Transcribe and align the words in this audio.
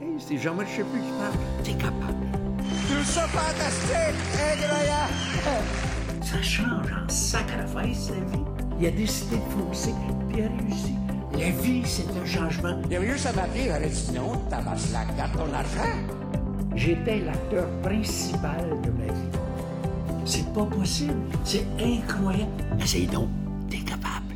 Hey, 0.00 0.08
c'est 0.18 0.38
Jean-Marc 0.38 0.68
Chaput 0.68 0.98
qui 0.98 1.12
parle. 1.18 1.34
T'es 1.62 1.72
capable. 1.72 2.26
Tout 2.88 3.04
ça 3.04 3.28
fantastique, 3.28 4.16
incroyable. 4.34 5.12
Ça 6.22 6.40
change 6.40 6.86
en 6.90 7.08
sacrifice, 7.08 8.08
la 8.08 8.24
vie. 8.32 8.44
Il 8.80 8.86
a 8.86 8.90
décidé 8.92 9.36
de 9.36 9.42
foncer, 9.42 9.92
puis 10.30 10.38
il 10.38 10.44
a 10.44 10.48
réussi. 10.48 10.94
La 11.32 11.50
vie, 11.50 11.82
c'est 11.84 12.08
un 12.18 12.24
changement. 12.24 12.80
Il 12.86 12.92
y 12.92 12.96
a 12.96 13.00
mieux 13.00 13.18
ça 13.18 13.32
m'appeler, 13.34 13.64
il 13.66 13.70
aurait 13.70 13.90
dit 13.90 14.12
non, 14.14 14.38
tabasse 14.48 14.90
la 14.90 15.04
carte 15.04 15.34
ton 15.34 15.52
argent. 15.52 15.98
J'étais 16.74 17.18
l'acteur 17.18 17.68
principal 17.82 18.70
de 18.82 18.90
ma 18.90 19.12
vie. 19.12 19.38
C'est 20.24 20.50
pas 20.54 20.64
possible. 20.64 21.20
C'est 21.44 21.66
incroyable. 21.78 22.50
Essaye 22.80 23.06
donc. 23.06 23.28
T'es 23.68 23.80
capable. 23.80 24.34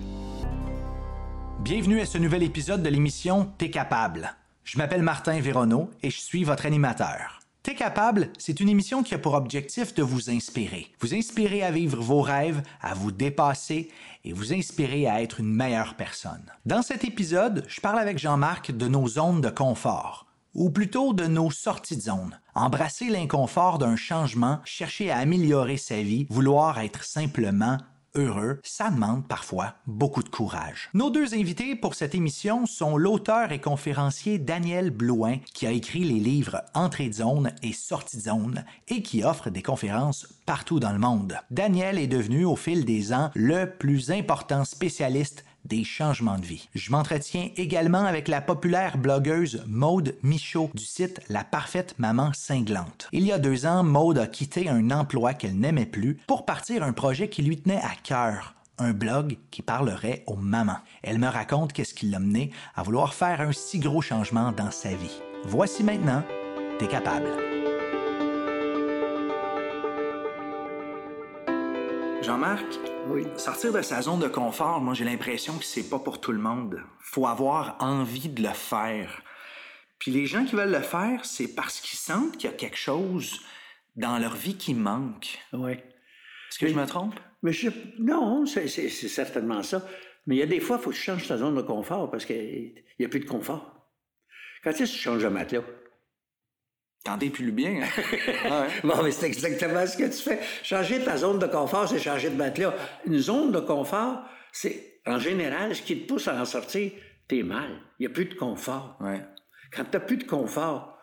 Bienvenue 1.61 2.01
à 2.01 2.07
ce 2.07 2.19
nouvel 2.19 2.43
épisode 2.43 2.83
de 2.83 2.91
l'émission 2.91 3.49
T'es 3.57 3.71
capable. 3.71 4.31
Je 4.65 4.79
m'appelle 4.79 5.03
Martin 5.03 5.39
Véronneau 5.41 5.91
et 6.03 6.09
je 6.09 6.19
suis 6.19 6.43
votre 6.43 6.65
animateur. 6.65 7.41
T'es 7.63 7.75
capable, 7.75 8.31
c'est 8.39 8.61
une 8.61 8.71
émission 8.71 9.03
qui 9.03 9.15
a 9.15 9.19
pour 9.19 9.35
objectif 9.35 9.95
de 9.95 10.03
vous 10.03 10.31
inspirer. 10.31 10.91
Vous 11.01 11.15
inspirer 11.15 11.63
à 11.63 11.71
vivre 11.71 12.03
vos 12.03 12.23
rêves, 12.23 12.63
à 12.81 12.95
vous 12.95 13.13
dépasser 13.13 13.91
et 14.25 14.33
vous 14.33 14.55
inspirer 14.55 15.07
à 15.07 15.23
être 15.23 15.41
une 15.41 15.55
meilleure 15.55 15.97
personne. 15.97 16.45
Dans 16.65 16.81
cet 16.81 17.05
épisode, 17.05 17.65
je 17.69 17.83
parle 17.83 17.99
avec 17.99 18.19
Jean-Marc 18.19 18.73
de 18.73 18.89
nos 18.89 19.07
zones 19.07 19.43
de 19.43 19.51
confort 19.51 20.27
ou 20.55 20.71
plutôt 20.71 21.13
de 21.13 21.27
nos 21.27 21.51
sorties 21.51 21.97
de 21.97 22.03
zone. 22.03 22.41
Embrasser 22.55 23.11
l'inconfort 23.11 23.79
d'un 23.79 23.97
changement, 23.97 24.61
chercher 24.65 25.11
à 25.11 25.19
améliorer 25.19 25.77
sa 25.77 26.01
vie, 26.01 26.27
vouloir 26.31 26.79
être 26.79 27.05
simplement 27.05 27.79
heureux, 28.15 28.61
ça 28.63 28.91
demande 28.91 29.27
parfois 29.27 29.75
beaucoup 29.87 30.23
de 30.23 30.29
courage. 30.29 30.89
Nos 30.95 31.11
deux 31.11 31.35
invités 31.35 31.75
pour 31.75 31.95
cette 31.95 32.15
émission 32.15 32.67
sont 32.67 32.97
l'auteur 32.97 33.53
et 33.53 33.61
conférencier 33.61 34.39
Daniel 34.39 34.91
Blouin, 34.91 35.39
qui 35.53 35.67
a 35.67 35.73
écrit 35.73 36.05
les 36.05 36.21
livres 36.21 36.63
Entrée 36.75 37.09
de 37.09 37.15
zone 37.15 37.53
et 37.63 37.73
Sortie 37.73 38.19
de 38.19 38.23
zone 38.23 38.65
et 38.89 39.03
qui 39.03 39.25
offre 39.25 39.51
des 39.51 39.63
conférences 39.63 40.29
partout 40.47 40.81
dans 40.81 40.93
le 40.93 40.99
monde. 40.99 41.37
Daniel 41.51 41.99
est 41.99 42.07
devenu 42.07 42.45
au 42.45 42.57
fil 42.57 42.85
des 42.85 43.13
ans 43.13 43.31
le 43.35 43.67
plus 43.67 44.11
important 44.11 44.65
spécialiste 44.65 45.45
des 45.65 45.85
changements 45.85 46.39
de 46.39 46.47
vie. 46.47 46.69
Je 46.75 46.91
m'entretiens 46.91 47.51
également 47.57 48.05
avec 48.05 48.29
la 48.29 48.41
populaire 48.41 48.99
blogueuse 48.99 49.65
Maude 49.67 50.17
Michaud 50.23 50.71
du 50.75 50.85
site 50.85 51.21
La 51.29 51.45
Parfaite 51.45 51.95
Maman 51.99 52.33
Cinglante. 52.33 53.09
Il 53.13 53.25
y 53.25 53.33
a 53.33 53.39
deux 53.39 53.67
ans, 53.67 53.83
Maude 53.83 54.19
a 54.19 54.27
quitté 54.27 54.69
un 54.69 54.91
emploi 54.91 55.35
qu'elle 55.35 55.59
n'aimait 55.59 55.87
plus 55.87 56.19
pour 56.27 56.45
partir 56.45 56.83
un 56.83 56.93
projet 56.93 57.29
qui 57.29 57.43
lui 57.43 57.61
tenait 57.61 57.83
à 57.83 57.93
cœur 58.03 58.55
un 58.79 58.93
blog 58.93 59.39
qui 59.51 59.63
parlerait 59.63 60.25
aux 60.27 60.37
mamans. 60.37 60.79
Elle 61.03 61.19
me 61.19 61.29
raconte 61.29 61.73
qu'est-ce 61.73 61.95
qui 61.95 62.07
l'a 62.07 62.19
mené 62.19 62.51
à 62.75 62.83
vouloir 62.83 63.15
faire 63.15 63.41
un 63.41 63.53
si 63.53 63.79
gros 63.79 64.03
changement 64.03 64.53
dans 64.53 64.71
sa 64.71 64.91
vie. 64.91 65.21
Voici 65.45 65.85
maintenant, 65.85 66.23
t'es 66.79 66.89
capable. 66.89 67.54
Jean-Marc, 72.25 72.65
Oui. 73.09 73.25
sortir 73.37 73.73
de 73.73 73.83
sa 73.83 74.01
zone 74.01 74.21
de 74.21 74.29
confort, 74.29 74.81
moi 74.81 74.95
j'ai 74.95 75.05
l'impression 75.05 75.59
que 75.59 75.65
c'est 75.65 75.89
pas 75.91 75.99
pour 75.99 76.21
tout 76.21 76.33
le 76.33 76.39
monde. 76.39 76.81
Faut 77.01 77.27
avoir 77.27 77.77
envie 77.81 78.29
de 78.29 78.43
le 78.43 78.55
faire. 78.55 79.23
Puis 79.99 80.11
les 80.11 80.27
gens 80.27 80.45
qui 80.45 80.57
veulent 80.57 80.71
le 80.73 80.81
faire, 80.81 81.25
c'est 81.25 81.55
parce 81.55 81.81
qu'ils 81.81 81.99
sentent 81.99 82.37
qu'il 82.37 82.51
y 82.51 82.53
a 82.53 82.57
quelque 82.57 82.79
chose 82.79 83.41
dans 83.97 84.19
leur 84.19 84.35
vie 84.35 84.57
qui 84.57 84.75
manque. 84.75 85.39
Oui. 85.53 85.73
Est-ce 85.73 86.59
que 86.59 86.67
je 86.69 86.75
me 86.75 86.87
trompe? 86.87 87.15
Mais 87.43 87.53
je, 87.53 87.69
non, 87.99 88.47
c'est 88.47 88.69
certainement 88.69 89.63
ça. 89.63 89.87
Mais 90.27 90.37
il 90.37 90.39
y 90.39 90.43
a 90.43 90.47
des 90.47 90.61
fois, 90.61 90.79
il 90.79 90.83
faut 90.83 90.91
que 90.91 90.97
tu 90.97 91.03
changes 91.03 91.29
ta 91.29 91.37
zone 91.37 91.57
de 91.57 91.63
confort 91.63 92.11
parce 92.11 92.25
qu'il 92.25 92.75
n'y 92.99 93.05
a 93.05 93.09
plus 93.09 93.21
de 93.21 93.29
confort. 93.29 93.87
Quand 94.63 94.71
est-ce 94.71 94.79
que 94.81 94.97
tu 94.97 95.03
changes 95.03 95.23
de 95.23 95.29
matelas? 95.29 95.63
T'en 97.05 97.19
plus 97.19 97.53
bien. 97.53 97.83
hein? 97.83 97.89
Ah 98.47 98.63
ouais. 98.63 98.69
Bon, 98.83 99.03
mais 99.03 99.11
c'est 99.11 99.27
exactement 99.27 99.87
ce 99.87 99.97
que 99.97 100.05
tu 100.05 100.23
fais. 100.23 100.41
Changer 100.63 101.05
ta 101.05 101.19
zone 101.19 101.39
de 101.39 101.47
confort, 101.47 101.87
c'est 101.87 101.99
changer 101.99 102.31
de 102.31 102.37
matelas. 102.37 102.75
Une 103.07 103.19
zone 103.19 103.53
de 103.53 103.61
confort, 103.61 104.25
c'est, 104.53 105.01
en 105.07 105.19
général, 105.19 105.75
ce 105.77 105.83
qui 105.83 106.01
te 106.01 106.09
pousse 106.09 106.29
à 106.29 106.41
en 106.41 106.47
sortir, 106.47 106.91
t'es 107.29 107.43
mal. 107.43 107.71
Il 107.99 108.07
n'y 108.07 108.07
a 108.07 108.15
plus 108.15 108.25
de 108.25 108.35
confort. 108.35 108.97
Ouais. 109.01 109.21
Quand 109.71 109.85
tu 109.85 109.91
n'as 109.93 110.01
plus 110.01 110.17
de 110.17 110.25
confort, 110.25 110.99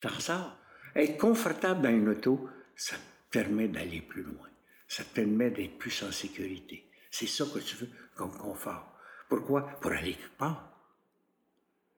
t'en 0.00 0.18
sors. 0.18 0.56
Être 0.96 1.16
confortable 1.16 1.82
dans 1.82 1.90
une 1.90 2.08
auto, 2.08 2.48
ça 2.74 2.96
te 2.96 3.38
permet 3.38 3.68
d'aller 3.68 4.00
plus 4.00 4.22
loin. 4.24 4.48
Ça 4.88 5.04
te 5.04 5.14
permet 5.14 5.50
d'être 5.50 5.78
plus 5.78 6.02
en 6.02 6.10
sécurité. 6.10 6.90
C'est 7.10 7.28
ça 7.28 7.44
que 7.52 7.60
tu 7.60 7.76
veux 7.76 7.90
comme 8.16 8.36
confort. 8.36 8.92
Pourquoi? 9.28 9.62
Pour 9.80 9.92
aller 9.92 10.14
quelque 10.14 10.38
part. 10.38 10.72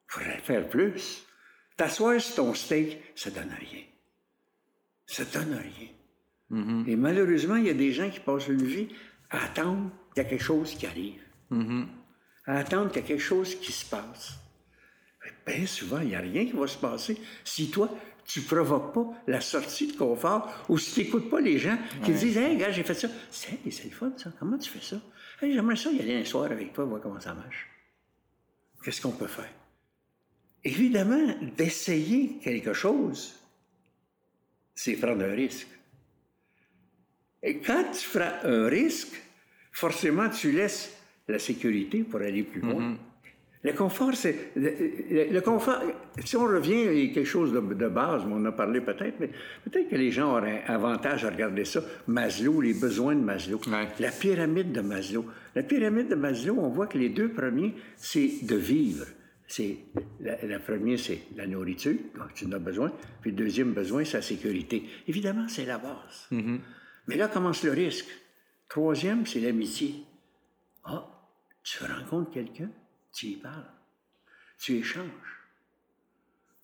Pour 0.07 0.21
faire 0.43 0.69
plus. 0.69 1.25
T'asseoir 1.79 2.21
sur 2.21 2.35
ton 2.35 2.55
steak, 2.55 2.99
ça 3.15 3.31
donne 3.31 3.55
rien. 3.59 3.85
Ça 5.07 5.25
donne 5.25 5.55
rien. 5.55 5.89
Et 6.87 6.97
malheureusement, 6.97 7.57
il 7.57 7.67
y 7.67 7.71
a 7.71 7.75
des 7.75 7.93
gens 7.93 8.11
qui 8.11 8.21
passent 8.21 8.49
une 8.49 8.65
vie 8.65 8.89
à 9.31 9.45
attendre 9.45 9.91
qu'il 10.13 10.23
y 10.23 10.27
a 10.27 10.29
quelque 10.29 10.43
chose 10.43 10.75
qui 10.75 10.87
arrive. 10.87 11.23
À 12.47 12.59
attendre 12.59 12.91
qu'il 12.91 13.03
y 13.03 13.05
a 13.05 13.09
quelque 13.09 13.23
chose 13.23 13.55
qui 13.55 13.73
se 13.73 13.87
passe. 13.87 14.35
Bien 15.47 15.67
souvent, 15.67 16.01
il 16.01 16.09
n'y 16.09 16.15
a 16.17 16.21
rien 16.21 16.45
qui 16.47 16.53
va 16.53 16.67
se 16.67 16.77
passer 16.79 17.19
si 17.45 17.71
toi, 17.71 17.89
tu 18.25 18.41
ne 18.41 18.45
provoques 18.45 18.93
pas 18.93 19.07
la 19.27 19.41
sortie 19.41 19.87
de 19.93 19.97
confort 19.97 20.51
ou 20.69 20.79
si 20.79 20.93
tu 20.95 21.01
n'écoutes 21.01 21.31
pas 21.31 21.41
les 21.41 21.59
gens 21.59 21.79
qui 22.05 22.13
te 22.13 22.19
disent 22.19 22.37
Hey, 22.37 22.57
gars, 22.57 22.71
j'ai 22.71 22.83
fait 22.83 22.95
ça. 22.95 23.09
C'est 23.31 23.59
c'est 23.71 23.85
le 23.85 23.91
fun, 23.91 24.13
ça. 24.17 24.31
Comment 24.39 24.59
tu 24.59 24.69
fais 24.69 24.85
ça? 24.85 25.01
Hey, 25.41 25.53
j'aimerais 25.55 25.77
ça 25.77 25.91
y 25.91 26.01
aller 26.01 26.17
un 26.17 26.25
soir 26.25 26.51
avec 26.51 26.73
toi, 26.73 26.85
voir 26.85 27.01
comment 27.01 27.21
ça 27.21 27.35
marche. 27.35 27.69
Qu'est-ce 28.83 29.01
qu'on 29.01 29.13
peut 29.13 29.27
faire? 29.27 29.51
Évidemment, 30.65 31.35
d'essayer 31.57 32.39
quelque 32.43 32.73
chose, 32.73 33.39
c'est 34.75 34.95
prendre 34.95 35.25
un 35.25 35.33
risque. 35.35 35.69
Et 37.43 37.59
quand 37.59 37.85
tu 37.93 38.09
prends 38.11 38.33
un 38.45 38.67
risque, 38.69 39.15
forcément, 39.73 40.29
tu 40.29 40.51
laisses 40.53 40.93
la 41.29 41.39
sécurité 41.39 42.03
pour 42.03 42.21
aller 42.21 42.43
plus 42.43 42.61
loin. 42.61 42.97
Le 43.65 43.73
confort, 43.73 44.15
c'est. 44.15 44.53
Le, 44.57 44.71
le- 45.11 45.33
le 45.33 45.41
confort, 45.41 45.81
si 46.25 46.37
on 46.37 46.45
revient 46.47 46.89
à 46.89 46.93
quelque 47.15 47.25
chose 47.25 47.53
de, 47.53 47.61
de 47.61 47.89
base, 47.89 48.23
on 48.25 48.35
en 48.37 48.45
a 48.45 48.53
parlé 48.53 48.81
peut-être, 48.81 49.19
mais 49.19 49.31
peut-être 49.65 49.89
que 49.91 49.97
les 49.97 50.13
gens 50.13 50.37
auraient 50.37 50.63
avantage 50.67 51.25
à 51.25 51.31
regarder 51.31 51.65
ça. 51.65 51.83
Maslow, 52.07 52.61
les 52.61 52.73
besoins 52.75 53.17
de 53.17 53.21
Maslow. 53.21 53.61
Ouais. 53.67 53.89
La 53.99 54.11
pyramide 54.13 54.71
de 54.73 54.81
Maslow. 54.81 55.27
La 55.57 55.65
pyramide 55.65 56.09
de 56.09 56.15
Maslow, 56.15 56.57
on 56.59 56.69
voit 56.69 56.87
que 56.87 56.99
les 56.99 57.09
deux 57.09 57.31
premiers, 57.31 57.75
c'est 57.97 58.45
de 58.45 58.55
vivre. 58.57 59.07
C'est, 59.51 59.79
la, 60.21 60.45
la 60.45 60.61
première, 60.61 60.99
c'est 61.01 61.23
la 61.35 61.47
nourriture, 61.47 61.99
tu 62.35 62.45
en 62.45 62.53
as 62.53 62.59
besoin. 62.59 62.93
Puis 63.23 63.31
le 63.31 63.37
deuxième 63.37 63.73
besoin, 63.73 64.05
c'est 64.05 64.19
la 64.19 64.23
sécurité. 64.23 64.89
Évidemment, 65.07 65.49
c'est 65.49 65.65
la 65.65 65.79
base. 65.79 66.29
Mais 67.07 67.17
là 67.17 67.29
commence 67.29 67.63
le 67.65 67.73
risque. 67.73 68.09
Troisième, 68.69 69.27
c'est 69.27 69.41
l'amitié. 69.41 70.05
Ah, 70.85 71.09
tu 71.63 71.83
rencontres 71.83 72.31
quelqu'un, 72.31 72.71
tu 73.13 73.27
y 73.27 73.37
parles, 73.37 73.71
tu 74.59 74.77
échanges, 74.77 75.07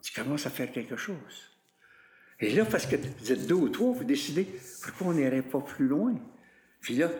tu 0.02 0.12
commences 0.12 0.46
à 0.46 0.50
faire 0.50 0.70
quelque 0.70 0.96
chose. 0.96 1.50
Et 2.40 2.52
là, 2.54 2.66
parce 2.66 2.86
que 2.86 2.96
vous 2.96 3.32
êtes 3.32 3.46
deux 3.46 3.54
ou 3.54 3.68
trois, 3.70 3.92
vous 3.92 4.04
décidez 4.04 4.46
pourquoi 4.82 5.08
on 5.08 5.12
n'irait 5.14 5.40
pas 5.42 5.60
plus 5.60 5.86
loin. 5.86 6.14
Puis 6.80 6.96
là, 6.96 7.10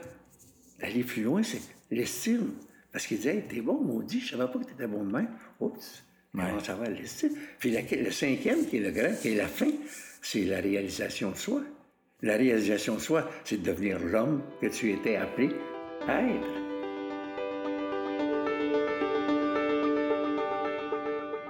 d'aller 0.79 1.05
plus 1.05 1.23
loin, 1.23 1.43
c'est 1.43 1.63
l'estime. 1.91 2.53
Parce 2.95 3.07
qu'il 3.09 3.17
disait, 3.19 3.35
hey, 3.37 3.43
t'es 3.43 3.61
bon, 3.61 3.75
maudit, 3.75 4.21
je 4.21 4.31
savais 4.37 4.51
pas 4.51 4.59
que 4.59 4.65
t'étais 4.65 4.87
bon 4.87 5.05
de 5.05 5.13
même. 5.13 5.29
Oups, 5.61 6.05
comment 6.33 6.61
ça 6.61 6.75
va 6.77 6.89
l'estime? 6.89 7.33
Puis 7.59 7.73
la- 7.73 7.83
le 7.83 8.11
cinquième, 8.13 8.65
qui 8.67 8.77
est 8.77 8.81
le 8.81 8.93
grand, 8.93 9.13
qui 9.21 9.33
est 9.33 9.35
la 9.35 9.49
fin, 9.49 9.69
c'est 10.23 10.45
la 10.45 10.61
réalisation 10.61 11.33
de 11.33 11.37
soi. 11.37 11.61
La 12.23 12.37
réalisation 12.37 12.95
de 12.95 13.01
soi, 13.01 13.29
c'est 13.45 13.61
de 13.61 13.67
devenir 13.71 13.99
l'homme 13.99 14.43
que 14.63 14.69
tu 14.69 14.93
étais 14.93 15.17
appelé 15.17 15.51
à 16.09 16.23
être. 16.23 16.64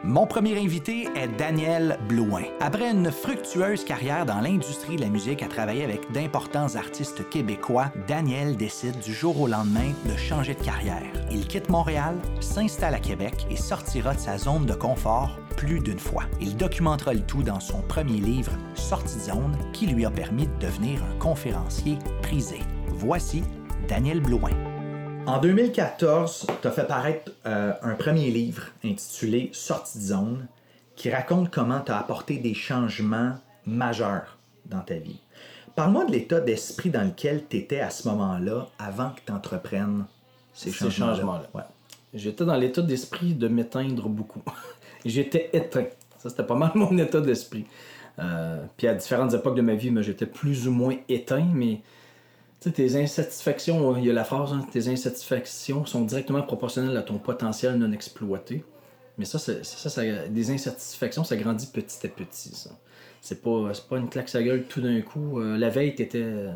Mon 0.06 0.26
premier 0.26 0.58
invité 0.62 1.08
est 1.16 1.28
Daniel 1.28 1.98
Blouin. 2.06 2.42
Après 2.60 2.90
une 2.90 3.10
fructueuse 3.10 3.86
carrière 3.86 4.26
dans 4.26 4.42
l'industrie 4.42 4.96
de 4.96 5.00
la 5.00 5.08
musique 5.08 5.42
à 5.42 5.48
travailler 5.48 5.82
avec 5.82 6.12
d'importants 6.12 6.74
artistes 6.74 7.26
québécois, 7.30 7.90
Daniel 8.06 8.58
décide 8.58 9.00
du 9.00 9.14
jour 9.14 9.40
au 9.40 9.48
lendemain 9.48 9.92
de 10.04 10.14
changer 10.14 10.52
de 10.52 10.62
carrière. 10.62 11.10
Il 11.30 11.46
quitte 11.46 11.70
Montréal, 11.70 12.16
s'installe 12.40 12.92
à 12.92 12.98
Québec 12.98 13.46
et 13.48 13.56
sortira 13.56 14.12
de 14.12 14.20
sa 14.20 14.36
zone 14.36 14.66
de 14.66 14.74
confort 14.74 15.38
plus 15.56 15.80
d'une 15.80 15.98
fois. 15.98 16.24
Il 16.38 16.58
documentera 16.58 17.14
le 17.14 17.22
tout 17.22 17.42
dans 17.42 17.60
son 17.60 17.80
premier 17.80 18.20
livre, 18.20 18.52
Sortie 18.74 19.16
de 19.16 19.32
zone, 19.32 19.56
qui 19.72 19.86
lui 19.86 20.04
a 20.04 20.10
permis 20.10 20.46
de 20.46 20.66
devenir 20.66 21.02
un 21.02 21.18
conférencier 21.18 21.98
prisé. 22.20 22.58
Voici 22.88 23.42
Daniel 23.88 24.20
Blouin. 24.20 24.73
En 25.26 25.40
2014, 25.40 26.46
tu 26.60 26.68
as 26.68 26.70
fait 26.70 26.86
paraître 26.86 27.32
euh, 27.46 27.72
un 27.80 27.94
premier 27.94 28.30
livre 28.30 28.64
intitulé 28.84 29.48
Sortie 29.54 29.98
de 29.98 30.02
zone 30.02 30.46
qui 30.96 31.10
raconte 31.10 31.50
comment 31.50 31.80
tu 31.80 31.92
as 31.92 31.98
apporté 31.98 32.36
des 32.36 32.52
changements 32.52 33.32
majeurs 33.66 34.36
dans 34.66 34.80
ta 34.80 34.96
vie. 34.96 35.20
Parle-moi 35.74 36.04
de 36.04 36.12
l'état 36.12 36.40
d'esprit 36.40 36.90
dans 36.90 37.02
lequel 37.02 37.44
tu 37.48 37.56
étais 37.56 37.80
à 37.80 37.88
ce 37.88 38.06
moment-là 38.08 38.68
avant 38.78 39.10
que 39.10 39.20
tu 39.26 39.32
entreprennes 39.32 40.04
ces 40.52 40.70
changements-là. 40.70 41.48
Ouais. 41.54 41.62
J'étais 42.12 42.44
dans 42.44 42.56
l'état 42.56 42.82
d'esprit 42.82 43.34
de 43.34 43.48
m'éteindre 43.48 44.10
beaucoup. 44.10 44.42
J'étais 45.06 45.48
éteint. 45.54 45.86
Ça, 46.18 46.28
c'était 46.28 46.44
pas 46.44 46.54
mal 46.54 46.72
mon 46.74 46.96
état 46.98 47.22
d'esprit. 47.22 47.64
Euh, 48.18 48.62
puis 48.76 48.86
à 48.86 48.94
différentes 48.94 49.32
époques 49.32 49.56
de 49.56 49.62
ma 49.62 49.74
vie, 49.74 49.90
moi, 49.90 50.02
j'étais 50.02 50.26
plus 50.26 50.68
ou 50.68 50.70
moins 50.70 50.96
éteint, 51.08 51.48
mais 51.52 51.80
sais, 52.64 52.72
tes 52.72 52.96
insatisfactions, 53.02 53.96
il 53.96 54.04
y 54.04 54.10
a 54.10 54.12
la 54.12 54.24
phrase, 54.24 54.52
hein, 54.52 54.64
tes 54.72 54.88
insatisfactions 54.88 55.86
sont 55.86 56.02
directement 56.02 56.42
proportionnelles 56.42 56.96
à 56.96 57.02
ton 57.02 57.18
potentiel 57.18 57.76
non 57.78 57.92
exploité. 57.92 58.64
Mais 59.18 59.24
ça, 59.24 59.38
ça, 59.38 59.62
ça, 59.62 60.02
des 60.28 60.50
insatisfactions, 60.50 61.22
ça 61.24 61.36
grandit 61.36 61.68
petit 61.68 62.06
à 62.06 62.10
petit, 62.10 62.50
ça. 62.54 62.70
C'est 63.20 63.42
pas, 63.42 63.70
c'est 63.72 63.86
pas 63.88 63.96
une 63.98 64.08
claque 64.08 64.28
sa 64.28 64.42
gueule 64.42 64.64
tout 64.68 64.80
d'un 64.80 65.00
coup. 65.02 65.40
Euh, 65.40 65.56
la 65.56 65.70
veille, 65.70 65.94
t'étais. 65.94 66.18
euh, 66.22 66.52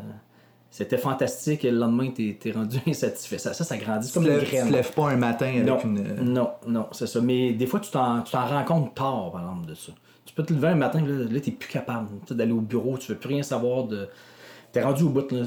C'était 0.71 0.97
fantastique 0.99 1.65
et 1.65 1.71
le 1.71 1.77
lendemain, 1.79 2.11
t'es, 2.11 2.37
t'es 2.39 2.51
rendu 2.51 2.77
insatisfait. 2.87 3.37
Ça, 3.39 3.53
ça, 3.53 3.63
ça 3.63 3.77
grandit 3.77 4.11
Tu 4.11 4.13
comme 4.13 4.25
une 4.27 4.29
lèves, 4.29 4.45
tu 4.45 4.51
graine. 4.55 4.67
te 4.67 4.73
lèves 4.73 4.93
pas 4.93 5.09
un 5.09 5.15
matin 5.17 5.47
avec 5.47 5.65
Non, 5.65 5.79
une. 5.83 5.97
euh, 5.99 6.21
non, 6.21 6.51
non, 6.67 6.87
c'est 6.91 7.07
ça. 7.07 7.21
Mais 7.21 7.53
des 7.53 7.65
fois, 7.65 7.79
tu 7.79 7.89
t'en, 7.91 8.21
tu 8.21 8.31
t'en 8.33 8.45
rends 8.45 8.63
compte 8.65 8.93
tard, 8.95 9.31
par 9.31 9.41
exemple, 9.41 9.65
de 9.67 9.73
ça. 9.75 9.93
Tu 10.25 10.33
peux 10.35 10.43
te 10.43 10.53
lever 10.53 10.67
un 10.67 10.75
matin, 10.75 11.01
là, 11.05 11.25
là 11.31 11.39
t'es 11.39 11.51
plus 11.51 11.69
capable 11.69 12.07
d'aller 12.29 12.51
au 12.51 12.61
bureau, 12.61 12.97
tu 12.99 13.11
veux 13.11 13.17
plus 13.17 13.29
rien 13.29 13.41
savoir 13.43 13.85
de. 13.85 14.07
T'es 14.71 14.83
rendu 14.83 15.03
au 15.03 15.09
bout, 15.09 15.31
là, 15.31 15.43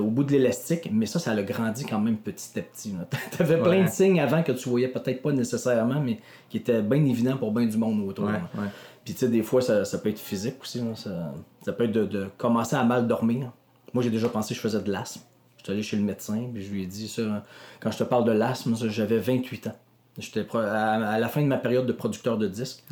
au 0.00 0.10
bout 0.10 0.22
de 0.24 0.32
l'élastique, 0.32 0.90
mais 0.92 1.06
ça, 1.06 1.18
ça 1.18 1.30
a 1.32 1.42
grandi 1.42 1.84
quand 1.86 1.98
même 1.98 2.16
petit 2.18 2.58
à 2.58 2.62
petit. 2.62 2.94
T'avais 3.38 3.56
plein 3.56 3.70
Ouais. 3.70 3.84
de 3.84 3.88
signes 3.88 4.20
avant 4.20 4.42
que 4.42 4.52
tu 4.52 4.68
voyais 4.68 4.88
peut-être 4.88 5.22
pas 5.22 5.32
nécessairement, 5.32 6.00
mais 6.00 6.18
qui 6.50 6.58
étaient 6.58 6.82
bien 6.82 7.02
évidents 7.06 7.38
pour 7.38 7.52
bien 7.52 7.64
du 7.66 7.78
monde 7.78 8.06
autour. 8.06 8.26
Ouais, 8.26 8.32
là. 8.32 8.42
ouais. 8.58 8.68
Puis 9.04 9.14
tu 9.14 9.20
sais, 9.20 9.28
des 9.28 9.42
fois, 9.42 9.62
ça, 9.62 9.84
ça 9.86 9.96
peut 9.98 10.10
être 10.10 10.18
physique 10.18 10.56
aussi. 10.60 10.80
là. 10.80 10.94
Ça, 10.94 11.32
ça 11.64 11.72
peut 11.72 11.84
être 11.84 11.92
de, 11.92 12.04
de 12.04 12.26
commencer 12.36 12.76
à 12.76 12.84
mal 12.84 13.06
dormir. 13.06 13.50
Moi, 13.94 14.02
j'ai 14.02 14.10
déjà 14.10 14.28
pensé 14.28 14.50
que 14.50 14.56
je 14.56 14.60
faisais 14.60 14.80
de 14.82 14.92
l'asthme. 14.92 15.22
Je 15.58 15.62
suis 15.64 15.72
allé 15.72 15.82
chez 15.82 15.96
le 15.96 16.02
médecin, 16.02 16.48
puis 16.52 16.62
je 16.62 16.70
lui 16.70 16.82
ai 16.82 16.86
dit 16.86 17.08
ça. 17.08 17.44
Quand 17.80 17.90
je 17.90 17.98
te 17.98 18.04
parle 18.04 18.24
de 18.24 18.32
l'asthme, 18.32 18.74
j'avais 18.90 19.18
28 19.18 19.68
ans. 19.68 19.76
J'étais 20.18 20.46
à, 20.54 20.92
à 21.12 21.18
la 21.18 21.28
fin 21.28 21.40
de 21.40 21.46
ma 21.46 21.56
période 21.56 21.86
de 21.86 21.92
producteur 21.92 22.36
de 22.36 22.46
disques. 22.46 22.82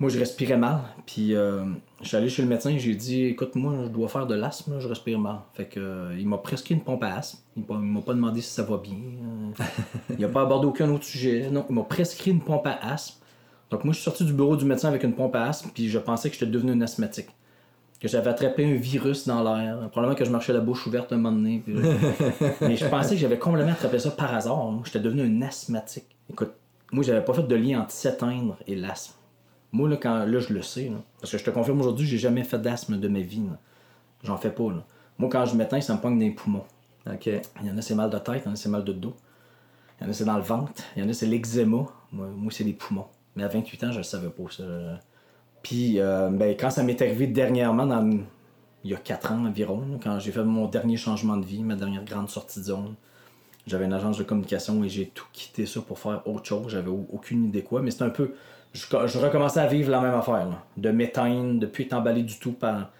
Moi, 0.00 0.10
je 0.10 0.18
respirais 0.18 0.56
mal. 0.56 0.80
Puis 1.06 1.34
euh, 1.34 1.64
je 2.02 2.08
suis 2.08 2.16
allé 2.16 2.28
chez 2.28 2.42
le 2.42 2.48
médecin 2.48 2.70
et 2.70 2.78
j'ai 2.78 2.94
dit 2.94 3.24
Écoute, 3.26 3.54
moi, 3.54 3.74
je 3.84 3.88
dois 3.88 4.08
faire 4.08 4.26
de 4.26 4.34
l'asthme, 4.34 4.74
je 4.80 4.88
respire 4.88 5.18
mal. 5.18 5.36
Fait 5.54 5.66
que, 5.66 5.78
euh, 5.80 6.16
il 6.18 6.26
m'a 6.28 6.38
prescrit 6.38 6.74
une 6.74 6.82
pompe 6.82 7.04
à 7.04 7.14
asthme. 7.16 7.38
Il 7.56 7.62
m'a- 7.68 8.00
pas 8.00 8.12
demandé 8.14 8.40
si 8.40 8.50
ça 8.50 8.64
va 8.64 8.76
bien. 8.78 8.94
Euh, 8.96 9.64
il 10.18 10.24
a 10.24 10.28
pas 10.28 10.42
abordé 10.42 10.66
aucun 10.66 10.90
autre 10.90 11.04
sujet. 11.04 11.48
Non, 11.50 11.64
il 11.68 11.74
m'a 11.76 11.82
prescrit 11.84 12.32
une 12.32 12.40
pompe 12.40 12.66
à 12.66 12.76
asthme. 12.92 13.20
Donc, 13.70 13.84
moi, 13.84 13.92
je 13.92 13.98
suis 13.98 14.04
sorti 14.04 14.24
du 14.24 14.32
bureau 14.32 14.56
du 14.56 14.64
médecin 14.64 14.88
avec 14.88 15.02
une 15.04 15.14
pompe 15.14 15.34
à 15.36 15.44
asthme, 15.44 15.70
puis 15.72 15.88
je 15.88 15.98
pensais 15.98 16.28
que 16.28 16.34
j'étais 16.36 16.50
devenu 16.50 16.72
un 16.72 16.80
asthmatique. 16.80 17.28
Que 18.00 18.08
j'avais 18.08 18.28
attrapé 18.30 18.66
un 18.66 18.74
virus 18.74 19.26
dans 19.26 19.42
l'air. 19.42 19.78
Probablement 19.90 20.14
que 20.18 20.24
je 20.26 20.30
marchais 20.30 20.52
la 20.52 20.60
bouche 20.60 20.86
ouverte 20.86 21.12
un 21.12 21.16
moment 21.16 21.32
donné. 21.34 21.62
puis- 21.64 21.74
Mais 22.60 22.76
je 22.76 22.84
pensais 22.86 23.14
que 23.14 23.20
j'avais 23.20 23.38
complètement 23.38 23.72
attrapé 23.72 23.98
ça 23.98 24.10
par 24.10 24.34
hasard. 24.34 24.70
Moi, 24.72 24.82
j'étais 24.84 25.00
devenu 25.00 25.22
un 25.22 25.42
asthmatique. 25.46 26.04
Écoute, 26.28 26.50
moi, 26.92 27.02
j'avais 27.04 27.24
pas 27.24 27.32
fait 27.32 27.44
de 27.44 27.54
lien 27.54 27.80
entre 27.80 27.92
s'éteindre 27.92 28.56
et 28.66 28.74
l'asthme. 28.76 29.14
Moi, 29.74 29.88
là, 29.88 29.96
quand, 29.96 30.24
là, 30.24 30.38
je 30.38 30.52
le 30.54 30.62
sais. 30.62 30.88
là. 30.88 30.96
parce 31.20 31.32
que 31.32 31.38
je 31.38 31.44
te 31.44 31.50
confirme 31.50 31.80
aujourd'hui, 31.80 32.06
j'ai 32.06 32.16
jamais 32.18 32.44
fait 32.44 32.58
d'asthme 32.60 32.96
de 32.98 33.08
ma 33.08 33.20
vie. 33.20 33.42
J'en 34.22 34.36
fais 34.36 34.50
pas. 34.50 34.70
Là. 34.70 34.84
Moi, 35.18 35.28
quand 35.30 35.44
je 35.46 35.56
m'éteins, 35.56 35.80
ça 35.80 35.94
me 35.94 36.00
pogne 36.00 36.14
dans 36.18 36.24
les 36.24 36.30
poumons. 36.30 36.64
Ok. 37.10 37.26
Il 37.26 37.66
y 37.66 37.70
en 37.70 37.76
a, 37.76 37.82
c'est 37.82 37.94
mal 37.96 38.08
de 38.08 38.18
tête, 38.18 38.42
il 38.44 38.46
y 38.46 38.50
en 38.50 38.52
a, 38.52 38.56
c'est 38.56 38.68
mal 38.68 38.84
de 38.84 38.92
dos. 38.92 39.14
Il 40.00 40.04
y 40.04 40.06
en 40.06 40.10
a, 40.10 40.12
c'est 40.12 40.24
dans 40.24 40.36
le 40.36 40.42
ventre. 40.42 40.72
Il 40.96 41.02
y 41.02 41.06
en 41.06 41.08
a, 41.08 41.12
c'est 41.12 41.26
l'eczéma. 41.26 41.86
Moi, 42.12 42.26
moi, 42.36 42.52
c'est 42.52 42.64
les 42.64 42.72
poumons. 42.72 43.06
Mais 43.36 43.42
à 43.42 43.48
28 43.48 43.84
ans, 43.84 43.90
je 43.92 43.98
le 43.98 44.04
savais 44.04 44.28
pas, 44.30 44.44
ça. 44.50 44.62
Puis, 45.62 45.98
euh, 45.98 46.30
ben, 46.30 46.56
quand 46.58 46.70
ça 46.70 46.82
m'est 46.84 47.00
arrivé 47.02 47.26
dernièrement, 47.26 47.86
dans, 47.86 48.08
il 48.84 48.90
y 48.90 48.94
a 48.94 48.98
4 48.98 49.32
ans 49.32 49.44
environ, 49.46 49.80
là, 49.80 49.98
quand 50.02 50.18
j'ai 50.20 50.30
fait 50.30 50.44
mon 50.44 50.66
dernier 50.68 50.96
changement 50.96 51.36
de 51.36 51.44
vie, 51.44 51.62
ma 51.64 51.74
dernière 51.74 52.04
grande 52.04 52.28
sortie 52.28 52.60
de 52.60 52.64
zone, 52.66 52.94
j'avais 53.66 53.86
une 53.86 53.92
agence 53.94 54.18
de 54.18 54.24
communication 54.24 54.84
et 54.84 54.88
j'ai 54.88 55.06
tout 55.08 55.24
quitté 55.32 55.64
ça 55.66 55.80
pour 55.80 55.98
faire 55.98 56.22
autre 56.28 56.44
chose. 56.44 56.68
J'avais 56.68 56.90
au- 56.90 57.06
aucune 57.12 57.44
idée 57.46 57.62
quoi, 57.62 57.82
mais 57.82 57.90
c'était 57.90 58.04
un 58.04 58.10
peu. 58.10 58.34
Je, 58.74 58.84
je 59.06 59.18
recommençais 59.18 59.60
à 59.60 59.66
vivre 59.66 59.90
la 59.90 60.00
même 60.00 60.14
affaire, 60.14 60.46
là. 60.46 60.62
de 60.76 60.90
m'éteindre, 60.90 61.60
de 61.60 61.66
plus 61.66 61.84
être 61.84 61.92
emballé 61.94 62.22
du 62.22 62.38
tout 62.38 62.52
par, 62.52 62.90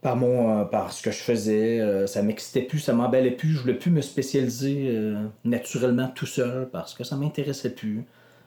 par, 0.00 0.16
mon, 0.16 0.60
euh, 0.60 0.64
par 0.64 0.92
ce 0.92 1.02
que 1.02 1.10
je 1.10 1.18
faisais. 1.18 1.80
Euh, 1.80 2.06
ça 2.06 2.22
m'excitait 2.22 2.62
plus, 2.62 2.78
ça 2.78 2.92
m'emballait 2.92 3.32
plus. 3.32 3.50
Je 3.54 3.60
voulais 3.60 3.74
plus 3.74 3.90
me 3.90 4.00
spécialiser 4.00 4.88
euh, 4.90 5.24
naturellement 5.44 6.08
tout 6.14 6.26
seul 6.26 6.68
parce 6.72 6.94
que 6.94 7.02
ça 7.04 7.16
m'intéressait 7.16 7.70
plus. 7.74 8.04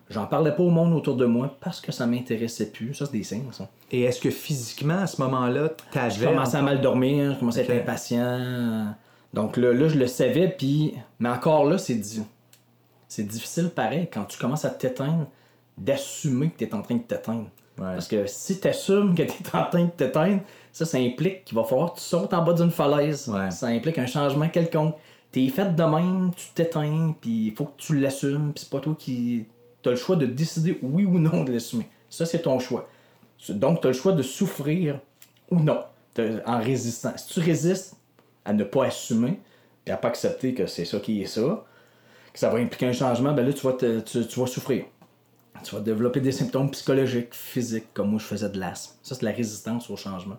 J'en 0.09 0.25
parlais 0.25 0.53
pas 0.53 0.63
au 0.63 0.69
monde 0.69 0.93
autour 0.93 1.17
de 1.17 1.25
moi 1.25 1.57
parce 1.59 1.81
que 1.81 1.91
ça 1.91 2.05
m'intéressait 2.07 2.67
plus. 2.71 2.93
Ça, 2.93 3.05
c'est 3.07 3.11
des 3.17 3.23
signes, 3.23 3.43
ça. 3.51 3.67
Et 3.91 4.03
est-ce 4.03 4.21
que 4.21 4.29
physiquement, 4.29 4.99
à 4.99 5.07
ce 5.07 5.21
moment-là, 5.21 5.71
Je 5.91 5.93
t'avais. 5.99 6.25
commençais 6.27 6.55
à 6.55 6.61
mal 6.61 6.79
dormir, 6.79 7.33
je 7.33 7.39
commençais 7.39 7.59
à 7.59 7.63
être 7.63 7.81
impatient. 7.83 8.95
Donc 9.33 9.57
là, 9.57 9.73
là, 9.73 9.89
je 9.89 9.97
le 9.99 10.07
savais, 10.07 10.47
puis. 10.47 10.93
Mais 11.19 11.27
encore 11.27 11.65
là, 11.65 11.77
c'est 11.77 11.95
di- 11.95 12.23
c'est 13.09 13.27
difficile 13.27 13.69
pareil 13.69 14.07
quand 14.11 14.23
tu 14.23 14.37
commences 14.37 14.63
à 14.63 14.69
t'éteindre, 14.69 15.27
d'assumer 15.77 16.49
que 16.49 16.57
tu 16.57 16.63
es 16.65 16.73
en 16.73 16.81
train 16.81 16.95
de 16.95 17.01
t'éteindre. 17.03 17.49
Ouais. 17.77 17.93
Parce 17.93 18.07
que 18.07 18.25
si 18.25 18.59
tu 18.59 18.67
assumes 18.67 19.13
que 19.13 19.23
tu 19.23 19.31
es 19.31 19.55
en 19.55 19.65
train 19.69 19.85
de 19.85 19.91
t'éteindre, 19.91 20.41
ça, 20.71 20.85
ça 20.85 20.97
implique 20.97 21.45
qu'il 21.45 21.55
va 21.55 21.63
falloir 21.63 21.93
que 21.93 21.99
tu 21.99 22.05
sautes 22.05 22.33
en 22.33 22.43
bas 22.43 22.53
d'une 22.53 22.71
falaise. 22.71 23.27
Ouais. 23.27 23.51
Ça 23.51 23.67
implique 23.67 23.97
un 23.99 24.07
changement 24.07 24.49
quelconque. 24.49 24.95
T'es 25.31 25.47
fait 25.49 25.75
de 25.75 25.83
même, 25.83 26.31
tu 26.35 26.45
t'éteins, 26.55 27.13
puis 27.19 27.47
il 27.47 27.55
faut 27.55 27.65
que 27.65 27.77
tu 27.77 27.99
l'assumes, 27.99 28.53
puis 28.53 28.63
c'est 28.63 28.69
pas 28.71 28.79
toi 28.79 28.95
qui. 28.97 29.45
T'as 29.83 29.91
le 29.91 29.95
choix 29.95 30.15
de 30.15 30.25
décider 30.25 30.79
oui 30.81 31.05
ou 31.05 31.19
non 31.19 31.43
de 31.43 31.51
l'assumer. 31.51 31.87
Ça, 32.09 32.25
c'est 32.25 32.41
ton 32.43 32.57
choix. 32.59 32.89
Donc, 33.49 33.81
tu 33.81 33.87
as 33.87 33.89
le 33.91 33.95
choix 33.95 34.13
de 34.13 34.23
souffrir 34.23 34.99
ou 35.51 35.59
non 35.59 35.79
en 36.45 36.59
résistant. 36.59 37.11
Si 37.15 37.27
tu 37.33 37.39
résistes 37.41 37.95
à 38.43 38.53
ne 38.53 38.63
pas 38.63 38.85
assumer 38.85 39.39
et 39.85 39.91
à 39.91 39.97
pas 39.97 40.07
accepter 40.07 40.55
que 40.55 40.65
c'est 40.65 40.85
ça 40.85 40.99
qui 40.99 41.21
est 41.21 41.25
ça, 41.27 41.63
que 42.33 42.39
ça 42.39 42.49
va 42.49 42.57
impliquer 42.57 42.87
un 42.87 42.93
changement, 42.93 43.33
ben 43.33 43.45
là, 43.45 43.53
tu 43.53 43.61
vas, 43.67 43.73
te- 43.73 43.99
tu, 43.99 44.25
tu 44.25 44.39
vas 44.39 44.47
souffrir. 44.47 44.85
Tu 45.63 45.75
vas 45.75 45.81
développer 45.81 46.19
des 46.21 46.31
symptômes 46.31 46.69
psychologiques, 46.71 47.33
physiques, 47.33 47.93
comme 47.93 48.09
moi 48.11 48.19
je 48.19 48.25
faisais 48.25 48.49
de 48.49 48.59
l'asthme. 48.59 48.95
Ça, 49.03 49.15
c'est 49.15 49.23
la 49.23 49.31
résistance 49.31 49.89
au 49.89 49.95
changement. 49.97 50.37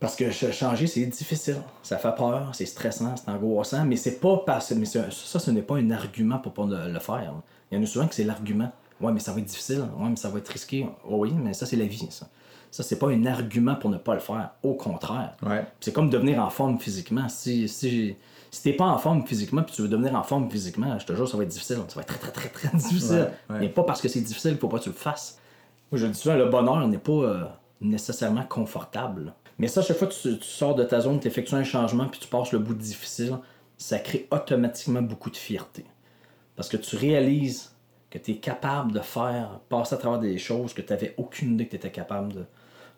Parce 0.00 0.16
que 0.16 0.30
ch- 0.30 0.54
changer, 0.54 0.86
c'est 0.86 1.06
difficile. 1.06 1.56
Ça 1.82 1.96
fait 1.98 2.14
peur, 2.14 2.50
c'est 2.52 2.66
stressant, 2.66 3.14
c'est 3.16 3.30
angoissant, 3.30 3.84
mais 3.84 3.96
c'est 3.96 4.20
pas 4.20 4.42
parce 4.44 4.72
mais 4.72 4.84
ça, 4.84 5.08
ce 5.10 5.50
n'est 5.50 5.62
pas 5.62 5.76
un 5.76 5.90
argument 5.90 6.38
pour 6.38 6.52
pas 6.52 6.66
le 6.66 6.92
le 6.92 6.98
faire. 6.98 7.32
Il 7.70 7.78
y 7.78 7.80
en 7.80 7.82
a 7.82 7.86
souvent 7.86 8.06
que 8.06 8.14
c'est 8.14 8.24
l'argument. 8.24 8.70
Ouais, 9.00 9.12
mais 9.12 9.20
ça 9.20 9.32
va 9.32 9.38
être 9.40 9.46
difficile. 9.46 9.84
Ouais, 9.98 10.08
mais 10.08 10.16
ça 10.16 10.28
va 10.28 10.38
être 10.38 10.48
risqué. 10.48 10.86
Oh 11.08 11.16
oui, 11.18 11.32
mais 11.32 11.52
ça, 11.54 11.66
c'est 11.66 11.76
la 11.76 11.86
vie, 11.86 12.06
ça. 12.10 12.28
Ça, 12.70 12.82
c'est 12.82 12.98
pas 12.98 13.08
un 13.08 13.24
argument 13.26 13.76
pour 13.76 13.88
ne 13.90 13.98
pas 13.98 14.14
le 14.14 14.20
faire. 14.20 14.50
Au 14.62 14.74
contraire. 14.74 15.36
Ouais. 15.42 15.64
C'est 15.80 15.92
comme 15.92 16.10
devenir 16.10 16.40
en 16.44 16.50
forme 16.50 16.78
physiquement. 16.78 17.28
Si, 17.28 17.68
si, 17.68 18.16
si 18.54 18.62
t'es 18.62 18.72
pas 18.72 18.84
en 18.84 18.98
forme 18.98 19.26
physiquement 19.26 19.64
puis 19.64 19.74
tu 19.74 19.82
veux 19.82 19.88
devenir 19.88 20.14
en 20.14 20.22
forme 20.22 20.48
physiquement, 20.48 20.96
je 20.96 21.04
te 21.04 21.12
jure, 21.12 21.28
ça 21.28 21.36
va 21.36 21.42
être 21.42 21.48
difficile. 21.48 21.78
Ça 21.88 21.96
va 21.96 22.02
être 22.02 22.06
très, 22.06 22.18
très, 22.18 22.30
très, 22.30 22.48
très 22.48 22.68
difficile. 22.76 23.28
Ouais, 23.50 23.54
ouais. 23.54 23.60
Mais 23.62 23.68
pas 23.68 23.82
parce 23.82 24.00
que 24.00 24.06
c'est 24.06 24.20
difficile 24.20 24.52
qu'il 24.52 24.60
faut 24.60 24.68
pas 24.68 24.78
que 24.78 24.84
tu 24.84 24.90
le 24.90 24.94
fasses. 24.94 25.40
Moi, 25.90 25.98
je 25.98 26.06
dis 26.06 26.16
souvent, 26.16 26.36
le 26.36 26.46
bonheur 26.46 26.86
n'est 26.86 26.98
pas 26.98 27.12
euh, 27.12 27.44
nécessairement 27.80 28.44
confortable. 28.44 29.34
Mais 29.58 29.66
ça, 29.66 29.82
chaque 29.82 29.96
fois 29.96 30.06
que 30.06 30.14
tu, 30.14 30.38
tu 30.38 30.46
sors 30.46 30.76
de 30.76 30.84
ta 30.84 31.00
zone, 31.00 31.18
tu 31.18 31.26
effectues 31.26 31.56
un 31.56 31.64
changement 31.64 32.06
puis 32.06 32.20
tu 32.20 32.28
passes 32.28 32.52
le 32.52 32.60
bout 32.60 32.74
difficile, 32.74 33.38
ça 33.76 33.98
crée 33.98 34.28
automatiquement 34.30 35.02
beaucoup 35.02 35.30
de 35.30 35.36
fierté. 35.36 35.84
Parce 36.54 36.68
que 36.68 36.76
tu 36.76 36.94
réalises 36.94 37.72
que 38.08 38.18
tu 38.18 38.30
es 38.30 38.36
capable 38.36 38.92
de 38.92 39.00
faire, 39.00 39.58
passer 39.68 39.96
à 39.96 39.98
travers 39.98 40.20
des 40.20 40.38
choses 40.38 40.74
que 40.74 40.80
tu 40.80 40.92
n'avais 40.92 41.14
aucune 41.16 41.54
idée 41.54 41.64
que 41.64 41.70
tu 41.70 41.76
étais 41.76 41.90
capable 41.90 42.32
de, 42.32 42.44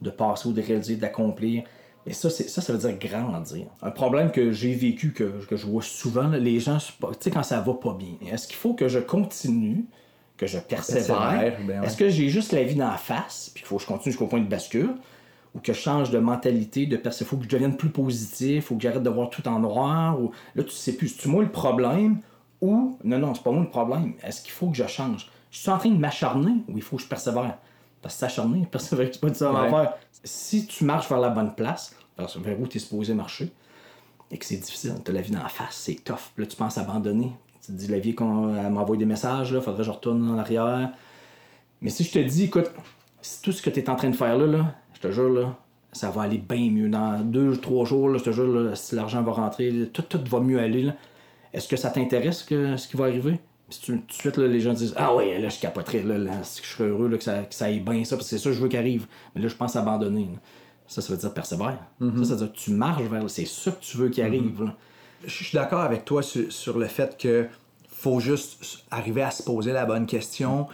de 0.02 0.10
passer 0.10 0.50
ou 0.50 0.52
de 0.52 0.60
réaliser, 0.60 0.96
d'accomplir. 0.96 1.64
Et 2.06 2.12
ça, 2.12 2.30
ça, 2.30 2.60
ça 2.60 2.72
veut 2.72 2.78
dire 2.78 2.96
grandir. 2.98 3.66
Un 3.82 3.90
problème 3.90 4.30
que 4.30 4.52
j'ai 4.52 4.74
vécu, 4.74 5.12
que, 5.12 5.24
que 5.46 5.56
je 5.56 5.66
vois 5.66 5.82
souvent, 5.82 6.28
là, 6.28 6.38
les 6.38 6.60
gens, 6.60 6.78
tu 6.78 7.06
sais, 7.18 7.30
quand 7.30 7.42
ça 7.42 7.60
va 7.60 7.74
pas 7.74 7.94
bien, 7.94 8.14
est-ce 8.32 8.46
qu'il 8.46 8.56
faut 8.56 8.74
que 8.74 8.86
je 8.86 9.00
continue, 9.00 9.86
que 10.36 10.46
je 10.46 10.58
persévère? 10.58 11.56
Ben 11.66 11.80
ouais. 11.80 11.86
Est-ce 11.86 11.96
que 11.96 12.08
j'ai 12.08 12.28
juste 12.28 12.52
la 12.52 12.62
vie 12.62 12.76
dans 12.76 12.90
la 12.90 12.96
face, 12.96 13.50
puis 13.52 13.62
qu'il 13.62 13.68
faut 13.68 13.76
que 13.76 13.82
je 13.82 13.88
continue 13.88 14.12
jusqu'au 14.12 14.26
point 14.26 14.40
de 14.40 14.48
bascule? 14.48 14.94
Ou 15.54 15.58
que 15.58 15.72
je 15.72 15.78
change 15.80 16.10
de 16.10 16.18
mentalité, 16.18 16.84
de 16.84 17.00
faut 17.24 17.38
que 17.38 17.44
je 17.44 17.48
devienne 17.48 17.76
plus 17.76 17.88
positif, 17.88 18.56
il 18.56 18.62
faut 18.62 18.76
que 18.76 18.82
j'arrête 18.82 19.02
de 19.02 19.08
voir 19.08 19.30
tout 19.30 19.48
en 19.48 19.58
noir, 19.58 20.20
ou 20.20 20.30
là, 20.54 20.62
tu 20.62 20.70
sais 20.70 20.92
plus, 20.92 21.08
c'est-tu 21.08 21.28
moi 21.28 21.42
le 21.42 21.50
problème, 21.50 22.18
ou 22.60 22.98
non, 23.02 23.18
non, 23.18 23.34
c'est 23.34 23.42
pas 23.42 23.52
moi 23.52 23.62
le 23.62 23.70
problème, 23.70 24.12
est-ce 24.22 24.42
qu'il 24.42 24.52
faut 24.52 24.68
que 24.68 24.76
je 24.76 24.86
change? 24.86 25.30
Je 25.50 25.58
suis 25.58 25.70
en 25.70 25.78
train 25.78 25.88
de 25.88 25.98
m'acharner, 25.98 26.52
ou 26.68 26.76
il 26.76 26.82
faut 26.82 26.96
que 26.96 27.02
je 27.02 27.08
persévère? 27.08 27.56
Parce 28.02 28.14
que 28.14 28.20
s'acharner, 28.20 28.66
persévérer, 28.66 29.10
c'est 29.12 29.20
pas 29.20 29.30
du 29.30 29.38
tout 29.38 29.44
la 29.44 29.52
même 29.52 29.72
Ouais. 29.72 29.78
affaire. 29.80 29.94
Si 30.24 30.66
tu 30.66 30.84
marches 30.84 31.08
vers 31.08 31.18
la 31.18 31.30
bonne 31.30 31.54
place, 31.54 31.94
vers 32.18 32.28
vers 32.38 32.60
où 32.60 32.66
tu 32.66 32.76
es 32.78 32.80
supposé 32.80 33.14
marcher, 33.14 33.52
et 34.30 34.38
que 34.38 34.44
c'est 34.44 34.56
difficile, 34.56 34.94
t'as 35.04 35.12
la 35.12 35.20
vie 35.20 35.30
dans 35.30 35.42
la 35.42 35.48
face, 35.48 35.76
c'est 35.76 35.94
tough. 36.04 36.32
Là, 36.36 36.46
tu 36.46 36.56
penses 36.56 36.78
abandonner. 36.78 37.32
Tu 37.64 37.72
te 37.72 37.72
dis, 37.72 37.88
la 37.88 37.98
vie, 37.98 38.14
qu'on 38.14 38.24
m'envoie 38.70 38.96
des 38.96 39.04
messages, 39.04 39.52
là, 39.52 39.60
faudrait 39.60 39.78
que 39.78 39.84
je 39.84 39.90
retourne 39.90 40.28
en 40.30 40.38
arrière. 40.38 40.90
Mais 41.80 41.90
si 41.90 42.04
je 42.04 42.12
te 42.12 42.18
dis, 42.18 42.44
écoute, 42.44 42.70
si 43.20 43.42
tout 43.42 43.52
ce 43.52 43.62
que 43.62 43.70
tu 43.70 43.80
es 43.80 43.90
en 43.90 43.96
train 43.96 44.10
de 44.10 44.16
faire 44.16 44.36
là, 44.36 44.46
là, 44.46 44.74
je 44.94 45.00
te 45.00 45.10
jure, 45.12 45.28
là, 45.30 45.56
ça 45.92 46.10
va 46.10 46.22
aller 46.22 46.38
bien 46.38 46.70
mieux. 46.70 46.88
Dans 46.88 47.20
deux, 47.20 47.56
trois 47.56 47.84
jours, 47.84 48.08
là, 48.08 48.18
je 48.18 48.24
te 48.24 48.30
jure, 48.32 48.46
là, 48.46 48.74
si 48.74 48.94
l'argent 48.94 49.22
va 49.22 49.32
rentrer, 49.32 49.90
tout, 49.92 50.02
tout 50.02 50.20
va 50.28 50.40
mieux 50.40 50.58
aller. 50.60 50.90
Est-ce 51.52 51.68
que 51.68 51.76
ça 51.76 51.90
t'intéresse 51.90 52.42
que, 52.42 52.76
ce 52.76 52.86
qui 52.88 52.96
va 52.96 53.04
arriver? 53.06 53.40
Puis 53.68 53.80
tout 53.84 53.92
de 53.96 54.12
suite, 54.12 54.36
là, 54.36 54.46
les 54.46 54.60
gens 54.60 54.72
disent 54.72 54.94
Ah 54.96 55.14
ouais, 55.14 55.38
là, 55.38 55.48
je 55.48 55.58
capoterais, 55.58 56.02
là, 56.02 56.18
là, 56.18 56.32
je 56.42 56.66
serais 56.66 56.88
heureux 56.88 57.08
là, 57.08 57.18
que, 57.18 57.24
ça, 57.24 57.42
que 57.42 57.54
ça 57.54 57.66
aille 57.66 57.80
bien, 57.80 58.04
ça, 58.04 58.16
parce 58.16 58.28
que 58.30 58.36
c'est 58.36 58.42
ça 58.42 58.50
que 58.50 58.56
je 58.56 58.60
veux 58.60 58.68
qu'il 58.68 58.78
arrive. 58.78 59.06
Mais 59.34 59.42
là, 59.42 59.48
je 59.48 59.54
pense 59.56 59.74
abandonner. 59.76 60.28
là. 60.32 60.38
Ça, 60.86 61.02
ça 61.02 61.12
veut 61.12 61.18
dire 61.18 61.34
persévère. 61.34 61.78
Ça, 62.00 62.24
ça 62.24 62.30
veut 62.34 62.36
dire 62.36 62.52
que 62.52 62.58
tu 62.58 62.70
marches 62.70 63.02
vers. 63.02 63.28
C'est 63.28 63.46
ça 63.46 63.72
que 63.72 63.82
tu 63.84 63.96
veux 63.96 64.08
qu'il 64.08 64.22
arrive. 64.22 64.62
là. 64.62 64.76
Je 65.24 65.44
suis 65.44 65.56
d'accord 65.56 65.80
avec 65.80 66.04
toi 66.04 66.22
sur, 66.22 66.52
sur 66.52 66.78
le 66.78 66.86
fait 66.86 67.16
que 67.18 67.48
faut 67.88 68.20
juste 68.20 68.84
arriver 68.90 69.22
à 69.22 69.30
se 69.30 69.42
poser 69.42 69.72
la 69.72 69.84
bonne 69.86 70.06
question. 70.06 70.68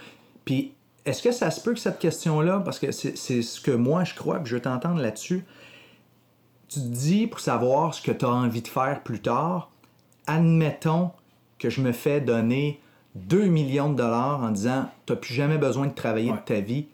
Puis 0.45 0.73
est-ce 1.05 1.23
que 1.23 1.31
ça 1.31 1.49
se 1.49 1.61
peut 1.61 1.73
que 1.73 1.79
cette 1.79 1.99
question-là, 1.99 2.59
parce 2.59 2.77
que 2.79 2.91
c'est 2.91 3.17
c'est 3.17 3.41
ce 3.41 3.59
que 3.59 3.71
moi 3.71 4.03
je 4.03 4.13
crois, 4.13 4.39
que 4.39 4.47
je 4.47 4.55
veux 4.55 4.61
t'entendre 4.61 5.01
là-dessus, 5.01 5.45
tu 6.67 6.79
te 6.79 6.85
dis 6.85 7.27
pour 7.27 7.39
savoir 7.39 7.93
ce 7.93 8.01
que 8.01 8.11
tu 8.11 8.25
as 8.25 8.29
envie 8.29 8.61
de 8.61 8.67
faire 8.67 9.01
plus 9.03 9.21
tard, 9.21 9.71
admettons 10.27 11.11
que 11.57 11.69
je 11.69 11.81
me 11.81 11.91
fais 11.91 12.21
donner 12.21 12.81
2 13.15 13.45
millions 13.45 13.89
de 13.91 13.95
dollars 13.97 14.41
en 14.43 14.49
disant 14.49 14.85
tu 15.05 15.13
n'as 15.13 15.19
plus 15.19 15.33
jamais 15.33 15.57
besoin 15.57 15.87
de 15.87 15.93
travailler 15.93 16.31
Ouais. 16.31 16.37
de 16.37 16.43
ta 16.55 16.59
vie, 16.59 16.87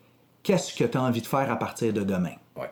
qu'est-ce 0.44 0.74
que 0.76 0.84
tu 0.84 0.98
as 0.98 1.02
envie 1.02 1.22
de 1.22 1.28
faire 1.28 1.50
à 1.52 1.56
partir 1.56 1.94
de 1.94 2.04
demain? 2.04 2.34
Ouais. 2.58 2.70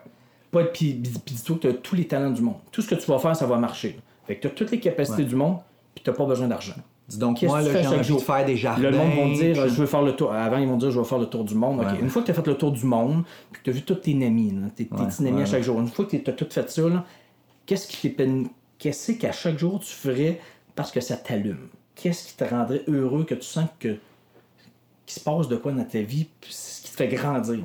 Pas, 0.50 0.64
puis, 0.64 0.94
puis 0.94 1.12
puis 1.24 1.34
dis-toi 1.34 1.56
que 1.56 1.60
tu 1.62 1.68
as 1.68 1.72
tous 1.74 1.94
les 1.94 2.06
talents 2.06 2.30
du 2.30 2.42
monde. 2.42 2.56
Tout 2.72 2.82
ce 2.82 2.88
que 2.88 2.94
tu 2.94 3.10
vas 3.10 3.18
faire, 3.18 3.34
ça 3.36 3.46
va 3.46 3.56
marcher. 3.56 3.98
Fait 4.26 4.36
que 4.36 4.42
tu 4.42 4.46
as 4.46 4.50
toutes 4.50 4.70
les 4.70 4.80
capacités 4.80 5.24
du 5.24 5.34
monde, 5.34 5.58
puis 5.94 6.02
tu 6.04 6.10
n'as 6.10 6.16
pas 6.16 6.24
besoin 6.26 6.46
d'argent. 6.48 6.74
Dis 7.08 7.16
donc, 7.18 7.38
Qu'est-ce 7.38 7.50
moi, 7.50 7.62
j'ai 7.62 7.72
chaque 7.72 7.86
envie 7.86 8.04
jour? 8.04 8.18
de 8.20 8.24
faire 8.24 8.44
des 8.44 8.56
jardins. 8.56 8.82
Le 8.82 8.90
monde 8.90 9.10
va 9.30 9.34
dire, 9.34 9.52
puis- 9.62 9.70
je 9.74 9.80
veux 9.80 9.86
faire 9.86 10.02
le 10.02 10.12
tour. 10.14 10.30
Avant, 10.32 10.58
ils 10.58 10.68
vont 10.68 10.76
dire, 10.76 10.90
je 10.90 10.98
vais 11.00 11.06
faire 11.06 11.18
le 11.18 11.24
tour 11.26 11.42
du 11.44 11.54
monde. 11.54 11.82
Une 12.02 12.10
fois 12.10 12.20
que 12.20 12.26
tu 12.26 12.32
as 12.32 12.34
fait 12.34 12.46
le 12.46 12.54
tour 12.54 12.70
du 12.72 12.84
monde, 12.84 13.24
puis 13.50 13.60
que 13.60 13.64
tu 13.64 13.70
as 13.70 13.72
vu 13.72 13.82
tous 13.82 13.94
tes 13.94 14.12
amis, 14.26 14.50
là, 14.50 14.68
tes, 14.76 14.84
petits 14.84 15.26
amis 15.26 15.36
ouais, 15.38 15.42
à 15.42 15.46
chaque 15.46 15.62
jour, 15.62 15.80
une 15.80 15.88
fois 15.88 16.04
que 16.04 16.16
tu 16.16 16.28
as 16.30 16.32
tout 16.34 16.46
fait 16.50 16.70
ça, 16.70 16.82
qu'est-ce 17.64 17.88
qui 17.88 18.12
t'est 18.14 18.28
Qu'est-ce 18.78 19.12
qu'à 19.12 19.32
chaque 19.32 19.58
jour 19.58 19.80
tu 19.80 19.92
ferais 19.92 20.38
parce 20.76 20.92
que 20.92 21.00
ça 21.00 21.16
t'allume? 21.16 21.68
Qu'est-ce 22.00 22.28
qui 22.28 22.36
te 22.36 22.44
rendrait 22.44 22.82
heureux, 22.86 23.24
que 23.24 23.34
tu 23.34 23.46
sens 23.46 23.68
que 23.78 23.96
qu'il 25.04 25.18
se 25.18 25.20
passe 25.20 25.48
de 25.48 25.56
quoi 25.56 25.72
dans 25.72 25.84
ta 25.84 26.00
vie, 26.00 26.28
ce 26.48 26.82
qui 26.82 26.90
te 26.90 26.96
fait 26.96 27.08
grandir? 27.08 27.64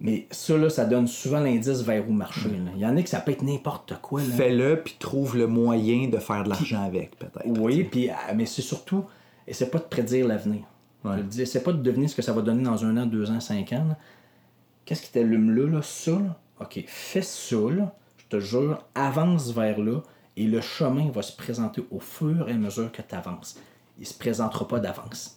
Mais 0.00 0.26
ça, 0.32 0.58
là, 0.58 0.68
ça 0.68 0.84
donne 0.84 1.06
souvent 1.06 1.38
l'indice 1.38 1.80
vers 1.82 2.08
où 2.08 2.12
marcher. 2.12 2.48
là. 2.48 2.72
Il 2.74 2.80
y 2.80 2.86
en 2.86 2.96
a 2.96 3.02
que 3.02 3.08
ça 3.08 3.20
peut 3.20 3.30
être 3.30 3.42
n'importe 3.42 3.94
quoi. 4.02 4.20
Fais-le, 4.20 4.82
puis 4.82 4.96
trouve 4.98 5.38
le 5.38 5.46
moyen 5.46 6.08
de 6.08 6.18
faire 6.18 6.42
de 6.42 6.48
l'argent 6.48 6.82
avec, 6.82 7.16
peut-être. 7.16 7.46
Oui, 7.46 7.84
puis, 7.84 8.10
ah, 8.10 8.34
mais 8.34 8.44
c'est 8.44 8.62
surtout, 8.62 9.04
essaie 9.46 9.70
pas 9.70 9.78
de 9.78 9.84
prédire 9.84 10.26
l'avenir. 10.26 10.62
Ouais. 11.04 11.18
Je 11.30 11.58
pas 11.60 11.72
de 11.72 11.80
deviner 11.80 12.08
ce 12.08 12.16
que 12.16 12.22
ça 12.22 12.32
va 12.32 12.42
donner 12.42 12.64
dans 12.64 12.84
un 12.84 12.96
an, 12.96 13.06
deux 13.06 13.30
ans, 13.30 13.40
cinq 13.40 13.72
ans. 13.72 13.96
Qu'est-ce 14.84 15.02
qui 15.02 15.12
t'allume 15.12 15.54
là, 15.54 15.68
là, 15.68 15.82
ça, 15.82 16.12
là? 16.12 16.36
OK, 16.60 16.84
fais 16.86 17.22
ça, 17.22 17.56
là, 17.56 17.94
je 18.18 18.24
te 18.26 18.40
jure, 18.40 18.84
avance 18.96 19.52
vers 19.52 19.80
là, 19.80 20.02
et 20.36 20.46
le 20.46 20.60
chemin 20.60 21.10
va 21.10 21.22
se 21.22 21.36
présenter 21.36 21.82
au 21.90 22.00
fur 22.00 22.48
et 22.48 22.52
à 22.52 22.56
mesure 22.56 22.90
que 22.92 23.02
tu 23.02 23.14
avances. 23.14 23.58
Il 23.98 24.06
se 24.06 24.14
présentera 24.14 24.66
pas 24.66 24.80
d'avance. 24.80 25.36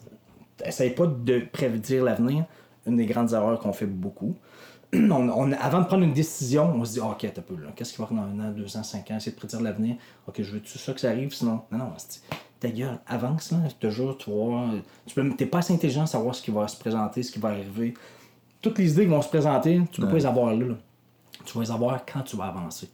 Essaye 0.64 0.92
pas 0.92 1.06
de 1.08 1.40
prédire 1.52 2.04
l'avenir, 2.04 2.46
une 2.88 2.96
des 2.98 3.06
grandes 3.06 3.34
erreurs 3.34 3.60
qu'on 3.60 3.74
fait 3.74 3.86
beaucoup. 3.88 4.36
On, 4.94 5.12
on- 5.30 5.52
avant 5.54 5.82
de 5.82 5.86
prendre 5.88 6.04
une 6.04 6.14
décision, 6.14 6.72
on 6.74 6.86
se 6.86 6.94
dit, 6.94 7.00
OK, 7.02 7.28
t'as 7.34 7.42
peu 7.42 7.56
là. 7.56 7.70
Qu'est-ce 7.76 7.92
qui 7.92 7.98
va 7.98 8.06
arriver 8.06 8.22
dans 8.22 8.44
un 8.44 8.48
an, 8.48 8.52
deux 8.52 8.78
ans, 8.78 8.84
cinq 8.84 9.12
ans, 9.12 9.18
essayer 9.18 9.34
de 9.34 9.38
prédire 9.38 9.60
l'avenir. 9.60 9.98
OK, 10.28 10.36
je 10.42 10.52
veux-tu 10.54 10.78
ça 10.78 10.94
que 10.94 11.02
ça 11.02 11.10
arrive, 11.10 11.34
sinon? 11.34 11.62
Non, 11.72 11.80
non, 11.80 11.94
c'est- 11.98 12.22
ta 12.62 12.70
gueule, 12.70 12.98
avance, 13.08 13.52
là, 13.52 13.58
je 13.68 13.74
te 13.76 13.90
jure, 13.92 14.18
tu 14.18 14.30
voir. 14.30 14.70
Tu 15.06 15.14
peux, 15.16 15.30
t'es 15.36 15.48
pas 15.48 15.58
assez 15.58 15.74
intelligent 15.74 16.04
à 16.04 16.06
savoir 16.06 16.34
ce 16.34 16.42
qui 16.42 16.52
va 16.52 16.66
se 16.70 16.78
présenter, 16.78 17.24
ce 17.24 17.32
qui 17.32 17.40
va 17.40 17.50
arriver. 17.50 17.94
Toutes 18.62 18.78
les 18.78 18.90
idées 18.94 19.04
qui 19.04 19.10
vont 19.10 19.22
se 19.22 19.28
présenter, 19.28 19.82
tu 19.92 20.00
peux 20.00 20.08
pas 20.08 20.14
les 20.18 20.26
avoir 20.26 20.54
là, 20.56 20.66
là. 20.68 20.76
Tu 21.44 21.54
vas 21.58 21.64
les 21.66 21.72
avoir 21.72 22.06
quand 22.06 22.22
tu 22.22 22.38
vas 22.38 22.46
avancer. 22.46 22.90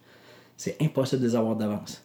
C'est 0.62 0.78
impossible 0.80 1.24
de 1.24 1.28
les 1.28 1.36
avoir 1.36 1.56
d'avance. 1.56 2.04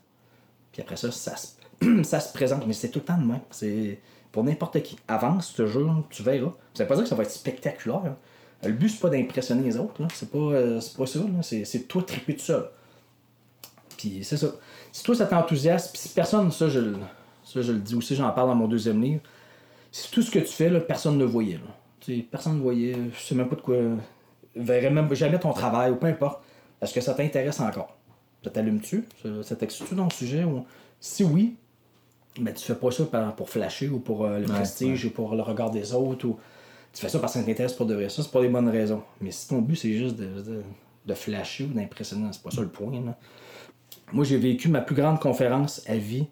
Puis 0.72 0.80
après 0.80 0.96
ça, 0.96 1.12
ça 1.12 1.36
se, 1.36 2.32
présente, 2.34 2.66
mais 2.66 2.72
c'est 2.72 2.88
tout 2.88 3.00
le 3.00 3.04
temps 3.04 3.18
de 3.18 3.26
même. 3.26 3.42
C'est 3.50 4.00
pour 4.32 4.44
n'importe 4.44 4.82
qui. 4.82 4.96
Avance, 5.08 5.52
je 5.52 5.62
te 5.62 5.66
jure, 5.66 6.02
tu 6.08 6.22
verras. 6.22 6.54
Ça 6.72 6.84
veut 6.84 6.88
pas 6.88 6.94
dire 6.94 7.04
que 7.04 7.10
ça 7.10 7.16
va 7.16 7.25
être 7.25 7.30
spectaculaire. 7.30 8.16
Le 8.64 8.72
but, 8.72 8.88
c'est 8.88 9.00
pas 9.00 9.10
d'impressionner 9.10 9.62
les 9.62 9.76
autres. 9.76 10.00
C'est 10.14 10.30
pas, 10.30 10.38
euh, 10.38 10.80
pas 10.96 11.04
ça. 11.04 11.18
C'est, 11.42 11.86
toi 11.86 12.02
triper 12.02 12.34
tout 12.34 12.44
seul. 12.44 12.70
Puis 13.98 14.25
c'est 14.25 14.38
ça. 14.38 14.46
Si 14.90 15.02
toi, 15.02 15.14
ça 15.14 15.26
t'enthousiasme, 15.26 15.90
puis 15.92 16.00
si 16.00 16.08
personne, 16.08 16.50
ça 16.50 16.70
je, 16.70 16.94
ça, 17.44 17.60
je 17.60 17.72
le 17.72 17.80
dis 17.80 17.94
aussi, 17.94 18.16
j'en 18.16 18.30
parle 18.30 18.48
dans 18.48 18.54
mon 18.54 18.68
deuxième 18.68 19.02
livre. 19.02 19.20
Si 19.92 20.10
tout 20.10 20.22
ce 20.22 20.30
que 20.30 20.38
tu 20.38 20.52
fais, 20.54 20.70
là, 20.70 20.80
personne 20.80 21.18
ne 21.18 21.26
voyait. 21.26 21.60
Tu 22.00 22.22
personne 22.22 22.56
ne 22.56 22.62
voyait, 22.62 22.96
je 23.12 23.20
sais 23.20 23.34
même 23.34 23.50
pas 23.50 23.56
de 23.56 23.60
quoi. 23.60 23.76
verrait 24.54 24.88
même 24.88 25.12
jamais 25.14 25.38
ton 25.38 25.52
travail 25.52 25.90
ou 25.90 25.96
peu 25.96 26.06
importe. 26.06 26.42
Est-ce 26.80 26.94
que 26.94 27.02
ça 27.02 27.12
t'intéresse 27.12 27.60
encore? 27.60 27.96
Ça 28.47 28.50
t'allume-tu? 28.50 29.03
Ça, 29.43 29.57
t'excite-tu 29.57 29.97
dans 29.97 30.05
le 30.05 30.11
sujet? 30.11 30.45
Ou... 30.45 30.65
Si 31.00 31.25
oui, 31.25 31.57
ben, 32.38 32.55
tu 32.55 32.65
fais 32.65 32.76
pas 32.76 32.93
ça 32.93 33.05
pour 33.37 33.50
flasher 33.50 33.88
ou 33.88 33.99
pour 33.99 34.25
euh, 34.25 34.38
le 34.38 34.45
prestige 34.47 35.05
ou 35.05 35.11
pour 35.11 35.35
le 35.35 35.43
regard 35.43 35.73
des 35.73 35.93
autres. 35.95 36.29
Ou... 36.29 36.38
Tu 36.93 37.00
fais 37.00 37.09
ça 37.09 37.19
parce 37.19 37.33
que 37.33 37.41
ça 37.41 37.45
t'intéresse 37.45 37.73
pour 37.73 37.87
de 37.87 37.95
vrai. 37.95 38.09
Ça, 38.09 38.23
c'est 38.23 38.31
pour 38.31 38.43
des 38.43 38.49
bonnes 38.49 38.69
raisons. 38.69 39.03
Mais 39.21 39.33
si 39.33 39.49
ton 39.49 39.59
but, 39.61 39.75
c'est 39.75 39.93
juste 39.95 40.15
de, 40.15 40.43
de, 40.43 40.62
de 41.07 41.15
flasher 41.15 41.65
ou 41.65 41.75
d'impressionner, 41.75 42.29
c'est 42.31 42.41
pas 42.41 42.53
ça 42.53 42.61
le 42.61 42.69
point. 42.69 42.93
là. 43.05 43.19
Moi, 44.12 44.25
j'ai 44.25 44.38
vécu 44.38 44.69
ma 44.69 44.81
plus 44.81 44.95
grande 44.95 45.19
conférence 45.19 45.83
à 45.88 45.97
vie 45.97 46.26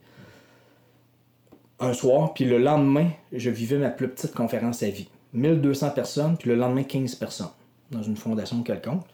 un 1.81 1.95
soir, 1.95 2.33
puis 2.33 2.45
le 2.45 2.59
lendemain, 2.59 3.11
je 3.33 3.51
vivais 3.51 3.79
ma 3.79 3.91
plus 3.91 4.09
petite 4.09 4.35
conférence 4.35 4.85
à 4.85 4.89
vie. 4.89 5.09
1200 5.33 5.91
personnes, 5.91 6.37
puis 6.37 6.49
le 6.49 6.55
lendemain, 6.55 6.85
15 6.85 7.17
personnes, 7.17 7.51
dans 7.91 8.05
une 8.05 8.17
fondation 8.17 8.63
quelconque. 8.63 9.05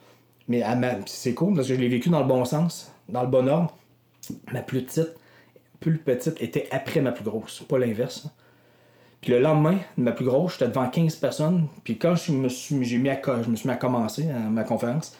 Mais 0.50 0.62
à 0.62 0.74
ma- 0.74 0.96
c'est 1.06 1.32
cool 1.32 1.54
parce 1.54 1.68
que 1.68 1.74
je 1.74 1.80
l'ai 1.80 1.88
vécu 1.88 2.08
dans 2.10 2.20
le 2.20 2.26
bon 2.26 2.44
sens, 2.44 2.92
dans 3.08 3.22
le 3.22 3.28
bon 3.28 3.48
ordre. 3.48 3.72
Ma 4.52 4.60
plus 4.62 4.82
petite, 4.82 5.14
plus 5.78 5.96
petite 5.96 6.42
était 6.42 6.68
après 6.72 7.00
ma 7.00 7.12
plus 7.12 7.24
grosse, 7.24 7.62
pas 7.68 7.78
l'inverse. 7.78 8.26
Puis 9.20 9.30
le 9.32 9.38
lendemain, 9.40 9.78
ma 9.96 10.12
plus 10.12 10.24
grosse, 10.24 10.54
j'étais 10.54 10.68
devant 10.68 10.88
15 10.88 11.14
personnes. 11.16 11.68
Puis 11.84 11.98
quand 11.98 12.16
je 12.16 12.32
me 12.32 12.48
suis, 12.48 12.84
j'ai 12.84 12.98
mis 12.98 13.10
à, 13.10 13.20
je 13.42 13.48
me 13.48 13.54
suis 13.56 13.68
mis 13.68 13.74
à 13.74 13.76
commencer 13.78 14.28
à 14.30 14.38
ma 14.40 14.64
conférence, 14.64 15.16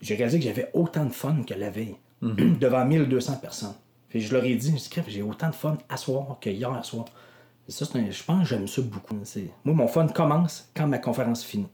j'ai 0.00 0.14
réalisé 0.16 0.38
que 0.38 0.44
j'avais 0.46 0.70
autant 0.72 1.04
de 1.04 1.10
fun 1.12 1.42
que 1.46 1.54
la 1.54 1.68
veille, 1.70 1.96
devant 2.22 2.84
1200 2.84 3.36
personnes. 3.36 3.74
Puis 4.08 4.20
je 4.22 4.32
leur 4.34 4.44
ai 4.44 4.54
dit, 4.54 4.74
j'ai 5.08 5.22
autant 5.22 5.50
de 5.50 5.54
fun 5.54 5.76
à 5.88 5.96
soir 5.96 6.38
que 6.40 6.48
hier 6.50 6.84
soir. 6.84 7.04
Et 7.68 7.72
ça, 7.72 7.84
c'est 7.84 7.98
un- 7.98 8.10
je 8.10 8.22
pense 8.24 8.42
que 8.42 8.48
j'aime 8.48 8.66
ça 8.66 8.82
beaucoup. 8.82 9.16
C'est- 9.24 9.50
Moi, 9.64 9.74
mon 9.74 9.86
fun 9.88 10.06
commence 10.08 10.70
quand 10.74 10.86
ma 10.86 10.98
conférence 10.98 11.44
finit. 11.44 11.68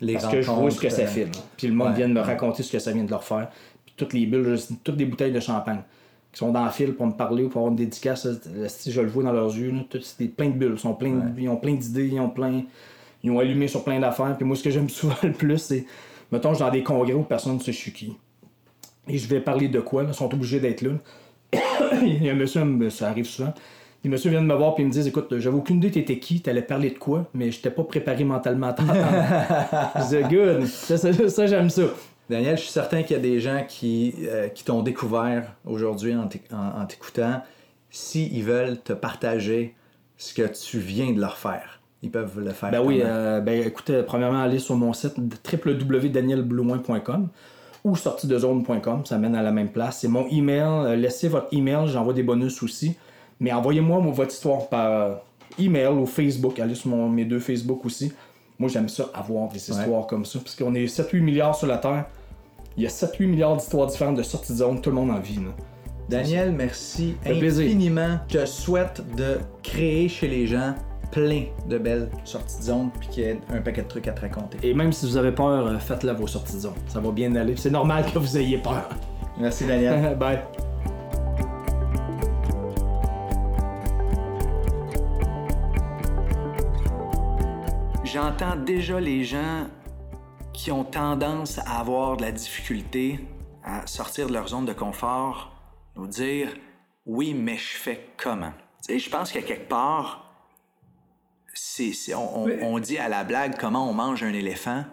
Les 0.00 0.14
Parce 0.14 0.26
que 0.26 0.42
je 0.42 0.50
vois 0.50 0.70
ce 0.70 0.80
que 0.80 0.88
ça 0.88 1.06
fait. 1.06 1.24
là. 1.26 1.30
Puis 1.56 1.68
le 1.68 1.74
monde 1.74 1.88
ouais, 1.88 1.94
vient 1.94 2.08
de 2.08 2.12
me 2.14 2.20
ouais. 2.20 2.26
raconter 2.26 2.62
ce 2.62 2.72
que 2.72 2.78
ça 2.78 2.92
vient 2.92 3.04
de 3.04 3.10
leur 3.10 3.24
faire. 3.24 3.48
Puis 3.84 3.94
toutes 3.96 4.12
les 4.12 4.26
bulles, 4.26 4.58
toutes 4.82 4.98
les 4.98 5.06
bouteilles 5.06 5.32
de 5.32 5.40
champagne 5.40 5.82
qui 6.32 6.38
sont 6.38 6.50
dans 6.50 6.64
le 6.64 6.70
fil 6.70 6.94
pour 6.94 7.06
me 7.06 7.12
parler 7.12 7.44
ou 7.44 7.48
pour 7.48 7.60
avoir 7.60 7.70
une 7.70 7.76
dédicace. 7.76 8.26
Si 8.66 8.90
je 8.90 9.00
le 9.00 9.06
vois 9.06 9.22
dans 9.22 9.32
leurs 9.32 9.54
yeux, 9.56 9.72
c'est 10.02 10.28
plein 10.28 10.48
de 10.48 10.54
bulles. 10.54 10.72
Ils, 10.74 10.80
sont 10.80 10.94
plein 10.94 11.10
de- 11.10 11.40
ils 11.40 11.48
ont 11.48 11.56
plein 11.56 11.74
d'idées, 11.74 12.08
ils 12.08 12.20
ont 12.20 12.28
plein. 12.28 12.62
Ils 13.22 13.30
ont 13.30 13.38
allumé 13.38 13.68
sur 13.68 13.84
plein 13.84 14.00
d'affaires. 14.00 14.36
Puis 14.36 14.44
moi, 14.44 14.56
ce 14.56 14.62
que 14.64 14.70
j'aime 14.70 14.88
souvent 14.90 15.14
le 15.22 15.32
plus, 15.32 15.58
c'est. 15.58 15.86
Mettons, 16.32 16.50
je 16.50 16.56
suis 16.56 16.64
dans 16.64 16.70
des 16.72 16.82
congrès 16.82 17.12
où 17.12 17.22
personne 17.22 17.54
ne 17.54 17.60
sait 17.60 17.72
je 17.72 17.78
suis 17.78 17.92
qui. 17.92 18.16
Et 19.06 19.16
je 19.18 19.28
vais 19.28 19.40
parler 19.40 19.68
de 19.68 19.80
quoi, 19.80 20.02
là, 20.02 20.08
ils 20.10 20.14
sont 20.14 20.32
obligés 20.32 20.58
d'être 20.58 20.82
là. 20.82 20.92
Il 22.02 22.24
y 22.24 22.28
a 22.28 22.32
un 22.32 22.36
monsieur, 22.36 22.62
ça 22.90 23.10
arrive 23.10 23.26
souvent. 23.26 23.54
Le 24.04 24.10
monsieur 24.10 24.30
vient 24.30 24.42
de 24.42 24.46
me 24.46 24.54
voir 24.54 24.74
et 24.78 24.82
il 24.82 24.86
me 24.86 24.92
dit 24.92 25.06
Écoute, 25.08 25.34
j'avais 25.38 25.56
aucune 25.56 25.76
idée 25.76 25.90
t'étais 25.90 26.18
qui, 26.18 26.40
t'allais 26.40 26.60
parler 26.62 26.90
de 26.90 26.98
quoi, 26.98 27.26
mais 27.32 27.50
j'étais 27.50 27.70
pas 27.70 27.84
préparé 27.84 28.22
mentalement 28.24 28.66
à 28.68 28.72
t'entendre. 28.74 29.00
je 30.10 30.28
Good, 30.28 30.66
ça, 30.66 30.96
ça- 30.98 31.28
ça, 31.28 31.46
j'aime 31.46 31.70
ça. 31.70 31.82
Daniel, 32.28 32.56
je 32.56 32.62
suis 32.62 32.70
certain 32.72 33.02
qu'il 33.02 33.16
y 33.16 33.18
a 33.18 33.22
des 33.22 33.40
gens 33.40 33.64
qui, 33.66 34.14
euh, 34.22 34.48
qui 34.48 34.62
t'ont 34.64 34.82
découvert 34.82 35.52
aujourd'hui 35.66 36.14
en 36.14 36.26
t'éc- 36.26 36.52
en- 36.52 36.82
en 36.82 36.86
t'écoutant. 36.86 37.42
S'ils 37.90 38.42
veulent 38.44 38.78
te 38.80 38.92
partager 38.92 39.74
ce 40.16 40.34
que 40.34 40.42
tu 40.42 40.78
viens 40.78 41.12
de 41.12 41.20
leur 41.20 41.36
faire, 41.38 41.80
ils 42.02 42.10
peuvent 42.10 42.40
le 42.40 42.50
faire. 42.50 42.70
Ben 42.70 42.80
oui, 42.82 43.00
euh, 43.04 43.40
ben 43.40 43.66
écoute, 43.66 43.88
euh, 43.90 44.02
premièrement, 44.02 44.40
allez 44.42 44.58
sur 44.58 44.74
mon 44.76 44.92
site 44.92 45.14
www.danielblouin.com 45.52 47.28
ou 47.84 47.96
sortidezone.com, 47.96 49.02
ça 49.04 49.18
mène 49.18 49.34
à 49.34 49.42
la 49.42 49.52
même 49.52 49.68
place. 49.70 49.98
C'est 50.00 50.08
mon 50.08 50.26
email, 50.28 50.98
laissez 50.98 51.28
votre 51.28 51.48
email, 51.52 51.86
j'envoie 51.86 52.14
des 52.14 52.22
bonus 52.22 52.62
aussi. 52.62 52.96
Mais 53.40 53.52
envoyez-moi 53.52 53.98
moi, 54.00 54.12
votre 54.12 54.32
histoire 54.32 54.68
par 54.68 54.90
euh, 54.90 55.14
email 55.58 55.88
ou 55.88 56.06
Facebook, 56.06 56.58
allez 56.60 56.74
sur 56.74 56.90
mon- 56.90 57.08
mes 57.08 57.24
deux 57.24 57.40
Facebook 57.40 57.84
aussi. 57.84 58.12
Moi, 58.58 58.68
j'aime 58.68 58.88
ça, 58.88 59.06
avoir 59.14 59.48
des 59.48 59.58
histoires 59.58 60.06
comme 60.06 60.24
ça, 60.24 60.38
parce 60.38 60.54
qu'on 60.54 60.74
est 60.74 60.86
7-8 60.86 61.20
milliards 61.20 61.54
sur 61.56 61.66
la 61.66 61.78
Terre. 61.78 62.04
Il 62.76 62.82
y 62.82 62.86
a 62.86 62.90
7-8 62.90 63.26
milliards 63.26 63.56
d'histoires 63.56 63.86
différentes 63.88 64.16
de 64.16 64.22
sorties 64.22 64.52
de 64.52 64.58
zone, 64.58 64.80
tout 64.80 64.90
le 64.90 64.96
monde 64.96 65.10
en 65.10 65.18
vit. 65.20 65.36
là. 65.36 65.50
Daniel, 66.08 66.52
merci 66.52 67.14
infiniment. 67.64 68.18
Je 68.28 68.38
te 68.38 68.46
souhaite 68.46 69.02
de 69.16 69.38
créer 69.62 70.08
chez 70.08 70.28
les 70.28 70.46
gens 70.46 70.74
plein 71.10 71.44
de 71.68 71.78
belles 71.78 72.08
sorties 72.24 72.58
de 72.58 72.62
zone 72.64 72.90
puis 72.98 73.08
qu'il 73.08 73.22
y 73.22 73.26
ait 73.26 73.38
un 73.52 73.60
paquet 73.60 73.82
de 73.82 73.88
trucs 73.88 74.06
à 74.08 74.12
te 74.12 74.20
raconter. 74.20 74.58
Et 74.62 74.74
même 74.74 74.92
si 74.92 75.06
vous 75.06 75.16
avez 75.16 75.32
peur, 75.32 75.66
euh, 75.66 75.78
faites-le 75.78 76.12
vos 76.12 76.26
sorties 76.26 76.54
de 76.56 76.60
zone. 76.60 76.74
Ça 76.88 77.00
va 77.00 77.10
bien 77.10 77.34
aller. 77.36 77.54
C'est 77.56 77.70
normal 77.70 78.04
que 78.12 78.18
vous 78.18 78.36
ayez 78.36 78.58
peur. 78.58 78.88
Merci 79.40 79.64
Daniel. 79.64 80.16
Bye. 80.18 80.40
J'entends 88.14 88.54
déjà 88.54 89.00
les 89.00 89.24
gens 89.24 89.66
qui 90.52 90.70
ont 90.70 90.84
tendance 90.84 91.58
à 91.58 91.80
avoir 91.80 92.16
de 92.16 92.22
la 92.22 92.30
difficulté 92.30 93.18
à 93.64 93.88
sortir 93.88 94.28
de 94.28 94.32
leur 94.32 94.46
zone 94.46 94.66
de 94.66 94.72
confort 94.72 95.52
nous 95.96 96.06
dire 96.06 96.54
oui, 97.06 97.34
mais 97.34 97.56
je 97.56 97.76
fais 97.76 98.06
comment? 98.16 98.52
Tu 98.86 98.92
sais, 98.92 98.98
je 99.00 99.10
pense 99.10 99.32
qu'à 99.32 99.42
quelque 99.42 99.68
part, 99.68 100.32
c'est, 101.54 101.92
c'est- 101.92 102.14
on, 102.14 102.78
dit 102.78 102.98
à 102.98 103.08
la 103.08 103.24
blague 103.24 103.58
comment 103.58 103.90
on 103.90 103.92
mange 103.92 104.22
un 104.22 104.32
éléphant, 104.32 104.84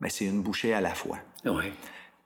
mais 0.00 0.10
c'est 0.10 0.26
une 0.26 0.42
bouchée 0.42 0.74
à 0.74 0.82
la 0.82 0.94
fois. 0.94 1.16
Oui. 1.46 1.72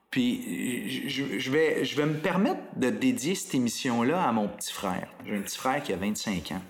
Puis 0.09 0.89
je, 0.89 1.23
je- 1.23 1.39
je 1.39 1.51
vais, 1.51 1.85
je 1.85 1.95
vais 1.95 2.05
me 2.05 2.17
permettre 2.19 2.59
de 2.75 2.89
dédier 2.89 3.35
cette 3.35 3.55
émission-là 3.55 4.21
à 4.21 4.33
mon 4.33 4.49
petit 4.49 4.73
frère. 4.73 5.07
J'ai 5.25 5.37
un 5.37 5.41
petit 5.41 5.57
frère 5.57 5.81
qui 5.81 5.93
a 5.93 5.95
25 5.95 6.51
ans. 6.51 6.61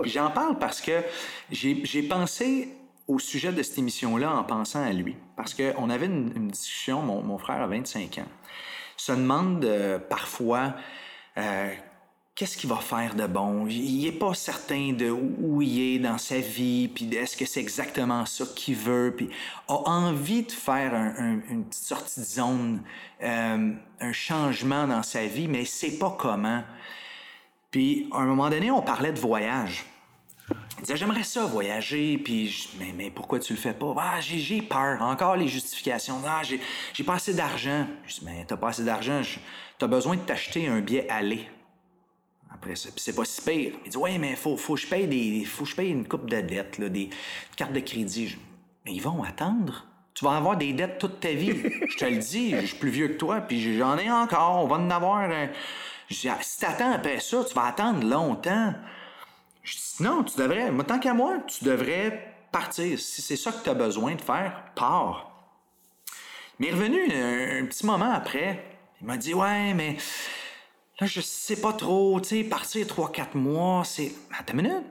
Puis 0.00 0.12
j'en 0.12 0.30
parle 0.30 0.58
parce 0.58 0.80
que 0.80 1.02
j'ai 1.50 1.84
j'ai 1.84 2.02
pensé 2.02 2.74
au 3.08 3.18
sujet 3.18 3.52
de 3.52 3.62
cette 3.62 3.78
émission-là 3.78 4.32
en 4.36 4.44
pensant 4.44 4.82
à 4.82 4.92
lui. 4.92 5.16
Parce 5.34 5.54
qu'on 5.54 5.90
avait 5.90 6.06
une, 6.06 6.48
discussion, 6.48 7.02
mon, 7.02 7.38
frère 7.38 7.62
a 7.62 7.66
25 7.66 8.18
ans, 8.18 8.28
se 8.96 9.12
demande 9.12 9.64
euh, 9.64 9.98
parfois 9.98 10.74
euh, 11.38 11.72
qu'est-ce 12.38 12.56
qu'il 12.56 12.70
va 12.70 12.76
faire 12.76 13.14
de 13.14 13.26
bon? 13.26 13.66
Il 13.66 14.04
n'est 14.04 14.12
pas 14.12 14.34
certain 14.34 14.92
de 14.92 15.10
où 15.10 15.60
il 15.62 15.96
est 15.96 15.98
dans 15.98 16.18
sa 16.18 16.38
vie, 16.38 16.86
puis 16.86 17.12
est-ce 17.12 17.36
que 17.36 17.44
c'est 17.46 17.60
exactement 17.60 18.26
ça 18.26 18.44
qu'il 18.54 18.76
veut, 18.76 19.12
puis 19.16 19.28
a 19.66 19.74
envie 19.74 20.44
de 20.44 20.52
faire 20.52 20.94
un, 20.94 21.40
une 21.50 21.64
petite 21.64 21.84
sortie 21.84 22.20
de 22.20 22.24
zone, 22.24 22.82
euh, 23.22 23.72
un 24.00 24.12
changement 24.12 24.86
dans 24.86 25.02
sa 25.02 25.26
vie, 25.26 25.48
mais 25.48 25.62
il 25.62 25.66
sait 25.66 25.98
pas 25.98 26.14
comment. 26.16 26.62
Puis 27.70 28.08
à 28.12 28.18
un 28.18 28.26
moment 28.26 28.50
donné, 28.50 28.70
on 28.70 28.82
parlait 28.82 29.12
de 29.12 29.18
voyage. 29.18 29.84
Il 30.50 30.82
disait 30.82 30.96
j'aimerais 30.96 31.24
ça 31.24 31.44
voyager, 31.44 32.18
puis 32.18 32.48
je, 32.48 32.68
mais, 32.78 32.92
mais 32.96 33.10
pourquoi 33.10 33.38
tu 33.38 33.52
le 33.52 33.58
fais 33.58 33.72
pas? 33.72 33.94
Ah 33.98 34.20
j'ai 34.20 34.62
peur, 34.62 35.02
encore 35.02 35.36
les 35.36 35.48
justifications. 35.48 36.20
Ah 36.26 36.42
j'ai 36.42 36.60
j'ai 36.92 37.04
pas 37.04 37.14
assez 37.14 37.34
d'argent. 37.34 37.86
Je 38.06 38.14
dis 38.14 38.24
mais 38.24 38.44
t'as 38.46 38.56
pas 38.56 38.68
assez 38.68 38.84
d'argent, 38.84 39.22
t'as 39.78 39.86
besoin 39.86 40.16
de 40.16 40.22
t'acheter 40.22 40.68
un 40.68 40.80
billet 40.80 41.08
aller. 41.08 41.48
Après 42.52 42.76
ça, 42.76 42.88
c'est 42.96 43.14
pas 43.14 43.24
si 43.24 43.42
pire. 43.42 43.74
Il 43.84 43.90
dit 43.90 43.96
ouais 43.96 44.18
mais 44.18 44.36
faut 44.36 44.56
faut 44.56 44.74
que 44.74 44.80
je 44.80 44.86
paye 44.86 45.06
des 45.06 45.44
faut 45.44 45.64
que 45.64 45.70
je 45.70 45.76
paye 45.76 45.90
une 45.90 46.06
coupe 46.06 46.30
de 46.30 46.40
dettes 46.40 46.78
là, 46.78 46.88
des 46.88 47.10
cartes 47.56 47.72
de 47.72 47.80
crédit. 47.80 48.36
Mais 48.84 48.94
ils 48.94 49.02
vont 49.02 49.22
attendre. 49.22 49.84
Tu 50.14 50.24
vas 50.24 50.36
avoir 50.36 50.56
des 50.56 50.72
dettes 50.72 50.98
toute 50.98 51.20
ta 51.20 51.32
vie. 51.32 51.52
je 51.88 51.96
te 51.96 52.04
le 52.04 52.16
dis, 52.16 52.50
je 52.50 52.66
suis 52.66 52.76
plus 52.76 52.90
vieux 52.90 53.08
que 53.08 53.18
toi, 53.18 53.40
puis 53.40 53.76
j'en 53.76 53.96
ai 53.98 54.10
encore. 54.10 54.64
On 54.64 54.66
va 54.66 54.76
en 54.76 54.90
avoir. 54.90 55.18
Un... 55.18 55.48
Je 56.08 56.14
dis, 56.14 56.28
si 56.40 56.58
t'attends 56.58 56.90
après 56.90 57.20
ça, 57.20 57.44
tu 57.44 57.54
vas 57.54 57.66
attendre 57.66 58.04
longtemps. 58.04 58.74
Je 59.68 59.76
dis, 59.76 60.02
non, 60.02 60.24
tu 60.24 60.38
devrais, 60.38 60.70
moi, 60.70 60.84
tant 60.84 60.98
qu'à 60.98 61.12
moi, 61.12 61.38
tu 61.46 61.64
devrais 61.64 62.34
partir. 62.50 62.98
Si 62.98 63.20
c'est 63.20 63.36
ça 63.36 63.52
que 63.52 63.62
tu 63.62 63.68
as 63.68 63.74
besoin 63.74 64.14
de 64.14 64.20
faire, 64.20 64.64
pars. 64.74 65.30
M'est 66.58 66.70
revenu 66.70 67.02
un, 67.12 67.66
petit 67.66 67.84
moment 67.84 68.10
après. 68.10 68.64
Il 69.00 69.06
m'a 69.06 69.18
dit, 69.18 69.34
ouais, 69.34 69.74
mais 69.74 69.98
là, 70.98 71.06
je 71.06 71.20
sais 71.20 71.60
pas 71.60 71.74
trop, 71.74 72.18
tu 72.20 72.28
sais, 72.28 72.44
partir 72.44 72.86
3-4 72.86 73.36
mois, 73.36 73.84
c'est. 73.84 74.12
Attends 74.38 74.54
une 74.54 74.62
minute. 74.62 74.86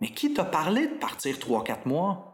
Mais 0.00 0.10
qui 0.12 0.32
t'a 0.32 0.44
parlé 0.44 0.86
de 0.86 0.94
partir 0.94 1.36
3-4 1.36 1.86
mois? 1.86 2.32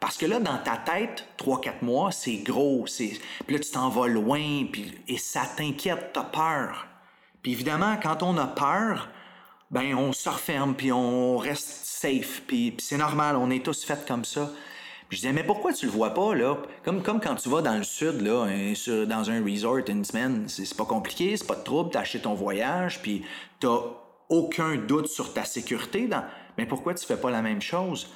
Parce 0.00 0.18
que 0.18 0.26
là, 0.26 0.40
dans 0.40 0.58
ta 0.58 0.76
tête, 0.76 1.26
3-4 1.38 1.82
mois, 1.82 2.10
c'est 2.10 2.38
gros. 2.38 2.84
Puis 2.84 3.20
là, 3.48 3.58
tu 3.58 3.70
t'en 3.70 3.88
vas 3.88 4.08
loin, 4.08 4.66
et 5.06 5.16
ça 5.16 5.42
t'inquiète, 5.56 6.10
t'as 6.12 6.24
peur. 6.24 6.88
Puis 7.42 7.52
évidemment, 7.52 7.96
quand 8.02 8.22
on 8.24 8.36
a 8.36 8.46
peur, 8.46 9.08
ben 9.74 9.92
on 9.96 10.12
se 10.12 10.28
referme, 10.28 10.76
puis 10.76 10.92
on 10.92 11.36
reste 11.36 11.84
safe, 11.84 12.42
puis, 12.46 12.76
c'est 12.78 12.96
normal, 12.96 13.34
on 13.34 13.50
est 13.50 13.64
tous 13.64 13.84
faits 13.84 14.06
comme 14.06 14.24
ça. 14.24 14.52
Puis 15.08 15.18
je 15.18 15.22
disais, 15.22 15.32
mais 15.32 15.42
pourquoi 15.42 15.72
tu 15.72 15.86
le 15.86 15.90
vois 15.90 16.14
pas, 16.14 16.32
là? 16.36 16.56
Comme, 16.84 17.02
comme 17.02 17.20
quand 17.20 17.34
tu 17.34 17.48
vas 17.48 17.60
dans 17.60 17.76
le 17.76 17.82
sud, 17.82 18.20
là, 18.20 18.46
sur, 18.76 19.04
dans 19.04 19.30
un 19.30 19.44
resort 19.44 19.78
une 19.88 20.04
semaine, 20.04 20.48
c'est 20.48 20.76
pas 20.76 20.84
compliqué, 20.84 21.36
c'est 21.36 21.46
pas 21.46 21.56
de 21.56 21.64
trouble, 21.64 21.90
t'as 21.90 22.00
acheté 22.00 22.20
ton 22.20 22.34
voyage, 22.34 23.02
puis 23.02 23.24
t'as 23.58 23.80
aucun 24.28 24.76
doute 24.76 25.08
sur 25.08 25.34
ta 25.34 25.44
sécurité. 25.44 26.06
Dans... 26.06 26.24
Mais 26.56 26.66
pourquoi 26.66 26.94
tu 26.94 27.04
fais 27.04 27.16
pas 27.16 27.32
la 27.32 27.42
même 27.42 27.60
chose? 27.60 28.08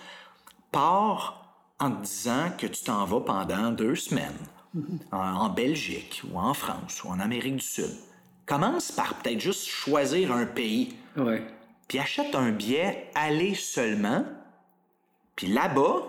Pars 0.71 1.45
en 1.81 1.91
te 1.91 2.05
disant 2.05 2.53
que 2.57 2.69
tu 2.69 2.85
t'en 2.85 3.05
vas 3.05 3.21
pendant 3.21 3.73
deux 3.73 3.97
semaines 3.97 4.39
en, 5.11 5.19
en 5.19 5.49
Belgique, 5.49 6.23
ou 6.33 6.39
en 6.39 6.55
France, 6.55 7.03
ou 7.03 7.09
en 7.09 7.19
Amérique 7.19 7.57
du 7.57 7.67
Sud 7.67 7.97
commence 8.49 8.91
par 8.91 9.15
peut-être 9.15 9.41
juste 9.41 9.67
choisir 9.67 10.33
un 10.33 10.47
pays. 10.47 10.95
Ouais. 11.19 11.43
Puis 11.89 11.99
achète 11.99 12.35
un 12.35 12.51
billet 12.51 13.11
aller 13.15 13.55
seulement. 13.55 14.25
Puis 15.37 15.49
là-bas, 15.49 16.03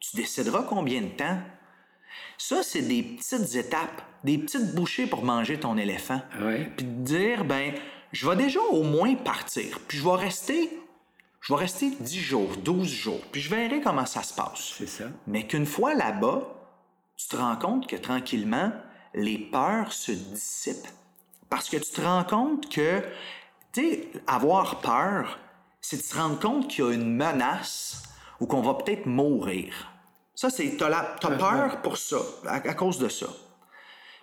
tu 0.00 0.16
décideras 0.16 0.62
combien 0.62 1.00
de 1.00 1.08
temps. 1.08 1.38
Ça, 2.36 2.62
c'est 2.62 2.82
des 2.82 3.02
petites 3.02 3.54
étapes, 3.54 4.02
des 4.24 4.38
petites 4.38 4.74
bouchées 4.74 5.06
pour 5.06 5.24
manger 5.24 5.58
ton 5.58 5.78
éléphant. 5.78 6.20
Ouais. 6.40 6.70
Puis 6.76 6.86
dire, 6.86 7.44
ben, 7.44 7.72
je 8.12 8.28
vais 8.28 8.36
déjà 8.36 8.60
au 8.60 8.82
moins 8.82 9.14
partir. 9.14 9.80
Puis 9.88 9.98
je 9.98 10.04
vais 10.04 10.16
rester, 10.16 10.70
je 11.40 11.54
vais 11.54 11.60
rester 11.60 11.90
10 11.98 12.18
jours, 12.18 12.56
12 12.58 12.86
jours. 12.86 13.22
Puis 13.32 13.40
je 13.40 13.50
verrai 13.50 13.80
comment 13.80 14.06
ça 14.06 14.22
se 14.22 14.34
passe. 14.34 14.74
C'est 14.76 14.86
ça. 14.86 15.04
Mais 15.26 15.46
qu'une 15.46 15.66
fois 15.66 15.94
là-bas, 15.94 16.42
tu 17.16 17.28
te 17.28 17.36
rends 17.36 17.56
compte 17.56 17.86
que 17.86 17.96
tranquillement, 17.96 18.72
les 19.14 19.38
peurs 19.38 19.92
se 19.92 20.12
dissipent. 20.12 20.88
Parce 21.48 21.68
que 21.68 21.76
tu 21.76 21.92
te 21.92 22.00
rends 22.00 22.24
compte 22.24 22.72
que, 22.72 23.02
tu 23.72 23.80
sais, 23.80 24.08
avoir 24.26 24.80
peur, 24.80 25.38
c'est 25.80 25.96
de 25.96 26.02
se 26.02 26.16
rendre 26.16 26.38
compte 26.38 26.68
qu'il 26.68 26.84
y 26.84 26.88
a 26.88 26.92
une 26.92 27.14
menace 27.14 28.02
ou 28.40 28.46
qu'on 28.46 28.62
va 28.62 28.74
peut-être 28.74 29.06
mourir. 29.06 29.92
Ça, 30.34 30.50
c'est, 30.50 30.76
t'as, 30.76 30.88
la, 30.88 31.16
t'as 31.20 31.36
peur 31.36 31.82
pour 31.82 31.96
ça, 31.96 32.18
à, 32.46 32.54
à, 32.54 32.74
cause 32.74 32.98
de 32.98 33.08
ça. 33.08 33.26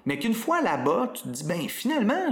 Mais 0.06 0.18
qu'une 0.18 0.34
fois 0.34 0.62
là-bas, 0.62 1.12
tu 1.14 1.24
te 1.24 1.28
dis, 1.30 1.44
ben 1.44 1.68
finalement, 1.68 2.32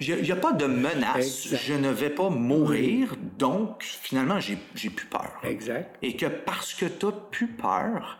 il 0.00 0.22
n'y 0.22 0.32
a 0.32 0.36
pas 0.36 0.52
de 0.52 0.66
menace, 0.66 1.46
exact. 1.46 1.62
je 1.64 1.74
ne 1.74 1.90
vais 1.90 2.10
pas 2.10 2.30
mourir, 2.30 3.12
oui. 3.12 3.18
donc 3.38 3.82
finalement, 3.82 4.40
j'ai, 4.40 4.58
j'ai 4.74 4.90
plus 4.90 5.06
peur. 5.06 5.30
Exact. 5.44 5.96
Et 6.02 6.16
que 6.16 6.26
parce 6.26 6.74
que 6.74 6.86
tu 6.86 7.06
n'as 7.06 7.12
plus 7.12 7.48
peur, 7.48 8.18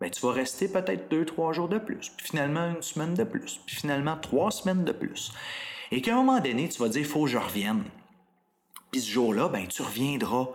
ben, 0.00 0.10
tu 0.10 0.20
vas 0.20 0.32
rester 0.32 0.68
peut-être 0.68 1.10
deux, 1.10 1.24
trois 1.24 1.52
jours 1.52 1.68
de 1.68 1.78
plus, 1.78 2.12
puis 2.16 2.26
finalement 2.26 2.70
une 2.70 2.82
semaine 2.82 3.14
de 3.14 3.24
plus, 3.24 3.60
puis 3.66 3.76
finalement 3.76 4.16
trois 4.16 4.50
semaines 4.50 4.84
de 4.84 4.92
plus. 4.92 5.32
Et 5.90 6.02
qu'à 6.02 6.12
un 6.12 6.16
moment 6.16 6.40
donné, 6.40 6.68
tu 6.68 6.80
vas 6.82 6.88
dire, 6.88 7.00
il 7.00 7.06
faut 7.06 7.24
que 7.24 7.30
je 7.30 7.38
revienne. 7.38 7.84
Puis 8.90 9.00
ce 9.00 9.10
jour-là, 9.10 9.48
ben, 9.48 9.66
tu 9.66 9.82
reviendras. 9.82 10.48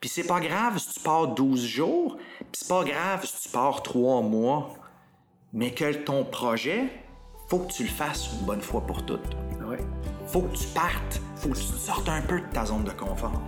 Puis 0.00 0.10
c'est 0.10 0.26
pas 0.26 0.40
grave 0.40 0.78
si 0.78 0.94
tu 0.94 1.00
pars 1.00 1.28
12 1.28 1.64
jours, 1.64 2.16
puis 2.38 2.46
c'est 2.52 2.68
pas 2.68 2.84
grave 2.84 3.24
si 3.24 3.42
tu 3.42 3.48
pars 3.50 3.82
trois 3.82 4.20
mois, 4.20 4.74
mais 5.52 5.72
que 5.72 5.92
ton 5.92 6.24
projet, 6.24 6.88
faut 7.48 7.60
que 7.60 7.72
tu 7.72 7.84
le 7.84 7.88
fasses 7.88 8.30
une 8.32 8.46
bonne 8.46 8.60
fois 8.60 8.80
pour 8.80 9.06
toutes. 9.06 9.36
Oui. 9.64 9.76
Faut 10.26 10.42
que 10.42 10.56
tu 10.56 10.66
partes, 10.68 11.20
faut 11.36 11.50
que 11.50 11.56
tu 11.56 11.62
sortes 11.62 12.08
un 12.08 12.22
peu 12.22 12.40
de 12.40 12.46
ta 12.46 12.64
zone 12.64 12.84
de 12.84 12.90
confort. 12.90 13.40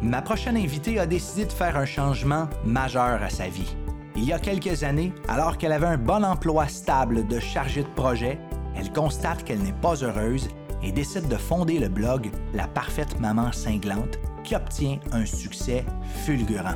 Ma 0.00 0.22
prochaine 0.22 0.56
invitée 0.56 0.98
a 0.98 1.06
décidé 1.06 1.44
de 1.44 1.52
faire 1.52 1.76
un 1.76 1.86
changement 1.86 2.48
majeur 2.64 3.22
à 3.22 3.30
sa 3.30 3.48
vie. 3.48 3.74
Il 4.18 4.24
y 4.24 4.32
a 4.32 4.40
quelques 4.40 4.82
années, 4.82 5.12
alors 5.28 5.56
qu'elle 5.56 5.70
avait 5.70 5.86
un 5.86 5.96
bon 5.96 6.24
emploi 6.24 6.66
stable 6.66 7.24
de 7.28 7.38
chargée 7.38 7.84
de 7.84 7.88
projet, 7.90 8.36
elle 8.76 8.92
constate 8.92 9.44
qu'elle 9.44 9.60
n'est 9.60 9.72
pas 9.72 9.94
heureuse 9.94 10.48
et 10.82 10.90
décide 10.90 11.28
de 11.28 11.36
fonder 11.36 11.78
le 11.78 11.88
blog 11.88 12.28
La 12.52 12.66
Parfaite 12.66 13.20
Maman 13.20 13.52
Cinglante 13.52 14.18
qui 14.42 14.56
obtient 14.56 14.98
un 15.12 15.24
succès 15.24 15.84
fulgurant. 16.24 16.74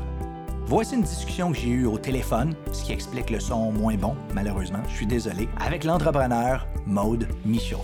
Voici 0.67 0.95
une 0.95 1.03
discussion 1.03 1.51
que 1.51 1.59
j'ai 1.59 1.71
eue 1.71 1.87
au 1.87 1.99
téléphone, 1.99 2.55
ce 2.71 2.85
qui 2.85 2.93
explique 2.93 3.31
le 3.31 3.41
son 3.41 3.73
moins 3.73 3.97
bon, 3.97 4.15
malheureusement, 4.35 4.83
je 4.89 4.95
suis 4.95 5.07
désolé, 5.07 5.49
avec 5.61 5.83
l'entrepreneur 5.83 6.69
Maude 6.87 7.27
Michaud. 7.45 7.83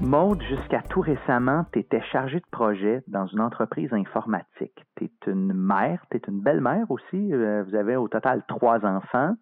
Maude, 0.00 0.40
jusqu'à 0.42 0.80
tout 0.88 1.00
récemment, 1.00 1.64
tu 1.72 1.80
étais 1.80 2.00
chargée 2.12 2.38
de 2.38 2.46
projet 2.52 3.02
dans 3.08 3.26
une 3.26 3.40
entreprise 3.40 3.92
informatique. 3.92 4.84
Tu 4.96 5.04
es 5.04 5.10
une 5.26 5.52
mère, 5.52 6.04
tu 6.10 6.18
es 6.18 6.20
une 6.28 6.40
belle-mère 6.40 6.88
aussi. 6.88 7.32
Vous 7.32 7.74
avez 7.74 7.96
au 7.96 8.06
total 8.06 8.42
trois 8.46 8.84
enfants. 8.86 9.34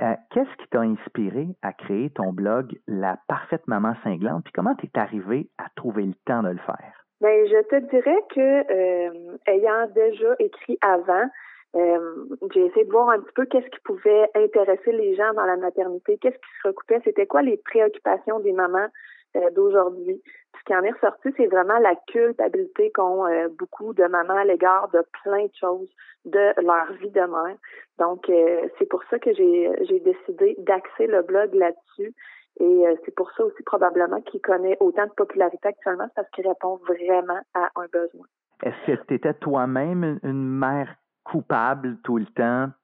Euh, 0.00 0.14
Qu'est-ce 0.30 0.62
qui 0.62 0.68
t'a 0.70 0.80
inspiré 0.80 1.48
à 1.62 1.72
créer 1.72 2.10
ton 2.10 2.32
blog 2.32 2.78
La 2.86 3.18
Parfaite 3.26 3.66
Maman 3.66 3.94
Cinglante? 4.04 4.44
Puis 4.44 4.52
comment 4.52 4.74
tu 4.76 4.86
es 4.86 4.98
arrivée 4.98 5.48
à 5.58 5.66
trouver 5.74 6.04
le 6.04 6.14
temps 6.24 6.42
de 6.42 6.50
le 6.50 6.58
faire? 6.58 7.04
Bien, 7.20 7.30
je 7.46 7.68
te 7.68 7.76
dirais 7.90 8.24
que, 8.34 8.40
euh, 8.40 9.36
ayant 9.46 9.88
déjà 9.94 10.34
écrit 10.38 10.78
avant, 10.82 11.28
euh, 11.74 12.26
j'ai 12.52 12.66
essayé 12.66 12.84
de 12.84 12.90
voir 12.90 13.10
un 13.10 13.18
petit 13.18 13.32
peu 13.34 13.46
qu'est-ce 13.46 13.70
qui 13.70 13.80
pouvait 13.84 14.30
intéresser 14.36 14.92
les 14.92 15.16
gens 15.16 15.32
dans 15.34 15.46
la 15.46 15.56
maternité, 15.56 16.16
qu'est-ce 16.18 16.36
qui 16.36 16.50
se 16.62 16.68
recoupait, 16.68 17.00
c'était 17.04 17.26
quoi 17.26 17.42
les 17.42 17.56
préoccupations 17.56 18.38
des 18.40 18.52
mamans 18.52 18.78
euh, 18.78 19.13
d'aujourd'hui. 19.54 20.22
Ce 20.58 20.64
qui 20.64 20.76
en 20.76 20.82
est 20.82 20.92
ressorti, 20.92 21.30
c'est 21.36 21.46
vraiment 21.46 21.78
la 21.78 21.94
culpabilité 22.08 22.90
qu'ont 22.92 23.26
euh, 23.26 23.48
beaucoup 23.58 23.92
de 23.92 24.04
mamans 24.04 24.36
à 24.36 24.44
l'égard 24.44 24.88
de 24.90 25.04
plein 25.22 25.44
de 25.44 25.54
choses 25.60 25.88
de 26.24 26.62
leur 26.62 26.92
vie 26.94 27.10
de 27.10 27.20
mère. 27.20 27.56
Donc, 27.98 28.28
euh, 28.28 28.68
c'est 28.78 28.88
pour 28.88 29.02
ça 29.10 29.18
que 29.18 29.32
j'ai 29.34 30.00
décidé 30.00 30.56
d'axer 30.58 31.06
le 31.06 31.22
blog 31.22 31.54
là-dessus. 31.54 32.14
Et 32.60 32.84
c'est 33.04 33.14
pour 33.16 33.32
ça 33.32 33.44
aussi 33.44 33.62
probablement 33.64 34.20
qu'il 34.20 34.40
connaît 34.40 34.76
autant 34.78 35.06
de 35.06 35.12
popularité 35.12 35.66
actuellement, 35.66 36.08
parce 36.14 36.30
qu'il 36.30 36.46
répond 36.46 36.76
vraiment 36.86 37.40
à 37.52 37.68
un 37.74 37.86
besoin. 37.92 38.26
Est-ce 38.62 38.92
que 38.92 39.04
tu 39.08 39.14
étais 39.14 39.34
toi-même 39.34 40.20
une 40.22 40.58
mère 40.58 40.94
coupable 41.24 41.96
tout 42.04 42.16
le 42.16 42.26
temps? 42.26 42.68
euh, 42.68 42.83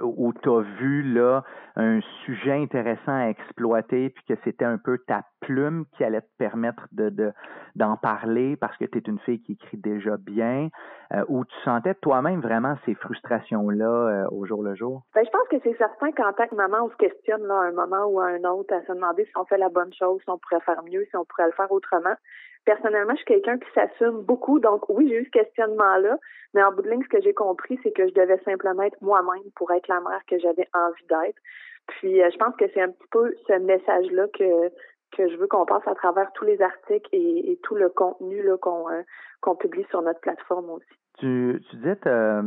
où 0.00 0.32
tu 0.32 0.48
as 0.50 0.60
vu 0.78 1.02
là 1.02 1.44
un 1.76 2.00
sujet 2.24 2.52
intéressant 2.52 3.12
à 3.12 3.28
exploiter, 3.28 4.10
puis 4.10 4.24
que 4.28 4.34
c'était 4.44 4.64
un 4.64 4.78
peu 4.78 4.98
ta 4.98 5.24
plume 5.40 5.84
qui 5.96 6.04
allait 6.04 6.20
te 6.20 6.36
permettre 6.38 6.86
de, 6.92 7.08
de 7.08 7.32
d'en 7.76 7.96
parler 7.96 8.56
parce 8.56 8.76
que 8.76 8.84
tu 8.84 8.98
es 8.98 9.00
une 9.02 9.18
fille 9.20 9.40
qui 9.42 9.52
écrit 9.52 9.76
déjà 9.76 10.16
bien, 10.16 10.68
euh, 11.14 11.24
où 11.28 11.44
tu 11.44 11.54
sentais 11.64 11.94
toi-même 11.94 12.40
vraiment 12.40 12.76
ces 12.84 12.94
frustrations-là 12.94 13.86
euh, 13.86 14.26
au 14.30 14.44
jour 14.44 14.62
le 14.62 14.74
jour? 14.74 15.02
Ben, 15.14 15.24
je 15.24 15.30
pense 15.30 15.48
que 15.48 15.56
c'est 15.62 15.76
certain 15.76 16.10
qu'en 16.12 16.32
tant 16.32 16.48
que 16.48 16.54
maman, 16.54 16.78
on 16.84 16.90
se 16.90 16.96
questionne 16.96 17.42
là, 17.46 17.54
à 17.54 17.64
un 17.66 17.72
moment 17.72 18.06
ou 18.06 18.20
à 18.20 18.26
un 18.26 18.44
autre 18.44 18.74
à 18.74 18.82
se 18.82 18.92
demander 18.92 19.24
si 19.24 19.32
on 19.36 19.44
fait 19.44 19.58
la 19.58 19.68
bonne 19.68 19.92
chose, 19.94 20.20
si 20.22 20.30
on 20.30 20.38
pourrait 20.38 20.60
faire 20.60 20.82
mieux, 20.82 21.04
si 21.10 21.16
on 21.16 21.24
pourrait 21.24 21.46
le 21.46 21.52
faire 21.52 21.70
autrement. 21.70 22.14
Personnellement, 22.64 23.12
je 23.12 23.18
suis 23.18 23.26
quelqu'un 23.26 23.58
qui 23.58 23.70
s'assume 23.74 24.22
beaucoup. 24.22 24.60
Donc, 24.60 24.88
oui, 24.88 25.08
j'ai 25.08 25.16
eu 25.16 25.24
ce 25.24 25.30
questionnement-là, 25.30 26.18
mais 26.54 26.62
en 26.62 26.72
bout 26.72 26.82
de 26.82 26.90
ligne, 26.90 27.02
ce 27.02 27.08
que 27.08 27.22
j'ai 27.22 27.34
compris, 27.34 27.78
c'est 27.82 27.92
que 27.92 28.08
je 28.08 28.14
devais 28.14 28.38
simplement 28.44 28.82
être 28.82 29.00
moi-même 29.00 29.50
pour 29.56 29.70
être 29.72 29.88
la 29.88 30.00
mère 30.00 30.20
que 30.26 30.38
j'avais 30.38 30.68
envie 30.74 31.06
d'être. 31.08 31.38
Puis, 31.86 32.22
euh, 32.22 32.30
je 32.32 32.38
pense 32.38 32.54
que 32.56 32.66
c'est 32.72 32.82
un 32.82 32.90
petit 32.90 33.08
peu 33.10 33.34
ce 33.46 33.54
message-là 33.54 34.26
que 34.38 34.70
que 35.16 35.28
je 35.28 35.36
veux 35.38 35.48
qu'on 35.48 35.66
passe 35.66 35.82
à 35.88 35.94
travers 35.96 36.30
tous 36.34 36.44
les 36.44 36.62
articles 36.62 37.08
et, 37.10 37.58
tout 37.64 37.74
le 37.74 37.88
contenu 37.88 38.48
euh, 38.48 38.56
qu'on 38.56 39.56
publie 39.56 39.84
sur 39.90 40.02
notre 40.02 40.20
plateforme 40.20 40.70
aussi. 40.70 40.86
Tu, 41.18 41.60
tu 41.68 41.76
disais, 41.78 41.98
euh, 42.06 42.42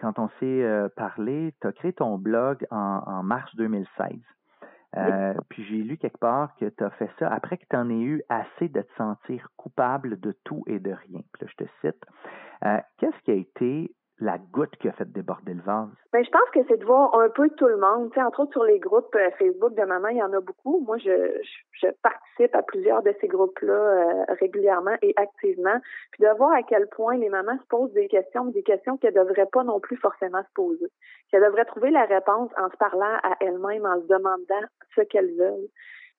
quand 0.00 0.18
on 0.18 0.28
s'est 0.40 0.66
parlé, 0.96 1.54
tu 1.60 1.68
as 1.68 1.72
créé 1.72 1.92
ton 1.92 2.18
blog 2.18 2.66
en 2.72 3.22
mars 3.22 3.54
2016. 3.54 4.10
Euh, 4.96 5.34
puis 5.48 5.64
j'ai 5.64 5.82
lu 5.82 5.96
quelque 5.96 6.18
part 6.18 6.54
que 6.56 6.66
tu 6.66 6.84
as 6.84 6.90
fait 6.90 7.10
ça 7.18 7.28
après 7.28 7.56
que 7.56 7.64
tu 7.68 7.76
en 7.76 7.90
aies 7.90 8.02
eu 8.02 8.22
assez 8.28 8.68
de 8.68 8.80
te 8.80 8.94
sentir 8.96 9.48
coupable 9.56 10.20
de 10.20 10.32
tout 10.44 10.62
et 10.66 10.78
de 10.78 10.90
rien. 10.90 11.20
Puis 11.32 11.42
là, 11.44 11.48
je 11.50 11.64
te 11.64 11.70
cite. 11.80 12.04
Euh, 12.64 12.78
qu'est-ce 12.98 13.18
qui 13.24 13.30
a 13.30 13.34
été 13.34 13.94
la 14.20 14.38
goutte 14.38 14.76
qui 14.76 14.88
a 14.88 14.92
fait 14.92 15.10
déborder 15.10 15.54
le 15.54 15.62
vase? 15.62 15.88
Ben, 16.12 16.24
je 16.24 16.30
pense 16.30 16.48
que 16.52 16.60
c'est 16.68 16.78
de 16.78 16.84
voir 16.84 17.14
un 17.18 17.28
peu 17.28 17.48
tout 17.50 17.66
le 17.66 17.76
monde. 17.76 18.10
Tu 18.10 18.14
sais, 18.14 18.24
entre 18.24 18.40
autres, 18.40 18.52
sur 18.52 18.64
les 18.64 18.78
groupes 18.78 19.14
euh, 19.16 19.30
Facebook 19.38 19.74
de 19.74 19.82
maman, 19.82 20.08
il 20.08 20.18
y 20.18 20.22
en 20.22 20.32
a 20.32 20.40
beaucoup. 20.40 20.80
Moi, 20.86 20.98
je, 20.98 21.40
je, 21.72 21.88
participe 22.02 22.54
à 22.54 22.62
plusieurs 22.62 23.02
de 23.02 23.14
ces 23.20 23.26
groupes-là 23.26 23.72
euh, 23.72 24.24
régulièrement 24.40 24.96
et 25.02 25.14
activement. 25.16 25.78
Puis 26.12 26.24
de 26.24 26.36
voir 26.36 26.52
à 26.52 26.62
quel 26.62 26.86
point 26.88 27.16
les 27.16 27.28
mamans 27.28 27.58
se 27.58 27.66
posent 27.66 27.92
des 27.92 28.08
questions, 28.08 28.46
des 28.46 28.62
questions 28.62 28.96
qu'elles 28.96 29.14
ne 29.14 29.24
devraient 29.24 29.48
pas 29.52 29.64
non 29.64 29.80
plus 29.80 29.96
forcément 29.96 30.42
se 30.42 30.52
poser. 30.54 30.86
Qu'elles 31.30 31.44
devraient 31.44 31.64
trouver 31.64 31.90
la 31.90 32.04
réponse 32.04 32.50
en 32.56 32.70
se 32.70 32.76
parlant 32.76 33.18
à 33.22 33.34
elles-mêmes, 33.40 33.86
en 33.86 34.00
se 34.00 34.06
demandant 34.06 34.66
ce 34.94 35.00
qu'elles 35.02 35.34
veulent. 35.36 35.68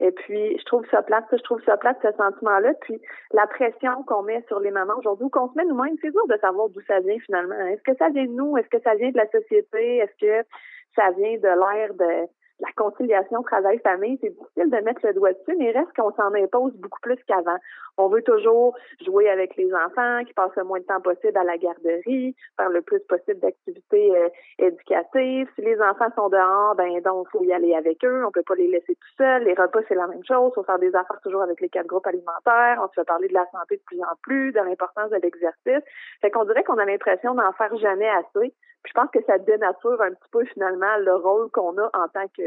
Et 0.01 0.11
puis, 0.11 0.57
je 0.57 0.65
trouve 0.65 0.85
ça 0.91 1.01
plate, 1.01 1.25
je 1.31 1.41
trouve 1.43 1.63
ça 1.63 1.77
plate, 1.77 1.97
ce 2.01 2.11
sentiment-là. 2.11 2.73
Puis, 2.81 3.01
la 3.31 3.47
pression 3.47 4.03
qu'on 4.03 4.23
met 4.23 4.43
sur 4.47 4.59
les 4.59 4.71
mamans 4.71 4.97
aujourd'hui, 4.97 5.29
qu'on 5.29 5.49
se 5.49 5.57
met 5.57 5.65
nous-mêmes, 5.65 5.95
c'est 6.01 6.11
dur 6.11 6.27
de 6.27 6.37
savoir 6.37 6.69
d'où 6.69 6.81
ça 6.81 6.99
vient 6.99 7.17
finalement. 7.25 7.55
Est-ce 7.67 7.81
que 7.81 7.95
ça 7.97 8.09
vient 8.09 8.25
de 8.25 8.31
nous? 8.31 8.57
Est-ce 8.57 8.67
que 8.69 8.81
ça 8.81 8.95
vient 8.95 9.11
de 9.11 9.17
la 9.17 9.29
société? 9.29 9.97
Est-ce 9.97 10.15
que 10.19 10.47
ça 10.95 11.11
vient 11.11 11.37
de 11.37 11.47
l'ère 11.47 11.93
de 11.93 12.27
la 12.59 12.71
conciliation 12.77 13.43
travail-famille, 13.43 14.17
c'est 14.21 14.29
difficile 14.29 14.69
de 14.69 14.77
mettre 14.83 15.05
le 15.05 15.13
doigt 15.13 15.33
dessus, 15.33 15.55
mais 15.57 15.71
reste 15.71 15.93
qu'on 15.95 16.13
s'en 16.13 16.33
impose 16.33 16.73
beaucoup 16.77 16.99
plus 17.01 17.17
qu'avant. 17.27 17.57
On 17.97 18.07
veut 18.07 18.21
toujours 18.21 18.75
jouer 19.05 19.29
avec 19.29 19.55
les 19.57 19.73
enfants, 19.73 20.23
qui 20.25 20.33
passent 20.33 20.55
le 20.55 20.63
moins 20.63 20.79
de 20.79 20.85
temps 20.85 21.01
possible 21.01 21.37
à 21.37 21.43
la 21.43 21.57
garderie, 21.57 22.35
faire 22.57 22.69
le 22.69 22.81
plus 22.81 23.01
possible 23.01 23.39
d'activités 23.39 24.17
euh, 24.17 24.29
éducatives. 24.59 25.49
Si 25.55 25.61
les 25.61 25.79
enfants 25.81 26.09
sont 26.15 26.29
dehors, 26.29 26.75
ben 26.75 27.01
donc 27.01 27.29
faut 27.29 27.43
y 27.43 27.51
aller 27.51 27.73
avec 27.73 28.03
eux. 28.05 28.25
On 28.25 28.31
peut 28.31 28.43
pas 28.43 28.55
les 28.55 28.67
laisser 28.67 28.95
tout 28.95 29.15
seuls. 29.17 29.43
Les 29.43 29.53
repas 29.53 29.79
c'est 29.87 29.95
la 29.95 30.07
même 30.07 30.23
chose. 30.25 30.53
Faut 30.55 30.63
faire 30.63 30.79
des 30.79 30.95
affaires 30.95 31.19
toujours 31.23 31.41
avec 31.41 31.59
les 31.61 31.69
quatre 31.69 31.87
groupes 31.87 32.07
alimentaires. 32.07 32.79
On 32.81 32.87
se 32.87 32.93
fait 32.93 33.05
parler 33.05 33.27
de 33.27 33.33
la 33.33 33.45
santé 33.51 33.77
de 33.77 33.83
plus 33.85 34.01
en 34.01 34.15
plus, 34.23 34.51
de 34.51 34.59
l'importance 34.59 35.09
de 35.09 35.17
l'exercice. 35.17 35.83
Fait 36.21 36.31
qu'on 36.31 36.45
dirait 36.45 36.63
qu'on 36.63 36.77
a 36.77 36.85
l'impression 36.85 37.33
d'en 37.33 37.51
faire 37.53 37.75
jamais 37.77 38.09
assez 38.09 38.53
je 38.87 38.93
pense 38.93 39.09
que 39.11 39.19
ça 39.25 39.37
dénature 39.37 40.01
un 40.01 40.11
petit 40.11 40.29
peu 40.31 40.45
finalement 40.45 40.97
le 40.99 41.15
rôle 41.15 41.49
qu'on 41.51 41.77
a 41.77 41.89
en 41.93 42.07
tant 42.13 42.27
que, 42.37 42.43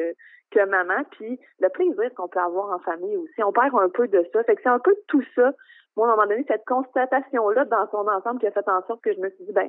que 0.50 0.64
maman, 0.64 1.04
puis 1.11 1.38
le 1.61 1.68
plaisir 1.68 2.12
qu'on 2.16 2.28
peut 2.28 2.40
avoir 2.40 2.70
en 2.70 2.78
famille 2.78 3.16
aussi. 3.16 3.42
On 3.42 3.52
perd 3.52 3.74
un 3.74 3.88
peu 3.88 4.08
de 4.08 4.24
ça. 4.32 4.42
Fait 4.44 4.56
que 4.56 4.62
c'est 4.62 4.68
un 4.68 4.78
peu 4.78 4.96
tout 5.06 5.22
ça. 5.34 5.52
Moi, 5.96 6.08
à 6.08 6.12
un 6.12 6.16
moment 6.16 6.28
donné, 6.28 6.44
cette 6.48 6.64
constatation-là 6.64 7.64
dans 7.66 7.88
son 7.90 8.06
ensemble 8.08 8.40
qui 8.40 8.46
a 8.46 8.52
fait 8.52 8.68
en 8.68 8.82
sorte 8.87 9.02
que 9.02 9.12
je 9.12 9.20
me 9.20 9.30
suis 9.30 9.44
dit, 9.44 9.52
ben, 9.52 9.68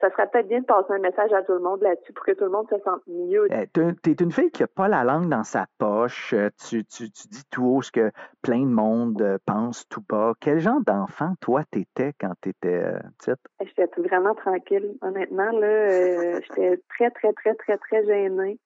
ça 0.00 0.10
serait 0.10 0.28
peut-être 0.28 0.48
bien 0.48 0.60
de 0.60 0.66
passer 0.66 0.92
un 0.92 0.98
message 0.98 1.32
à 1.32 1.42
tout 1.42 1.52
le 1.52 1.60
monde 1.60 1.80
là-dessus 1.82 2.12
pour 2.12 2.24
que 2.24 2.32
tout 2.32 2.44
le 2.44 2.50
monde 2.50 2.68
se 2.68 2.78
sente 2.84 3.02
mieux. 3.06 3.46
Eh, 3.50 3.66
tu 3.72 4.10
es 4.10 4.14
une 4.20 4.32
fille 4.32 4.50
qui 4.50 4.62
n'a 4.62 4.66
pas 4.66 4.88
la 4.88 5.04
langue 5.04 5.28
dans 5.28 5.44
sa 5.44 5.66
poche. 5.78 6.34
Euh, 6.34 6.50
tu, 6.68 6.84
tu, 6.84 7.10
tu, 7.10 7.28
dis 7.28 7.44
tout 7.50 7.64
haut 7.64 7.82
ce 7.82 7.92
que 7.92 8.10
plein 8.42 8.60
de 8.60 8.72
monde 8.72 9.22
euh, 9.22 9.38
pense 9.46 9.88
tout 9.88 10.02
bas. 10.08 10.32
Quel 10.40 10.58
genre 10.58 10.80
d'enfant, 10.84 11.34
toi, 11.40 11.62
t'étais 11.70 12.12
quand 12.20 12.32
tu 12.42 12.50
étais 12.50 12.82
euh, 12.84 12.98
petite? 13.18 13.40
J'étais 13.60 13.88
vraiment 14.00 14.34
tranquille. 14.34 14.96
Honnêtement, 15.00 15.50
là, 15.52 16.40
j'étais 16.40 16.82
très, 16.90 17.10
très, 17.10 17.32
très, 17.32 17.54
très, 17.54 17.78
très 17.78 18.04
gênée. 18.04 18.58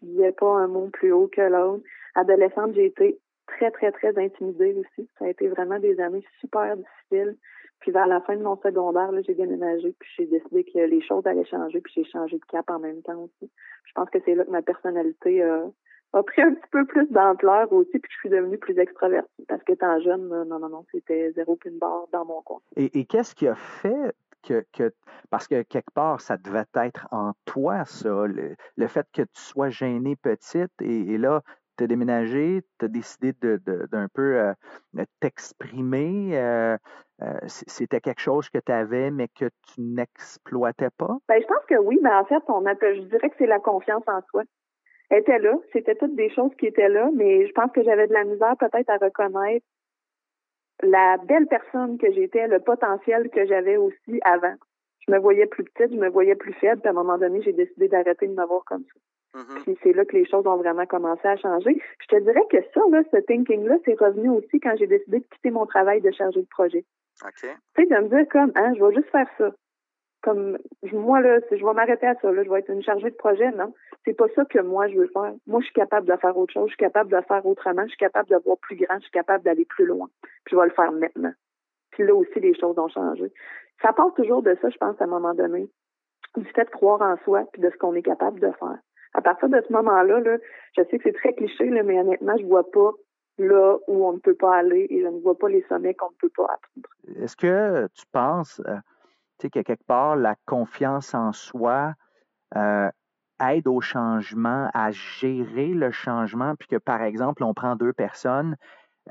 Je 0.00 0.06
disais 0.06 0.32
pas 0.32 0.50
un 0.50 0.68
mot 0.68 0.88
plus 0.92 1.12
haut 1.12 1.28
que 1.28 1.40
l'autre. 1.40 1.84
Adolescente, 2.14 2.74
j'ai 2.74 2.86
été 2.86 3.18
très, 3.46 3.70
très, 3.70 3.92
très 3.92 4.16
intimidée 4.18 4.74
aussi. 4.74 5.08
Ça 5.18 5.24
a 5.24 5.28
été 5.28 5.48
vraiment 5.48 5.78
des 5.78 5.98
années 6.00 6.24
super 6.40 6.76
difficiles. 6.76 7.36
Puis 7.80 7.92
vers 7.92 8.06
la 8.06 8.20
fin 8.20 8.36
de 8.36 8.42
mon 8.42 8.56
secondaire, 8.56 9.10
j'ai 9.24 9.34
déménagé, 9.34 9.94
puis 9.98 10.10
j'ai 10.16 10.26
décidé 10.26 10.64
que 10.64 10.78
les 10.78 11.00
choses 11.00 11.24
allaient 11.26 11.44
changer, 11.44 11.80
puis 11.80 11.92
j'ai 11.94 12.04
changé 12.04 12.36
de 12.36 12.44
cap 12.50 12.68
en 12.70 12.80
même 12.80 13.02
temps 13.02 13.22
aussi. 13.22 13.50
Je 13.84 13.92
pense 13.94 14.10
que 14.10 14.18
c'est 14.24 14.34
là 14.34 14.44
que 14.44 14.50
ma 14.50 14.62
personnalité 14.62 15.42
a 16.12 16.22
pris 16.22 16.42
un 16.42 16.54
petit 16.54 16.68
peu 16.70 16.84
plus 16.86 17.06
d'ampleur 17.10 17.72
aussi, 17.72 17.98
puis 17.98 18.10
je 18.12 18.18
suis 18.18 18.28
devenue 18.30 18.58
plus 18.58 18.78
extravertie. 18.78 19.44
Parce 19.46 19.62
que 19.62 19.74
tant 19.74 20.00
jeune, 20.00 20.28
non, 20.28 20.58
non, 20.58 20.68
non, 20.68 20.84
c'était 20.90 21.32
zéro 21.32 21.56
pin 21.56 21.70
barre 21.80 22.08
dans 22.12 22.24
mon 22.24 22.42
coin. 22.42 22.60
Et, 22.76 23.04
qu'est-ce 23.04 23.34
qui 23.34 23.46
a 23.46 23.54
fait 23.54 24.12
que, 24.72 24.92
parce 25.30 25.48
que 25.48 25.62
quelque 25.62 25.90
part, 25.94 26.20
ça 26.20 26.36
devait 26.36 26.64
être 26.74 27.08
en 27.10 27.32
toi, 27.44 27.84
ça, 27.84 28.26
le, 28.26 28.86
fait 28.86 29.06
que 29.12 29.22
tu 29.22 29.40
sois 29.40 29.68
gênée 29.68 30.16
petite, 30.16 30.72
et, 30.80 31.18
là, 31.18 31.42
tu 31.76 31.84
as 31.84 31.86
déménagé, 31.86 32.62
tu 32.78 32.84
as 32.84 32.88
décidé 32.88 33.32
d'un 33.32 34.08
peu 34.12 34.36
euh, 34.36 34.52
t'exprimer. 35.20 36.30
Euh, 36.38 36.76
euh, 37.22 37.34
c'était 37.46 38.00
quelque 38.00 38.20
chose 38.20 38.48
que 38.48 38.58
tu 38.58 38.72
avais, 38.72 39.10
mais 39.10 39.28
que 39.28 39.46
tu 39.46 39.80
n'exploitais 39.80 40.90
pas? 40.96 41.18
Ben, 41.28 41.40
je 41.40 41.46
pense 41.46 41.64
que 41.68 41.76
oui, 41.76 41.98
mais 42.02 42.12
en 42.12 42.24
fait, 42.24 42.42
on 42.48 42.62
je 42.64 43.00
dirais 43.02 43.30
que 43.30 43.36
c'est 43.38 43.46
la 43.46 43.60
confiance 43.60 44.04
en 44.06 44.20
soi. 44.30 44.42
Elle 45.10 45.20
était 45.20 45.38
là, 45.38 45.54
c'était 45.72 45.94
toutes 45.94 46.16
des 46.16 46.30
choses 46.30 46.54
qui 46.58 46.66
étaient 46.66 46.88
là, 46.88 47.10
mais 47.14 47.46
je 47.46 47.52
pense 47.52 47.72
que 47.72 47.82
j'avais 47.82 48.06
de 48.06 48.12
la 48.12 48.24
misère 48.24 48.56
peut-être 48.58 48.90
à 48.90 48.98
reconnaître 48.98 49.64
la 50.82 51.16
belle 51.18 51.46
personne 51.46 51.98
que 51.98 52.10
j'étais, 52.12 52.46
le 52.46 52.60
potentiel 52.60 53.30
que 53.30 53.46
j'avais 53.46 53.76
aussi 53.76 54.20
avant. 54.24 54.54
Je 55.06 55.12
me 55.12 55.18
voyais 55.18 55.46
plus 55.46 55.64
petite, 55.64 55.92
je 55.92 55.98
me 55.98 56.08
voyais 56.08 56.34
plus 56.34 56.52
faible, 56.54 56.80
puis 56.80 56.88
à 56.88 56.90
un 56.90 56.94
moment 56.94 57.18
donné, 57.18 57.42
j'ai 57.42 57.52
décidé 57.52 57.88
d'arrêter 57.88 58.26
de 58.26 58.34
me 58.34 58.46
voir 58.46 58.64
comme 58.64 58.84
ça. 58.84 59.40
Mm-hmm. 59.40 59.62
Puis 59.62 59.78
c'est 59.82 59.92
là 59.92 60.04
que 60.04 60.16
les 60.16 60.26
choses 60.26 60.46
ont 60.46 60.56
vraiment 60.56 60.86
commencé 60.86 61.26
à 61.26 61.36
changer. 61.36 61.80
Je 62.00 62.06
te 62.06 62.20
dirais 62.22 62.46
que 62.50 62.58
ça, 62.74 62.80
là, 62.90 63.02
ce 63.12 63.18
thinking-là, 63.18 63.76
c'est 63.84 63.98
revenu 63.98 64.30
aussi 64.30 64.60
quand 64.60 64.74
j'ai 64.78 64.86
décidé 64.86 65.18
de 65.20 65.24
quitter 65.24 65.50
mon 65.50 65.66
travail 65.66 66.00
de 66.00 66.10
chargé 66.10 66.40
de 66.40 66.48
projet. 66.48 66.84
Tu 67.74 67.82
sais, 67.82 67.86
de 67.86 67.96
me 67.96 68.08
dire 68.08 68.28
comme, 68.30 68.52
hein, 68.54 68.72
je 68.76 68.84
vais 68.84 68.94
juste 68.94 69.10
faire 69.10 69.28
ça. 69.38 69.50
Moi, 70.92 71.20
là, 71.20 71.38
je 71.50 71.64
vais 71.64 71.72
m'arrêter 71.72 72.06
à 72.06 72.14
ça, 72.16 72.30
là, 72.30 72.42
je 72.42 72.50
vais 72.50 72.60
être 72.60 72.70
une 72.70 72.82
chargée 72.82 73.10
de 73.10 73.16
projet, 73.16 73.50
non? 73.52 73.72
C'est 74.04 74.14
pas 74.14 74.26
ça 74.34 74.44
que 74.44 74.60
moi, 74.60 74.88
je 74.88 74.98
veux 74.98 75.08
faire. 75.08 75.32
Moi, 75.46 75.60
je 75.60 75.66
suis 75.66 75.74
capable 75.74 76.06
de 76.06 76.16
faire 76.16 76.36
autre 76.36 76.52
chose, 76.52 76.66
je 76.66 76.74
suis 76.74 76.84
capable 76.84 77.10
de 77.10 77.20
faire 77.26 77.44
autrement, 77.46 77.82
je 77.82 77.88
suis 77.88 77.98
capable 77.98 78.28
de 78.28 78.36
voir 78.44 78.56
plus 78.58 78.76
grand, 78.76 78.96
je 78.96 79.02
suis 79.02 79.10
capable 79.10 79.44
d'aller 79.44 79.64
plus 79.64 79.86
loin. 79.86 80.08
Puis 80.44 80.54
je 80.54 80.56
vais 80.56 80.66
le 80.66 80.72
faire 80.72 80.92
maintenant. 80.92 81.32
Puis 81.90 82.04
là 82.04 82.14
aussi, 82.14 82.40
les 82.40 82.58
choses 82.58 82.78
ont 82.78 82.88
changé. 82.88 83.32
Ça 83.82 83.92
part 83.92 84.12
toujours 84.14 84.42
de 84.42 84.56
ça, 84.60 84.68
je 84.70 84.76
pense, 84.78 85.00
à 85.00 85.04
un 85.04 85.08
moment 85.08 85.34
donné. 85.34 85.68
Du 86.36 86.44
fait 86.54 86.64
de 86.64 86.70
croire 86.70 87.00
en 87.00 87.16
soi, 87.24 87.44
puis 87.52 87.62
de 87.62 87.70
ce 87.70 87.76
qu'on 87.76 87.94
est 87.94 88.02
capable 88.02 88.40
de 88.40 88.50
faire 88.52 88.78
à 89.14 89.20
partir 89.20 89.48
de 89.48 89.60
ce 89.66 89.72
moment-là, 89.72 90.20
là, 90.20 90.36
je 90.76 90.82
sais 90.84 90.98
que 90.98 91.04
c'est 91.04 91.14
très 91.14 91.32
cliché, 91.34 91.70
mais 91.70 91.98
honnêtement, 91.98 92.36
je 92.38 92.44
vois 92.44 92.70
pas 92.70 92.92
là 93.38 93.76
où 93.86 94.06
on 94.06 94.12
ne 94.12 94.18
peut 94.18 94.34
pas 94.34 94.56
aller 94.56 94.86
et 94.90 95.00
je 95.00 95.06
ne 95.06 95.20
vois 95.20 95.36
pas 95.36 95.48
les 95.48 95.64
sommets 95.68 95.94
qu'on 95.94 96.10
ne 96.10 96.16
peut 96.20 96.30
pas 96.36 96.44
atteindre. 96.44 97.22
Est-ce 97.22 97.36
que 97.36 97.86
tu 97.94 98.04
penses 98.12 98.60
euh, 99.44 99.48
que 99.48 99.60
quelque 99.60 99.84
part, 99.86 100.16
la 100.16 100.36
confiance 100.46 101.14
en 101.14 101.32
soi 101.32 101.94
euh, 102.56 102.90
aide 103.40 103.68
au 103.68 103.80
changement, 103.80 104.70
à 104.74 104.90
gérer 104.90 105.68
le 105.68 105.90
changement, 105.90 106.54
puis 106.56 106.68
que 106.68 106.76
par 106.76 107.02
exemple, 107.02 107.44
on 107.44 107.54
prend 107.54 107.76
deux 107.76 107.92
personnes, 107.92 108.56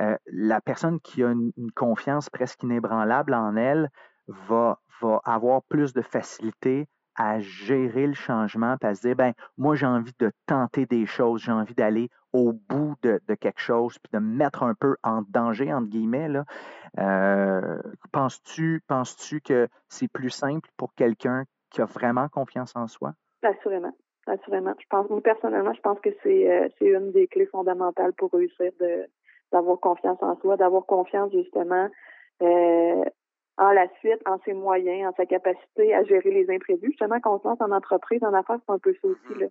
euh, 0.02 0.18
la 0.28 0.62
personne 0.62 1.00
qui 1.00 1.24
a 1.24 1.32
une, 1.32 1.52
confiance 1.76 2.30
presque 2.30 2.62
inébranlable 2.64 3.34
en 3.34 3.56
elle 3.56 3.90
va, 4.28 4.80
avoir 5.26 5.62
plus 5.64 5.94
de 5.94 6.02
facilité 6.02 6.88
à 7.16 7.40
gérer 7.40 8.06
le 8.06 8.14
changement, 8.14 8.76
et 8.82 8.86
à 8.86 8.96
se 8.96 9.02
dire, 9.02 9.16
ben, 9.16 9.34
moi, 9.58 9.76
j'ai 9.76 9.88
envie 9.88 10.14
de 10.20 10.32
tenter 10.46 10.86
des 10.86 11.06
choses, 11.06 11.42
j'ai 11.42 11.52
envie 11.52 11.74
d'aller 11.74 12.10
au 12.38 12.54
bout 12.54 12.96
de, 13.02 13.20
quelque 13.36 13.60
chose, 13.60 13.98
puis 14.00 14.12
de 14.14 14.20
me 14.20 14.36
mettre 14.38 14.64
un 14.64 14.76
peu 14.76 14.96
en 15.04 15.24
danger, 15.28 15.74
entre 15.74 15.90
guillemets. 15.90 16.28
Là. 16.28 16.46
Euh, 17.00 17.82
penses-tu, 18.12 18.82
penses-tu 18.88 19.42
que 19.42 19.68
c'est 19.90 20.08
plus 20.08 20.30
simple 20.30 20.70
pour 20.78 20.94
quelqu'un 20.94 21.46
qui 21.72 21.82
a 21.82 21.86
vraiment 21.86 22.28
confiance 22.30 22.76
en 22.76 22.88
soi? 22.88 23.14
Assurément. 23.42 23.94
Assurément. 24.28 24.74
Je 24.80 24.86
pense, 24.90 25.10
moi, 25.10 25.22
personnellement, 25.22 25.74
je 25.74 25.82
pense 25.82 26.00
que 26.00 26.10
c'est, 26.22 26.52
euh, 26.52 26.68
une 26.82 27.12
des 27.12 27.28
clés 27.28 27.46
fondamentales 27.48 28.14
pour 28.14 28.32
réussir 28.32 28.72
d'avoir 29.52 29.80
confiance 29.80 30.22
en 30.22 30.38
soi, 30.40 30.58
d'avoir 30.58 30.86
confiance 30.86 31.32
justement 31.32 31.90
euh, 32.44 33.04
en 33.58 33.72
la 33.72 33.88
suite, 34.00 34.22
en 34.28 34.38
ses 34.46 34.54
moyens, 34.54 35.10
en 35.10 35.14
sa 35.16 35.26
capacité 35.26 35.96
à 35.96 36.04
gérer 36.04 36.30
les 36.30 36.54
imprévus. 36.54 36.90
Justement, 36.92 37.18
lance 37.24 37.62
en 37.62 37.72
entreprise, 37.72 38.24
en 38.24 38.34
affaires, 38.34 38.60
c'est 38.66 38.74
un 38.74 38.80
peu 38.80 38.94
ça 39.02 39.08
aussi. 39.08 39.40
Là. 39.40 39.48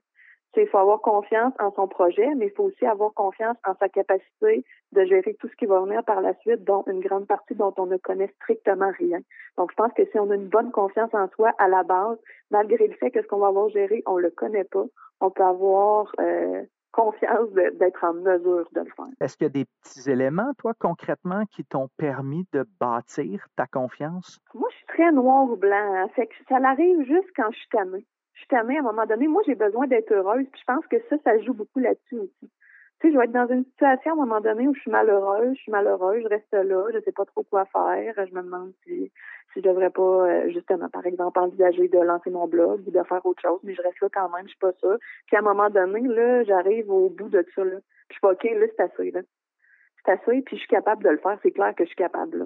Il 0.56 0.68
faut 0.68 0.78
avoir 0.78 1.00
confiance 1.00 1.52
en 1.58 1.70
son 1.72 1.86
projet, 1.86 2.28
mais 2.36 2.46
il 2.46 2.52
faut 2.52 2.64
aussi 2.64 2.86
avoir 2.86 3.12
confiance 3.14 3.56
en 3.66 3.74
sa 3.78 3.88
capacité 3.88 4.64
de 4.92 5.04
gérer 5.04 5.34
tout 5.34 5.48
ce 5.48 5.56
qui 5.56 5.66
va 5.66 5.80
venir 5.80 6.02
par 6.04 6.20
la 6.20 6.34
suite, 6.40 6.64
dont 6.64 6.82
une 6.86 7.00
grande 7.00 7.26
partie 7.26 7.54
dont 7.54 7.74
on 7.76 7.86
ne 7.86 7.96
connaît 7.96 8.32
strictement 8.36 8.90
rien. 8.98 9.18
Donc, 9.58 9.70
je 9.70 9.76
pense 9.76 9.92
que 9.92 10.04
si 10.06 10.18
on 10.18 10.30
a 10.30 10.34
une 10.34 10.48
bonne 10.48 10.70
confiance 10.70 11.12
en 11.12 11.28
soi 11.28 11.52
à 11.58 11.68
la 11.68 11.82
base, 11.82 12.18
malgré 12.50 12.86
le 12.86 12.94
fait 12.94 13.10
que 13.10 13.22
ce 13.22 13.26
qu'on 13.26 13.38
va 13.38 13.48
avoir 13.48 13.68
géré, 13.68 14.02
on 14.06 14.16
le 14.16 14.30
connaît 14.30 14.64
pas, 14.64 14.84
on 15.20 15.30
peut 15.30 15.44
avoir 15.44 16.12
euh, 16.20 16.62
confiance 16.96 17.50
d'être 17.52 18.04
en 18.04 18.14
mesure 18.14 18.68
de 18.72 18.80
le 18.80 18.90
faire. 18.96 19.06
Est-ce 19.20 19.36
qu'il 19.36 19.44
y 19.44 19.50
a 19.50 19.50
des 19.50 19.66
petits 19.82 20.10
éléments, 20.10 20.52
toi, 20.58 20.72
concrètement, 20.78 21.44
qui 21.50 21.64
t'ont 21.64 21.88
permis 21.98 22.46
de 22.52 22.64
bâtir 22.80 23.46
ta 23.56 23.66
confiance? 23.66 24.40
Moi, 24.54 24.68
je 24.70 24.76
suis 24.76 24.86
très 24.86 25.12
noir 25.12 25.44
ou 25.44 25.56
blanc. 25.56 25.94
Hein. 25.94 26.08
Fait 26.14 26.26
que 26.26 26.34
ça 26.48 26.56
arrive 26.56 27.02
juste 27.02 27.28
quand 27.36 27.50
je 27.52 27.58
suis 27.58 27.68
tannée. 27.68 28.06
Je 28.36 28.44
suis 28.44 28.56
à 28.56 28.60
un 28.60 28.82
moment 28.82 29.06
donné. 29.06 29.26
Moi, 29.28 29.42
j'ai 29.46 29.54
besoin 29.54 29.86
d'être 29.86 30.12
heureuse. 30.12 30.46
Puis 30.52 30.60
je 30.60 30.72
pense 30.72 30.86
que 30.86 30.96
ça, 31.08 31.16
ça 31.24 31.38
joue 31.40 31.54
beaucoup 31.54 31.80
là-dessus 31.80 32.18
aussi. 32.18 32.50
Tu 33.00 33.08
sais, 33.08 33.12
je 33.12 33.18
vais 33.18 33.24
être 33.24 33.32
dans 33.32 33.48
une 33.48 33.64
situation 33.64 34.12
à 34.12 34.14
un 34.14 34.26
moment 34.26 34.40
donné 34.40 34.68
où 34.68 34.74
je 34.74 34.80
suis 34.80 34.90
malheureuse, 34.90 35.54
je 35.54 35.62
suis 35.62 35.72
malheureuse, 35.72 36.22
je 36.22 36.28
reste 36.28 36.52
là, 36.52 36.86
je 36.94 37.00
sais 37.00 37.12
pas 37.12 37.26
trop 37.26 37.42
quoi 37.42 37.66
faire. 37.66 38.14
Je 38.16 38.34
me 38.34 38.42
demande 38.42 38.72
si, 38.84 39.12
si 39.52 39.60
je 39.60 39.68
devrais 39.68 39.90
pas, 39.90 40.02
euh, 40.02 40.50
justement, 40.50 40.88
par 40.88 41.04
exemple, 41.04 41.38
envisager 41.38 41.88
de 41.88 41.98
lancer 41.98 42.30
mon 42.30 42.46
blog 42.46 42.80
ou 42.86 42.90
de 42.90 43.02
faire 43.02 43.24
autre 43.26 43.42
chose, 43.42 43.60
mais 43.64 43.74
je 43.74 43.82
reste 43.82 44.00
là 44.00 44.08
quand 44.12 44.30
même, 44.30 44.44
je 44.44 44.50
suis 44.50 44.58
pas 44.58 44.72
ça. 44.80 44.96
Puis 45.26 45.36
à 45.36 45.40
un 45.40 45.42
moment 45.42 45.68
donné, 45.68 46.00
là, 46.08 46.42
j'arrive 46.44 46.90
au 46.90 47.10
bout 47.10 47.28
de 47.28 47.44
ça, 47.54 47.64
là. 47.64 47.76
Puis 48.08 48.08
je 48.10 48.14
suis 48.14 48.20
pas 48.20 48.32
OK, 48.32 48.44
là, 48.44 48.66
c'est 48.74 48.82
assez, 48.82 49.10
là. 49.10 49.20
C'est 50.02 50.12
assez, 50.12 50.42
puis 50.42 50.56
je 50.56 50.60
suis 50.60 50.68
capable 50.68 51.04
de 51.04 51.10
le 51.10 51.18
faire, 51.18 51.38
c'est 51.42 51.50
clair 51.50 51.74
que 51.74 51.84
je 51.84 51.88
suis 51.88 51.96
capable, 51.96 52.38
là. 52.38 52.44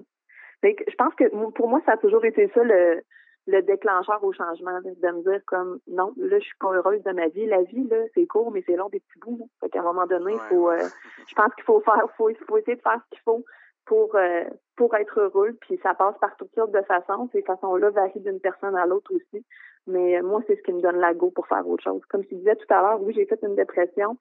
Fait 0.62 0.76
je 0.88 0.94
pense 0.96 1.14
que 1.14 1.24
pour 1.50 1.68
moi, 1.68 1.80
ça 1.86 1.92
a 1.92 1.96
toujours 1.96 2.24
été 2.24 2.50
ça 2.54 2.64
le, 2.64 3.02
le 3.50 3.62
déclencheur 3.62 4.22
au 4.22 4.32
changement, 4.32 4.80
de 4.80 5.08
me 5.10 5.22
dire 5.22 5.40
comme 5.46 5.80
non, 5.88 6.12
là, 6.16 6.38
je 6.38 6.44
suis 6.44 6.56
pas 6.58 6.72
heureuse 6.72 7.02
de 7.02 7.12
ma 7.12 7.28
vie. 7.28 7.46
La 7.46 7.62
vie, 7.62 7.86
là, 7.88 7.96
c'est 8.14 8.26
court, 8.26 8.50
mais 8.52 8.62
c'est 8.66 8.76
long 8.76 8.88
des 8.88 9.00
petits 9.00 9.18
bouts. 9.20 9.48
Fait 9.60 9.68
qu'à 9.68 9.80
un 9.80 9.84
moment 9.84 10.06
donné, 10.06 10.36
faut 10.48 10.70
euh, 10.70 10.88
je 11.26 11.34
pense 11.34 11.54
qu'il 11.54 11.64
faut 11.64 11.80
faire, 11.80 12.02
faut, 12.16 12.30
faut 12.46 12.58
essayer 12.58 12.76
de 12.76 12.82
faire 12.82 13.00
ce 13.04 13.10
qu'il 13.10 13.22
faut 13.24 13.44
pour 13.86 14.14
euh, 14.14 14.44
pour 14.76 14.94
être 14.94 15.20
heureux. 15.20 15.56
Puis 15.60 15.78
ça 15.82 15.94
passe 15.94 16.16
par 16.20 16.36
toutes 16.36 16.54
sortes 16.54 16.72
de 16.72 16.82
façons. 16.82 17.28
Ces 17.32 17.42
façons-là 17.42 17.90
varient 17.90 18.20
d'une 18.20 18.40
personne 18.40 18.76
à 18.76 18.86
l'autre 18.86 19.12
aussi. 19.14 19.44
Mais 19.86 20.18
euh, 20.18 20.22
moi, 20.22 20.42
c'est 20.46 20.56
ce 20.56 20.62
qui 20.62 20.72
me 20.72 20.80
donne 20.80 20.98
la 20.98 21.14
go 21.14 21.30
pour 21.30 21.46
faire 21.46 21.66
autre 21.66 21.82
chose. 21.82 22.02
Comme 22.08 22.24
tu 22.24 22.36
disais 22.36 22.56
tout 22.56 22.72
à 22.72 22.82
l'heure, 22.82 23.02
oui, 23.02 23.12
j'ai 23.14 23.26
fait 23.26 23.40
une 23.42 23.56
dépression. 23.56 24.16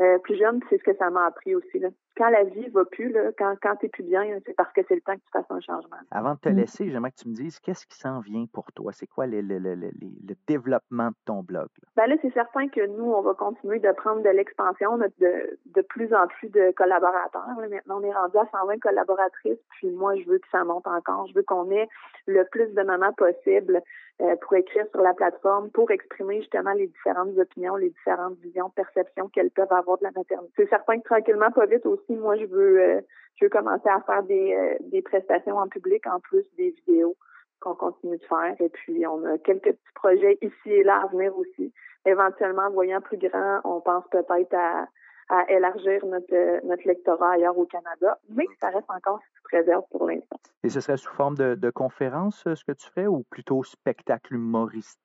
Euh, 0.00 0.18
plus 0.18 0.36
jeune, 0.36 0.60
c'est 0.68 0.78
ce 0.78 0.84
que 0.84 0.96
ça 0.96 1.10
m'a 1.10 1.26
appris 1.26 1.54
aussi. 1.54 1.78
Là. 1.78 1.88
Quand 2.16 2.28
la 2.28 2.44
vie 2.44 2.68
va 2.68 2.84
plus, 2.84 3.10
là, 3.10 3.30
quand, 3.38 3.54
quand 3.62 3.76
tu 3.76 3.86
n'es 3.86 3.90
plus 3.90 4.02
bien, 4.02 4.24
c'est 4.44 4.54
parce 4.54 4.72
que 4.72 4.82
c'est 4.86 4.94
le 4.94 5.00
temps 5.00 5.14
que 5.14 5.20
tu 5.20 5.30
fasses 5.32 5.50
un 5.50 5.60
changement. 5.60 5.96
Avant 6.10 6.34
de 6.34 6.40
te 6.40 6.48
mm. 6.48 6.56
laisser, 6.56 6.90
j'aimerais 6.90 7.10
que 7.10 7.22
tu 7.22 7.28
me 7.28 7.34
dises 7.34 7.58
qu'est-ce 7.60 7.86
qui 7.86 7.96
s'en 7.96 8.20
vient 8.20 8.46
pour 8.52 8.70
toi? 8.72 8.92
C'est 8.92 9.06
quoi 9.06 9.26
le, 9.26 9.40
le, 9.40 9.58
le, 9.58 9.74
le, 9.74 10.34
développement 10.46 11.08
de 11.08 11.16
ton 11.24 11.42
blog? 11.42 11.68
Là, 11.82 11.88
ben 11.96 12.06
là 12.06 12.16
c'est 12.22 12.32
certain 12.32 12.68
que 12.68 12.86
nous, 12.86 13.04
on 13.04 13.22
va 13.22 13.34
continuer 13.34 13.78
de 13.78 13.90
prendre 13.92 14.22
de 14.22 14.28
l'expansion. 14.28 14.90
On 14.92 15.00
a 15.00 15.08
de, 15.20 15.58
de 15.66 15.80
plus 15.82 16.12
en 16.14 16.26
plus 16.26 16.48
de 16.50 16.72
collaborateurs. 16.76 17.48
Maintenant, 17.56 18.00
on 18.00 18.04
est 18.04 18.12
rendu 18.12 18.36
à 18.36 18.46
120 18.50 18.78
collaboratrices. 18.80 19.60
Puis 19.70 19.90
moi, 19.90 20.16
je 20.16 20.28
veux 20.28 20.38
que 20.38 20.48
ça 20.50 20.64
monte 20.64 20.86
encore. 20.86 21.26
Je 21.28 21.34
veux 21.34 21.42
qu'on 21.42 21.70
ait 21.70 21.88
le 22.26 22.44
plus 22.50 22.68
de 22.74 22.82
moments 22.82 23.12
possible 23.12 23.82
euh, 24.20 24.36
pour 24.36 24.54
écrire 24.54 24.86
sur 24.90 25.00
la 25.00 25.14
plateforme, 25.14 25.70
pour 25.70 25.90
exprimer 25.90 26.40
justement 26.40 26.72
les 26.74 26.86
différentes 26.86 27.36
opinions, 27.38 27.76
les 27.76 27.90
différentes 27.90 28.38
visions, 28.38 28.70
perceptions 28.70 29.28
qu'elles 29.28 29.50
peuvent 29.50 29.72
avoir 29.72 29.98
de 29.98 30.04
la 30.04 30.10
maternité. 30.14 30.52
C'est 30.56 30.68
certain 30.68 30.98
que 30.98 31.04
tranquillement, 31.04 31.50
pas 31.50 31.66
vite 31.66 31.84
aussi, 31.86 32.01
moi, 32.10 32.36
je 32.36 32.44
veux, 32.44 32.80
euh, 32.80 33.00
je 33.36 33.44
veux 33.44 33.50
commencer 33.50 33.88
à 33.88 34.00
faire 34.02 34.22
des, 34.22 34.54
euh, 34.54 34.76
des 34.80 35.02
prestations 35.02 35.56
en 35.56 35.68
public 35.68 36.06
en 36.06 36.20
plus 36.20 36.44
des 36.56 36.70
vidéos 36.70 37.16
qu'on 37.60 37.74
continue 37.74 38.18
de 38.18 38.24
faire. 38.24 38.54
Et 38.60 38.68
puis, 38.68 39.06
on 39.06 39.24
a 39.24 39.38
quelques 39.38 39.72
petits 39.72 39.94
projets 39.94 40.38
ici 40.42 40.70
et 40.70 40.82
là 40.82 41.02
à 41.04 41.06
venir 41.08 41.36
aussi. 41.36 41.72
Éventuellement, 42.04 42.70
voyant 42.70 43.00
plus 43.00 43.18
grand, 43.18 43.60
on 43.64 43.80
pense 43.80 44.04
peut-être 44.10 44.54
à 44.54 44.88
élargir 45.48 46.04
notre, 46.04 46.66
notre 46.66 46.86
lectorat 46.86 47.32
ailleurs 47.32 47.56
au 47.56 47.64
Canada, 47.64 48.18
mais 48.28 48.44
ça 48.60 48.68
reste 48.68 48.90
encore 48.90 49.20
réserve 49.52 49.84
pour 49.90 50.06
l'instant. 50.06 50.36
Et 50.64 50.68
ce 50.68 50.80
serait 50.80 50.96
sous 50.96 51.12
forme 51.12 51.36
de, 51.36 51.54
de 51.54 51.70
conférence, 51.70 52.46
euh, 52.46 52.54
ce 52.54 52.64
que 52.64 52.72
tu 52.72 52.86
ferais, 52.86 53.06
ou 53.06 53.24
plutôt 53.30 53.62
spectacle 53.62 54.34
humoristique? 54.34 54.98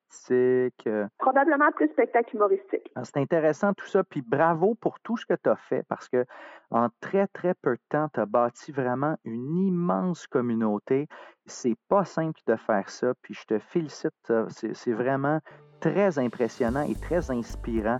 Euh? 0.87 1.07
Probablement 1.17 1.71
plus 1.75 1.89
spectacle 1.89 2.35
humoristique. 2.35 2.89
Ah, 2.95 3.03
c'est 3.03 3.17
intéressant 3.17 3.73
tout 3.73 3.85
ça, 3.87 4.03
puis 4.03 4.21
bravo 4.21 4.75
pour 4.75 4.99
tout 5.01 5.17
ce 5.17 5.25
que 5.25 5.33
tu 5.33 5.49
as 5.49 5.55
fait, 5.55 5.83
parce 5.87 6.07
que 6.07 6.25
en 6.71 6.87
très, 7.01 7.27
très 7.27 7.53
peu 7.53 7.75
de 7.75 7.81
temps, 7.89 8.07
tu 8.13 8.19
as 8.19 8.25
bâti 8.25 8.71
vraiment 8.71 9.17
une 9.25 9.57
immense 9.57 10.25
communauté. 10.27 11.07
C'est 11.45 11.77
pas 11.89 12.05
simple 12.05 12.39
de 12.47 12.55
faire 12.55 12.89
ça, 12.89 13.13
puis 13.21 13.33
je 13.33 13.45
te 13.45 13.59
félicite. 13.59 14.33
C'est 14.49 14.93
vraiment 14.93 15.39
très 15.79 16.19
impressionnant 16.19 16.81
et 16.81 16.95
très 16.95 17.29
inspirant. 17.31 17.99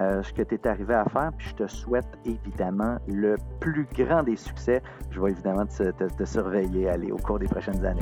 Euh, 0.00 0.22
ce 0.22 0.32
que 0.32 0.42
tu 0.42 0.54
es 0.54 0.68
arrivé 0.68 0.94
à 0.94 1.04
faire. 1.06 1.32
Puis 1.36 1.48
je 1.48 1.64
te 1.64 1.66
souhaite 1.66 2.06
évidemment 2.24 2.98
le 3.08 3.36
plus 3.58 3.86
grand 3.92 4.22
des 4.22 4.36
succès. 4.36 4.80
Je 5.10 5.20
vais 5.20 5.30
évidemment 5.32 5.66
te, 5.66 6.24
surveiller 6.24 6.88
aller 6.88 7.10
au 7.10 7.16
cours 7.16 7.40
des 7.40 7.48
prochaines 7.48 7.84
années. 7.84 8.00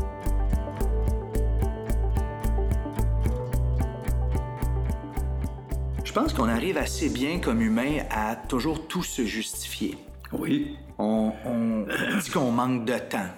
Je 6.05 6.13
pense 6.13 6.35
qu'on 6.35 6.49
arrive 6.49 6.77
assez 6.77 7.09
bien 7.09 7.41
comme 7.41 7.63
humain 7.63 8.01
à 8.11 8.37
toujours 8.37 8.87
tout 8.89 9.03
se 9.03 9.23
justifier. 9.23 9.97
Oui. 10.33 10.77
On, 10.99 11.33
dit 12.23 12.31
qu'on 12.31 12.51
manque 12.51 12.85
de 12.85 12.99
temps. 12.99 13.29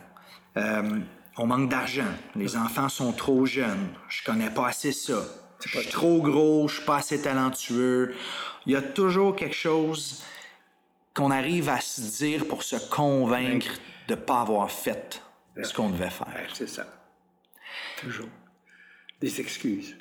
Euh, 0.57 0.99
on 1.37 1.47
manque 1.47 1.69
d'argent. 1.69 2.11
Les 2.35 2.57
enfants 2.57 2.89
sont 2.89 3.13
trop 3.13 3.47
jeunes. 3.47 3.89
Je 4.09 4.25
connais 4.25 4.51
pas 4.51 4.69
assez 4.69 4.91
ça. 4.91 5.23
Je 5.65 5.81
suis 5.81 5.89
trop 5.89 6.21
gros, 6.23 6.69
je 6.69 6.77
suis 6.77 6.85
pas 6.85 6.99
assez 6.99 7.21
talentueux 7.21 8.15
il 8.69 8.73
y 8.73 8.77
a 8.77 8.83
toujours 8.83 9.35
quelque 9.35 9.57
chose 9.57 10.23
qu'on 11.15 11.31
arrive 11.31 11.71
à 11.71 11.81
se 11.81 12.03
dire 12.19 12.47
pour 12.47 12.63
se 12.63 12.77
convaincre 12.77 13.73
de 14.07 14.15
ne 14.15 14.21
pas 14.21 14.43
avoir 14.43 14.71
fait 14.71 15.23
ce 15.61 15.73
qu'on 15.73 15.89
devait 15.89 16.11
faire. 16.11 16.51
C'est 16.53 16.69
ça. 16.69 16.87
Toujours. 17.99 18.29
Des 19.21 19.41
excuses. 19.41 19.97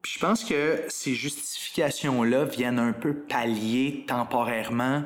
Puis 0.00 0.12
je 0.14 0.20
pense 0.20 0.44
que 0.44 0.84
ces 0.88 1.14
justifications-là 1.14 2.44
viennent 2.44 2.78
un 2.78 2.92
peu 2.92 3.14
pallier 3.14 4.04
temporairement 4.06 5.02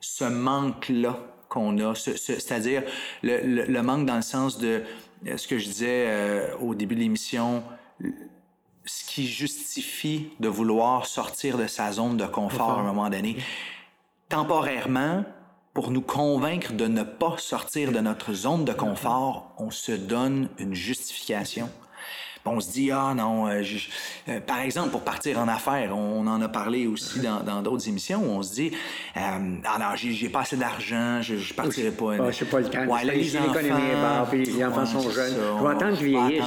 ce 0.00 0.24
manque-là 0.24 1.20
qu'on 1.48 1.78
a, 1.78 1.94
c'est-à-dire 1.94 2.82
le, 3.22 3.80
manque 3.82 4.04
dans 4.04 4.16
le 4.16 4.22
sens 4.22 4.58
de 4.58 4.82
ce 5.24 5.46
que 5.46 5.58
je 5.58 5.66
disais 5.66 6.06
euh, 6.08 6.56
au 6.58 6.74
début 6.74 6.96
de 6.96 7.00
l'émission, 7.00 7.62
ce 8.84 9.04
qui 9.04 9.26
justifie 9.26 10.30
de 10.40 10.48
vouloir 10.48 11.06
sortir 11.06 11.58
de 11.58 11.66
sa 11.66 11.92
zone 11.92 12.16
de 12.16 12.26
confort 12.26 12.70
à 12.70 12.80
un 12.80 12.84
moment 12.84 13.10
donné. 13.10 13.36
Temporairement, 14.28 15.24
pour 15.74 15.90
nous 15.90 16.02
convaincre 16.02 16.72
de 16.72 16.86
ne 16.86 17.02
pas 17.02 17.36
sortir 17.38 17.92
de 17.92 18.00
notre 18.00 18.32
zone 18.32 18.64
de 18.64 18.72
confort, 18.72 19.52
on 19.58 19.70
se 19.70 19.92
donne 19.92 20.48
une 20.58 20.74
justification 20.74 21.70
on 22.44 22.60
se 22.60 22.72
dit, 22.72 22.90
ah 22.90 23.14
non, 23.16 23.46
euh, 23.48 23.62
euh, 24.28 24.40
par 24.40 24.60
exemple, 24.60 24.90
pour 24.90 25.02
partir 25.02 25.38
en 25.38 25.48
affaires, 25.48 25.96
on 25.96 26.26
en 26.26 26.40
a 26.40 26.48
parlé 26.48 26.86
aussi 26.86 27.20
dans 27.20 27.62
d'autres 27.62 27.88
émissions, 27.88 28.22
on 28.24 28.42
se 28.42 28.54
dit, 28.54 28.72
euh, 29.16 29.20
ah 29.64 29.78
non, 29.78 29.86
j'ai 29.94 30.28
pas 30.28 30.40
assez 30.40 30.56
d'argent, 30.56 31.22
je, 31.22 31.36
je 31.36 31.54
partirai 31.54 31.90
pas. 31.90 32.14
Ah, 32.18 32.32
c'est 32.32 32.48
pas 32.48 32.60
le 32.60 32.68
temps. 32.68 32.86
Ouais, 32.86 33.04
là, 33.04 33.14
les 33.14 33.36
enfants, 33.36 34.26
puis 34.30 34.44
les 34.44 34.64
enfants 34.64 34.86
sont 34.86 35.10
jeunes. 35.10 35.34
On 35.58 35.62
va 35.62 35.70
attendre 35.70 35.96
qu'ils 35.96 36.08
vieillissent. 36.08 36.44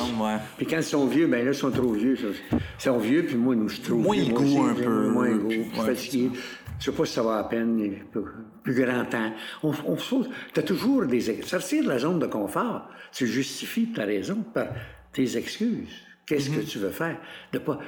Puis 0.58 0.66
quand 0.66 0.78
ils 0.78 0.84
sont 0.84 1.08
vieux, 1.08 1.28
ben 1.28 1.46
là, 1.46 1.52
ils 1.52 1.58
sont 1.58 1.72
trop 1.72 1.92
vieux. 1.92 2.18
Ils 2.52 2.60
sont 2.78 2.98
vieux, 2.98 3.26
puis 3.26 3.36
moi, 3.36 3.56
nous, 3.56 3.70
je 3.70 3.82
trouve. 3.82 4.02
Moins 4.02 4.18
le 4.18 4.34
goût 4.34 4.64
un 4.64 4.74
peu. 4.74 5.10
Moins 5.10 5.30
le 5.30 5.38
goût. 5.40 5.52
Je 5.52 5.56
suis 5.56 5.86
fatigué. 5.86 6.32
Je 6.78 6.86
sais 6.86 6.92
pas 6.92 7.06
si 7.06 7.14
ça 7.14 7.24
va 7.24 7.38
à 7.38 7.44
peine, 7.46 7.94
plus 8.64 8.74
grand 8.74 9.06
temps. 9.06 9.32
On, 9.64 9.74
on 9.88 9.96
tu 9.96 10.60
as 10.60 10.64
toujours 10.64 11.06
des... 11.06 11.22
Sortir 11.44 11.84
de 11.84 11.90
la 11.90 12.00
zone 12.00 12.20
de 12.20 12.26
confort, 12.26 12.90
tu 13.14 13.28
justifies 13.28 13.94
ta 13.94 14.04
raison 14.04 14.44
par 14.54 14.68
tes 15.16 15.38
excuses. 15.38 16.04
Qu'est-ce 16.28 16.50
que 16.50 16.60
mhm. 16.60 16.66
tu 16.66 16.80
veux 16.80 16.92
faire? 16.92 17.18
De 17.52 17.60
pas... 17.60 17.80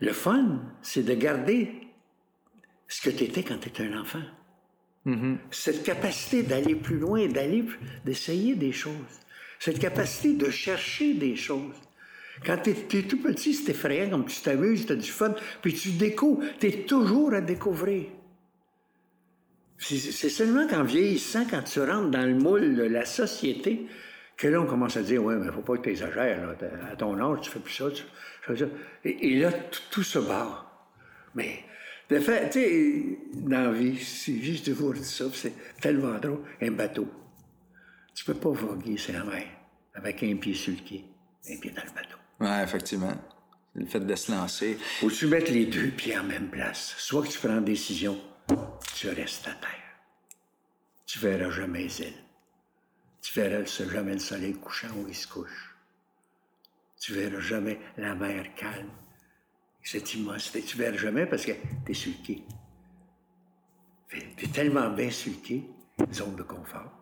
Le 0.00 0.12
fun, 0.12 0.60
c'est 0.82 1.02
de 1.02 1.14
garder 1.14 1.72
ce 2.86 3.00
que 3.00 3.10
tu 3.10 3.24
étais 3.24 3.42
quand 3.42 3.58
tu 3.58 3.68
étais 3.68 3.84
un 3.84 4.00
enfant. 4.00 4.22
Mhm. 5.04 5.38
Cette 5.50 5.82
capacité 5.82 6.42
d'aller 6.42 6.74
plus 6.74 6.98
loin, 6.98 7.26
d'aller, 7.26 7.64
d'essayer 8.04 8.54
des 8.54 8.72
choses. 8.72 8.92
Cette 9.58 9.78
capacité 9.78 10.34
de 10.34 10.50
chercher 10.50 11.14
des 11.14 11.36
choses. 11.36 11.74
Quand 12.44 12.58
tu 12.58 12.70
es, 12.70 13.02
tout 13.02 13.20
petit, 13.22 13.54
c'est 13.54 13.70
effrayant, 13.70 14.10
comme 14.10 14.26
tu 14.26 14.40
t'amuses, 14.40 14.86
tu 14.86 14.92
as 14.92 14.96
du 14.96 15.10
fun, 15.10 15.34
puis 15.62 15.72
tu 15.72 15.92
découvres. 15.92 16.42
Tu 16.60 16.66
es 16.66 16.72
toujours 16.82 17.32
à 17.32 17.40
découvrir. 17.40 18.04
C'est 19.78 20.28
seulement 20.28 20.66
qu'en 20.66 20.84
vieillissant, 20.84 21.46
quand 21.50 21.62
tu 21.62 21.80
rentres 21.80 22.10
dans 22.10 22.26
le 22.26 22.34
moule 22.34 22.76
de 22.76 22.82
la 22.82 23.04
société, 23.04 23.86
que 24.36 24.48
là, 24.48 24.60
on 24.60 24.66
commence 24.66 24.96
à 24.96 25.02
dire, 25.02 25.22
ouais, 25.24 25.36
mais 25.36 25.50
faut 25.50 25.62
pas 25.62 25.76
que 25.78 25.82
tu 25.82 25.90
exagères, 25.90 26.56
À 26.92 26.96
ton 26.96 27.18
âge, 27.18 27.40
tu 27.42 27.50
fais 27.50 27.58
plus 27.58 27.72
ça, 27.72 27.90
tu 27.90 28.02
fais 28.42 28.56
ça. 28.56 28.66
Et, 29.04 29.38
là, 29.38 29.50
tout, 29.90 30.02
se 30.02 30.18
barre. 30.18 30.90
Mais, 31.34 31.64
de 32.10 32.20
fait, 32.20 32.50
tu 32.50 32.60
sais, 32.60 33.18
dans 33.34 33.62
la 33.62 33.72
vie, 33.72 33.98
c'est 33.98 34.38
juste 34.40 34.68
de 34.68 34.74
vous 34.74 34.92
dire 34.92 35.04
ça, 35.04 35.24
c'est 35.32 35.54
tellement 35.80 36.18
drôle. 36.18 36.42
Un 36.60 36.70
bateau. 36.70 37.08
Tu 38.14 38.24
peux 38.24 38.34
pas 38.34 38.50
voguer 38.50 38.96
sur 38.96 39.14
la 39.14 39.24
mer 39.24 39.46
avec 39.94 40.22
un 40.22 40.36
pied 40.36 40.54
sur 40.54 40.74
le 40.74 40.86
quai, 40.86 41.04
un 41.50 41.56
pied 41.58 41.70
dans 41.70 41.82
le 41.82 41.90
bateau. 41.90 42.16
Ouais, 42.40 42.62
effectivement. 42.62 43.14
Le 43.74 43.86
fait 43.86 44.00
de 44.00 44.14
se 44.14 44.32
lancer. 44.32 44.78
Faut 45.00 45.10
tu 45.10 45.26
mettre 45.26 45.52
les 45.52 45.66
deux 45.66 45.88
pieds 45.88 46.16
en 46.18 46.24
même 46.24 46.48
place. 46.48 46.94
Soit 46.98 47.22
que 47.22 47.28
tu 47.28 47.38
prends 47.38 47.58
une 47.58 47.64
décision, 47.64 48.18
tu 48.94 49.08
restes 49.08 49.46
à 49.48 49.52
terre. 49.52 49.70
Tu 51.04 51.18
verras 51.18 51.50
jamais 51.50 51.80
les 51.80 52.00
îles. 52.00 52.25
Tu 53.26 53.40
verras 53.40 53.64
jamais 53.64 54.12
le 54.12 54.18
soleil 54.20 54.54
couchant 54.54 54.86
où 54.96 55.08
il 55.08 55.14
se 55.14 55.26
couche. 55.26 55.74
Tu 57.00 57.12
verras 57.12 57.40
jamais 57.40 57.80
la 57.96 58.14
mer 58.14 58.54
calme, 58.54 58.90
cette 59.82 60.14
immensité. 60.14 60.62
Tu 60.62 60.76
verras 60.76 60.96
jamais 60.96 61.26
parce 61.26 61.44
que 61.44 61.50
tu 61.84 61.90
es 61.90 61.94
sur 61.94 62.12
le 62.12 62.24
quai. 62.24 62.44
T'es 64.36 64.46
tellement 64.46 64.90
bien 64.90 65.10
sulqué, 65.10 65.64
zone 66.12 66.36
de 66.36 66.44
confort, 66.44 66.92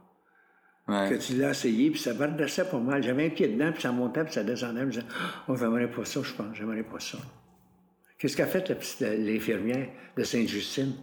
Ouais. 0.88 1.10
que 1.10 1.14
tu 1.16 1.36
l'as 1.36 1.50
essayé, 1.50 1.90
puis 1.90 2.00
ça 2.00 2.14
redescendait 2.14 2.70
pas 2.70 2.78
mal. 2.78 3.02
J'avais 3.02 3.26
un 3.26 3.30
pied 3.30 3.48
dedans, 3.48 3.72
puis 3.72 3.82
ça 3.82 3.92
montait, 3.92 4.24
puis 4.24 4.32
ça 4.32 4.44
descendait. 4.44 4.80
Je 4.80 4.84
me 4.86 4.90
disais, 4.92 5.06
oh, 5.48 5.56
j'aimerais 5.56 5.90
pas 5.90 6.06
ça, 6.06 6.22
je 6.22 6.32
pense, 6.32 6.56
j'aimerais 6.56 6.82
pas 6.84 7.00
ça. 7.00 7.18
Qu'est-ce 8.18 8.36
qu'a 8.36 8.46
fait 8.46 8.66
l'infirmière 9.18 9.90
de 10.16 10.24
Sainte-Justine, 10.24 10.94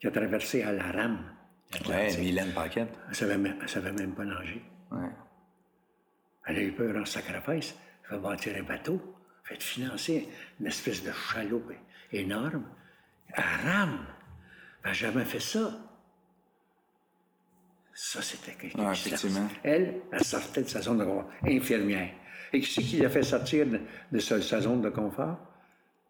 qui 0.00 0.08
a 0.08 0.10
traversé 0.10 0.62
à 0.64 0.72
la 0.72 0.90
rame? 0.90 1.37
Ouais, 1.72 1.78
l'Atlantique? 1.80 2.18
Mylène 2.20 2.52
Paquette. 2.52 2.94
Elle 3.08 3.14
savait, 3.14 3.38
même, 3.38 3.56
elle 3.60 3.68
savait 3.68 3.92
même 3.92 4.14
pas 4.14 4.24
nager. 4.24 4.62
Ouais. 4.90 5.08
Elle 6.46 6.56
a 6.56 6.62
eu 6.62 6.72
peur 6.72 6.96
en 6.96 7.04
sacrifice. 7.04 7.74
Elle 8.04 8.16
fait 8.16 8.22
bâtir 8.22 8.56
un 8.58 8.62
bateau. 8.62 9.14
Fait 9.44 9.62
financer 9.62 10.28
une 10.60 10.66
espèce 10.66 11.02
de 11.04 11.12
chaloupe 11.12 11.72
énorme. 12.12 12.64
Elle 13.34 13.44
rame. 13.66 14.06
Elle 14.82 14.90
n'a 14.90 14.92
jamais 14.94 15.24
fait 15.24 15.40
ça. 15.40 15.70
Ça, 17.94 18.22
c'était 18.22 18.52
quelqu'un 18.52 18.86
Ouais, 18.88 18.94
qui 18.94 19.00
se 19.02 19.08
effectivement. 19.08 19.40
lance. 19.40 19.52
Elle, 19.64 19.94
elle 20.12 20.24
sortait 20.24 20.62
de 20.62 20.68
sa 20.68 20.80
zone 20.80 20.98
de 20.98 21.04
confort. 21.04 21.30
Infirmière. 21.44 22.10
Et 22.52 22.60
qui 22.60 22.72
c'est 22.72 22.82
qui 22.82 22.96
l'a 22.98 23.10
fait 23.10 23.22
sortir 23.24 23.66
de, 23.66 23.80
de 24.12 24.18
sa, 24.20 24.40
sa 24.40 24.60
zone 24.60 24.80
de 24.80 24.88
confort? 24.90 25.36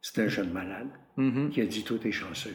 C'est 0.03 0.23
un 0.23 0.29
jeune 0.29 0.53
malade 0.53 0.89
Mm-hmm. 1.17 1.51
qui 1.51 1.61
a 1.63 1.67
dit 1.67 1.83
Tout 1.83 2.07
est 2.07 2.13
chanceuse. 2.13 2.55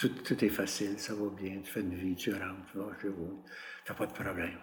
Tout, 0.00 0.08
tout 0.08 0.42
est 0.44 0.48
facile, 0.48 0.98
ça 0.98 1.14
va 1.14 1.28
bien, 1.28 1.60
tu 1.62 1.70
fais 1.70 1.80
une 1.80 1.94
vie, 1.94 2.16
tu 2.16 2.32
rentres, 2.32 2.72
tu 2.72 2.78
vas 2.78 2.86
chez 3.02 3.08
vous, 3.08 3.42
tu 3.84 3.92
n'as 3.92 3.98
pas 3.98 4.06
de 4.06 4.12
problème. 4.12 4.58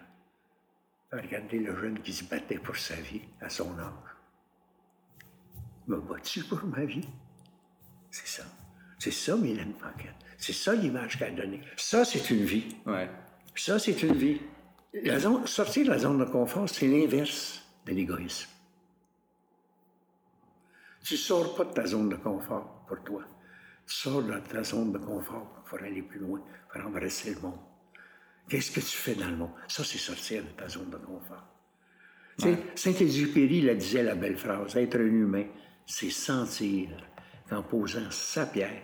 Regardez 1.12 1.60
le 1.60 1.76
jeune 1.80 2.00
qui 2.02 2.12
se 2.12 2.24
battait 2.24 2.58
pour 2.58 2.74
sa 2.76 2.96
vie 2.96 3.22
à 3.40 3.48
son 3.48 3.78
âge. 3.78 4.10
Me 5.86 5.96
bats-tu 6.00 6.42
pour 6.42 6.64
ma 6.64 6.84
vie? 6.84 7.08
C'est 8.10 8.26
ça. 8.26 8.42
C'est 8.98 9.12
ça, 9.12 9.36
Mylène 9.36 9.74
Paquette. 9.74 10.16
C'est 10.38 10.52
ça 10.52 10.74
l'image 10.74 11.16
qu'elle 11.16 11.34
a 11.38 11.42
donnée. 11.42 11.60
Ça, 11.76 12.04
c'est 12.04 12.28
une 12.30 12.44
vie. 12.44 12.76
Ouais. 12.84 13.08
Ça, 13.54 13.78
c'est 13.78 14.02
une 14.02 14.14
vie. 14.14 14.40
La 14.92 15.20
zone- 15.20 15.46
sortir 15.46 15.84
de 15.86 15.90
la 15.90 15.98
zone 15.98 16.18
de 16.18 16.24
confort, 16.24 16.68
c'est 16.68 16.88
l'inverse 16.88 17.62
de 17.86 17.92
l'égoïsme. 17.92 18.50
Tu 21.04 21.14
ne 21.14 21.18
sors 21.18 21.54
pas 21.54 21.64
de 21.64 21.72
ta 21.72 21.86
zone 21.86 22.08
de 22.08 22.16
confort 22.16 22.84
pour 22.88 23.00
toi. 23.04 23.22
Sors 23.90 24.22
de 24.22 24.38
ta 24.40 24.62
zone 24.62 24.92
de 24.92 24.98
confort 24.98 25.64
pour 25.64 25.78
aller 25.78 26.02
plus 26.02 26.20
loin, 26.20 26.42
pour 26.70 26.84
embrasser 26.84 27.34
le 27.34 27.40
monde. 27.40 27.58
Qu'est-ce 28.46 28.70
que 28.70 28.80
tu 28.80 28.96
fais 28.96 29.14
dans 29.14 29.30
le 29.30 29.36
monde? 29.36 29.52
Ça, 29.66 29.82
c'est 29.82 29.96
sortir 29.96 30.42
de 30.44 30.50
ta 30.50 30.68
zone 30.68 30.90
de 30.90 30.98
confort. 30.98 31.42
Tu 32.38 32.44
sais, 32.44 32.58
Saint-Exupéry 32.74 33.62
la 33.62 33.74
disait, 33.74 34.02
la 34.02 34.14
belle 34.14 34.36
phrase, 34.36 34.76
être 34.76 34.96
un 34.96 35.00
humain, 35.06 35.46
c'est 35.86 36.10
sentir 36.10 36.90
qu'en 37.48 37.62
posant 37.62 38.10
sa 38.10 38.44
pierre, 38.44 38.82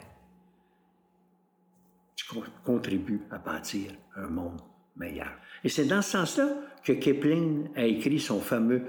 tu 2.17 2.25
con- 2.27 2.45
contribues 2.65 3.21
à 3.31 3.37
bâtir 3.39 3.93
un 4.17 4.29
monde 4.29 4.61
meilleur. 4.97 5.33
Et 5.63 5.69
c'est 5.69 5.85
dans 5.85 6.01
ce 6.01 6.13
sens-là 6.13 6.49
que 6.83 6.93
Kipling 6.95 7.69
a 7.77 7.85
écrit 7.85 8.21
son 8.21 8.41
fameux 8.41 8.83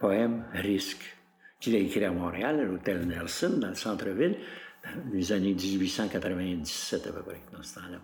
poème 0.00 0.44
Risque, 0.54 1.16
qu'il 1.60 1.76
a 1.76 1.78
écrit 1.78 2.04
à 2.04 2.10
Montréal, 2.10 2.58
à 2.60 2.64
l'hôtel 2.64 3.06
Nelson, 3.06 3.58
dans 3.58 3.68
le 3.68 3.74
centre-ville, 3.74 4.36
les 5.12 5.32
années 5.32 5.54
1897 5.54 7.06
à 7.06 7.12
peu 7.12 7.22
près, 7.22 7.40
dans 7.52 7.62
ce 7.62 7.74
temps-là, 7.76 8.00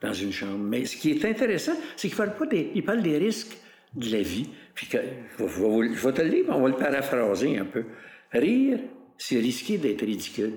dans 0.00 0.12
une 0.12 0.32
chambre. 0.32 0.58
Mais 0.58 0.84
ce 0.84 0.96
qui 0.96 1.10
est 1.10 1.24
intéressant, 1.24 1.74
c'est 1.96 2.08
qu'il 2.08 2.16
parle 2.16 2.48
des, 2.48 2.82
parle 2.82 3.02
des 3.02 3.18
risques 3.18 3.56
de 3.94 4.10
la 4.10 4.22
vie. 4.22 4.48
Puis 4.74 4.86
que, 4.88 4.98
je, 5.38 5.44
vais, 5.44 6.12
te 6.12 6.22
le 6.22 6.28
lire, 6.28 6.44
on 6.48 6.60
va 6.60 6.68
le 6.68 6.76
paraphraser 6.76 7.58
un 7.58 7.64
peu. 7.64 7.84
Rire, 8.32 8.80
c'est 9.16 9.38
risquer 9.38 9.78
d'être 9.78 10.02
ridicule. 10.02 10.54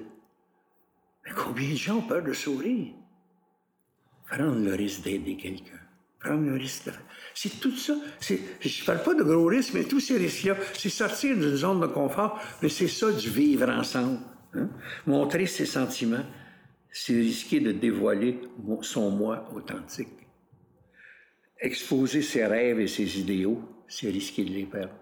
Mais 1.25 1.31
combien 1.35 1.69
de 1.69 1.75
gens 1.75 1.97
ont 1.97 2.01
peur 2.01 2.23
de 2.23 2.33
sourire? 2.33 2.93
Prendre 4.29 4.59
le 4.59 4.75
risque 4.75 5.03
d'aider 5.03 5.37
quelqu'un. 5.37 5.79
Prendre 6.19 6.45
le 6.45 6.57
risque 6.57 6.87
de... 6.87 6.91
C'est 7.33 7.59
tout 7.59 7.75
ça. 7.77 7.95
Je 8.19 8.33
ne 8.33 8.85
parle 8.85 9.03
pas 9.03 9.13
de 9.13 9.23
gros 9.23 9.45
risques, 9.45 9.73
mais 9.73 9.85
tous 9.85 10.01
ces 10.01 10.17
risques-là, 10.17 10.55
c'est 10.73 10.89
sortir 10.89 11.35
d'une 11.35 11.55
zone 11.55 11.79
de 11.79 11.87
confort, 11.87 12.39
mais 12.61 12.69
c'est 12.69 12.89
ça 12.89 13.11
du 13.11 13.29
vivre 13.29 13.69
ensemble. 13.69 14.19
Hein? 14.53 14.69
Montrer 15.05 15.45
ses 15.45 15.65
sentiments, 15.65 16.25
c'est 16.91 17.13
risquer 17.13 17.59
de 17.59 17.71
dévoiler 17.71 18.41
son 18.81 19.11
moi 19.11 19.49
authentique. 19.53 20.09
Exposer 21.59 22.21
ses 22.21 22.45
rêves 22.45 22.79
et 22.79 22.87
ses 22.87 23.19
idéaux, 23.19 23.61
c'est 23.87 24.09
risquer 24.09 24.45
de 24.45 24.51
les 24.51 24.65
perdre. 24.65 24.93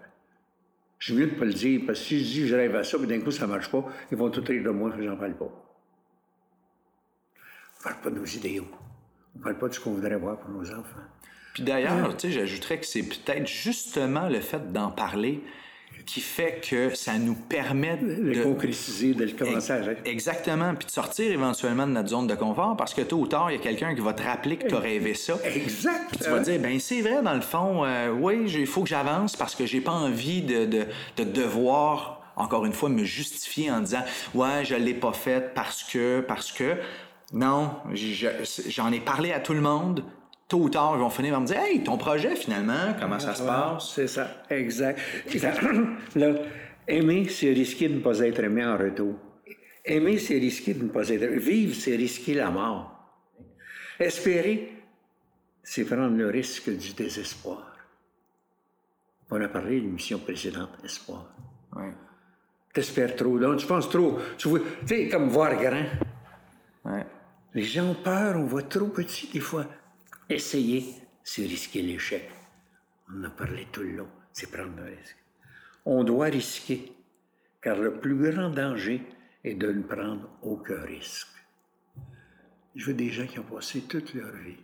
Je 0.98 1.12
suis 1.12 1.20
mieux 1.20 1.28
de 1.28 1.36
pas 1.36 1.44
le 1.44 1.52
dire, 1.52 1.82
parce 1.86 2.00
que 2.00 2.06
si 2.06 2.18
je 2.18 2.24
dis 2.24 2.48
je 2.48 2.56
rêve 2.56 2.74
à 2.74 2.82
ça, 2.82 2.98
puis 2.98 3.06
d'un 3.06 3.20
coup 3.20 3.30
ça 3.30 3.46
ne 3.46 3.52
marche 3.52 3.70
pas, 3.70 3.84
ils 4.10 4.16
vont 4.16 4.30
tout 4.30 4.42
rire 4.42 4.64
de 4.64 4.70
moi, 4.70 4.90
que 4.90 5.02
j'en 5.02 5.16
parle 5.16 5.36
pas. 5.36 5.44
On 5.44 7.78
ne 7.78 7.84
parle 7.84 8.00
pas 8.02 8.10
de 8.10 8.18
nos 8.18 8.24
idéaux. 8.24 8.66
On 9.34 9.38
ne 9.38 9.44
parle 9.44 9.58
pas 9.58 9.68
de 9.68 9.74
ce 9.74 9.80
qu'on 9.80 9.92
voudrait 9.92 10.16
voir 10.16 10.40
pour 10.40 10.50
nos 10.50 10.68
enfants. 10.70 11.00
Puis 11.54 11.62
d'ailleurs, 11.62 12.16
tu 12.16 12.26
sais, 12.26 12.32
j'ajouterais 12.32 12.80
que 12.80 12.86
c'est 12.86 13.04
peut-être 13.04 13.46
justement 13.46 14.28
le 14.28 14.40
fait 14.40 14.72
d'en 14.72 14.90
parler 14.90 15.42
qui 16.08 16.20
fait 16.20 16.60
que 16.68 16.94
ça 16.94 17.18
nous 17.18 17.34
permet 17.34 17.96
De 17.98 18.32
de... 18.34 18.42
concrétiser, 18.42 19.14
de 19.14 19.24
le 19.24 19.32
commencer 19.32 19.72
à 19.72 19.76
rêver. 19.76 19.98
Exactement, 20.06 20.74
puis 20.74 20.86
de 20.86 20.90
sortir 20.90 21.30
éventuellement 21.30 21.86
de 21.86 21.92
notre 21.92 22.08
zone 22.08 22.26
de 22.26 22.34
confort 22.34 22.76
parce 22.76 22.94
que 22.94 23.02
tôt 23.02 23.18
ou 23.18 23.26
tard, 23.26 23.50
il 23.50 23.56
y 23.56 23.60
a 23.60 23.62
quelqu'un 23.62 23.94
qui 23.94 24.00
va 24.00 24.12
te 24.14 24.22
rappeler 24.22 24.56
que 24.56 24.66
tu 24.66 24.74
as 24.74 24.78
rêvé 24.80 25.14
ça. 25.14 25.34
Exact. 25.44 26.06
Puis 26.10 26.18
tu 26.24 26.30
vas 26.30 26.40
dire, 26.40 26.58
ben 26.60 26.80
c'est 26.80 27.02
vrai, 27.02 27.22
dans 27.22 27.34
le 27.34 27.40
fond, 27.42 27.84
euh, 27.84 28.10
oui, 28.10 28.50
il 28.52 28.66
faut 28.66 28.82
que 28.82 28.88
j'avance 28.88 29.36
parce 29.36 29.54
que 29.54 29.66
j'ai 29.66 29.80
pas 29.80 29.92
envie 29.92 30.42
de, 30.42 30.64
de, 30.64 30.86
de 31.18 31.24
devoir, 31.24 32.22
encore 32.36 32.64
une 32.64 32.72
fois, 32.72 32.88
me 32.88 33.04
justifier 33.04 33.70
en 33.70 33.80
disant, 33.80 34.02
ouais, 34.34 34.64
je 34.64 34.74
l'ai 34.74 34.94
pas 34.94 35.12
fait 35.12 35.52
parce 35.54 35.84
que, 35.84 36.20
parce 36.26 36.52
que. 36.52 36.76
Non, 37.34 37.72
je- 37.92 38.26
j'en 38.68 38.90
ai 38.90 39.00
parlé 39.00 39.32
à 39.32 39.40
tout 39.40 39.52
le 39.52 39.60
monde. 39.60 40.02
Tôt 40.48 40.60
ou 40.60 40.70
tard, 40.70 40.92
ils 40.96 41.00
vont 41.00 41.10
finir 41.10 41.32
par 41.32 41.42
me 41.42 41.46
dire, 41.46 41.58
hey, 41.58 41.82
ton 41.84 41.98
projet 41.98 42.34
finalement, 42.34 42.94
comment 42.98 43.18
ça 43.18 43.34
se 43.34 43.42
passe? 43.42 43.92
C'est 43.94 44.08
ça, 44.08 44.44
exact. 44.48 44.98
Là, 46.16 46.34
aimer, 46.88 47.28
c'est 47.28 47.52
risquer 47.52 47.88
de 47.88 47.96
ne 47.96 48.00
pas 48.00 48.18
être 48.20 48.42
aimé 48.42 48.64
en 48.64 48.78
retour. 48.78 49.14
Aimer, 49.84 50.18
c'est 50.18 50.38
risquer 50.38 50.72
de 50.72 50.84
ne 50.84 50.88
pas 50.88 51.06
être 51.10 51.26
Vivre, 51.26 51.74
c'est 51.74 51.96
risquer 51.96 52.34
la 52.34 52.50
mort. 52.50 52.94
Espérer, 54.00 54.72
c'est 55.62 55.84
prendre 55.84 56.16
le 56.16 56.28
risque 56.28 56.70
du 56.70 56.94
désespoir. 56.94 57.76
On 59.30 59.40
a 59.42 59.48
parlé 59.48 59.80
de 59.80 59.84
l'émission 59.84 60.18
précédente, 60.18 60.70
espoir. 60.82 61.26
Ouais. 61.76 61.92
T'espères 62.72 63.14
trop, 63.16 63.38
donc 63.38 63.58
tu 63.58 63.66
penses 63.66 63.90
trop. 63.90 64.18
Tu 64.38 64.48
vois, 64.48 64.60
tu 64.60 64.86
sais, 64.86 65.08
comme 65.08 65.28
voir 65.28 65.54
grand. 65.56 65.84
Ouais. 66.86 67.04
Les 67.52 67.64
gens 67.64 67.90
ont 67.90 67.94
peur, 67.94 68.36
on 68.36 68.44
voit 68.44 68.62
trop 68.62 68.86
petit 68.88 69.28
des 69.32 69.40
fois. 69.40 69.66
Essayer, 70.30 70.94
c'est 71.22 71.42
risquer 71.46 71.80
l'échec. 71.80 72.30
On 73.08 73.20
en 73.20 73.24
a 73.24 73.30
parlé 73.30 73.66
tout 73.72 73.80
le 73.80 73.92
long, 73.92 74.08
c'est 74.32 74.50
prendre 74.50 74.76
le 74.76 74.84
risque. 74.84 75.16
On 75.86 76.04
doit 76.04 76.26
risquer, 76.26 76.92
car 77.62 77.78
le 77.78 77.98
plus 77.98 78.30
grand 78.30 78.50
danger 78.50 79.02
est 79.42 79.54
de 79.54 79.72
ne 79.72 79.82
prendre 79.82 80.28
aucun 80.42 80.82
risque. 80.82 81.28
Je 82.74 82.86
veux 82.86 82.94
des 82.94 83.08
gens 83.08 83.26
qui 83.26 83.38
ont 83.38 83.44
passé 83.44 83.82
toute 83.82 84.12
leur 84.12 84.32
vie 84.36 84.58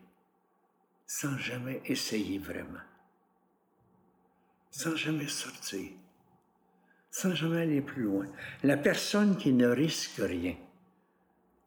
sans 1.06 1.38
jamais 1.38 1.80
essayer 1.86 2.38
vraiment, 2.38 2.84
sans 4.70 4.96
jamais 4.96 5.28
sortir, 5.28 5.92
sans 7.10 7.34
jamais 7.34 7.62
aller 7.62 7.80
plus 7.80 8.02
loin. 8.02 8.26
La 8.62 8.76
personne 8.76 9.36
qui 9.36 9.52
ne 9.52 9.68
risque 9.68 10.18
rien, 10.18 10.56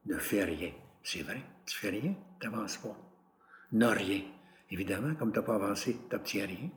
ne 0.05 0.17
fais 0.17 0.43
rien. 0.43 0.71
C'est 1.03 1.23
vrai, 1.23 1.41
tu 1.65 1.77
fais 1.77 1.89
rien, 1.89 2.13
tu 2.39 2.47
n'avances 2.47 2.77
pas. 2.77 3.07
N'a 3.71 3.91
rien. 3.91 4.21
Évidemment, 4.69 5.15
comme 5.15 5.32
tu 5.32 5.39
n'as 5.39 5.45
pas 5.45 5.56
avancé, 5.56 5.97
tu 6.10 6.15
n'obtiens 6.15 6.45
rien. 6.45 6.69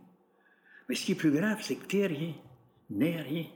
Mais 0.88 0.94
ce 0.94 1.06
qui 1.06 1.12
est 1.12 1.16
plus 1.16 1.30
grave, 1.30 1.58
c'est 1.62 1.76
que 1.76 1.86
tu 1.86 1.98
n'es 1.98 2.06
rien, 2.06 2.34
n'es 2.90 3.20
rien. 3.20 3.46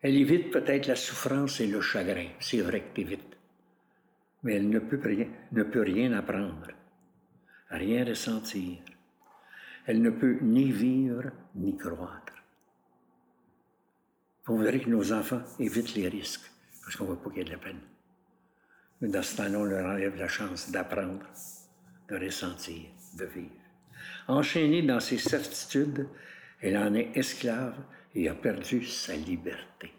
Elle 0.00 0.16
évite 0.16 0.50
peut-être 0.50 0.88
la 0.88 0.96
souffrance 0.96 1.60
et 1.60 1.68
le 1.68 1.80
chagrin. 1.80 2.28
C'est 2.40 2.60
vrai 2.60 2.80
que 2.80 2.94
tu 2.94 3.00
évites. 3.02 3.36
Mais 4.42 4.56
elle 4.56 4.68
ne 4.68 4.80
peut 4.80 5.00
rien, 5.02 5.28
ne 5.52 5.62
peut 5.62 5.82
rien 5.82 6.12
apprendre, 6.14 6.68
rien 7.70 8.04
ressentir. 8.04 8.78
Elle 9.86 10.02
ne 10.02 10.10
peut 10.10 10.38
ni 10.42 10.72
vivre 10.72 11.30
ni 11.54 11.76
croître. 11.76 12.32
On 14.48 14.56
voudrait 14.56 14.80
que 14.80 14.90
nos 14.90 15.12
enfants 15.12 15.42
évitent 15.60 15.94
les 15.94 16.08
risques, 16.08 16.50
parce 16.82 16.96
qu'on 16.96 17.04
ne 17.04 17.10
veut 17.10 17.16
pas 17.16 17.30
qu'il 17.30 17.38
y 17.38 17.42
ait 17.42 17.44
de 17.44 17.50
la 17.50 17.58
peine. 17.58 17.80
Mais 19.02 19.08
dans 19.08 19.22
ce 19.22 19.36
temps-là, 19.36 19.58
on 19.58 19.64
leur 19.64 19.84
enlève 19.86 20.16
la 20.16 20.28
chance 20.28 20.70
d'apprendre, 20.70 21.26
de 22.08 22.16
ressentir, 22.16 22.88
de 23.18 23.24
vivre. 23.26 23.50
Enchaînée 24.28 24.82
dans 24.82 25.00
ses 25.00 25.18
certitudes, 25.18 26.08
elle 26.62 26.78
en 26.78 26.94
est 26.94 27.10
esclave 27.16 27.74
et 28.14 28.28
a 28.28 28.34
perdu 28.34 28.86
sa 28.86 29.14
liberté. 29.16 29.92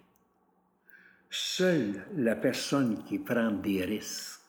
Seule 1.30 2.06
la 2.16 2.36
personne 2.36 3.04
qui 3.04 3.20
prend 3.20 3.52
des 3.52 3.84
risques 3.84 4.40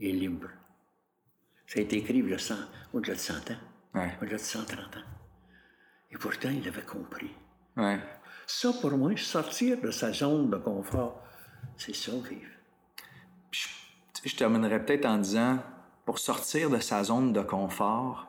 est 0.00 0.12
libre. 0.12 0.48
Ça 1.66 1.80
a 1.80 1.82
été 1.82 1.98
écrit 1.98 2.18
il 2.18 2.28
y 2.30 2.34
a 2.34 2.38
100 2.38 2.54
au-delà 2.94 3.14
de 3.14 3.18
100 3.20 3.50
ans, 3.50 3.56
Ouais. 3.94 4.16
au-delà 4.22 4.36
de 4.36 4.42
130 4.42 4.78
ans. 4.96 5.00
Et 6.10 6.16
pourtant, 6.16 6.48
il 6.50 6.66
avait 6.66 6.82
compris. 6.82 7.30
Ouais. 7.76 7.98
Ça, 8.46 8.72
pour 8.80 8.92
moi, 8.96 9.14
sortir 9.16 9.78
de 9.80 9.90
sa 9.90 10.12
zone 10.12 10.48
de 10.50 10.56
confort, 10.56 11.22
c'est 11.76 11.94
ça, 11.94 12.12
vivre. 12.12 12.22
Puis, 12.22 12.32
Tu 12.32 12.57
Je 14.24 14.34
terminerai 14.36 14.84
peut-être 14.84 15.06
en 15.06 15.18
disant, 15.18 15.58
pour 16.04 16.18
sortir 16.18 16.70
de 16.70 16.78
sa 16.78 17.04
zone 17.04 17.32
de 17.32 17.40
confort, 17.42 18.26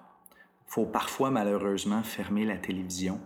faut 0.68 0.86
parfois 0.86 1.32
malheureusement 1.32 2.04
fermer 2.04 2.46
la 2.46 2.58
télévision, 2.58 3.20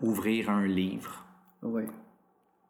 ouvrir 0.00 0.50
un 0.50 0.66
livre, 0.66 1.24
Oui. 1.62 1.84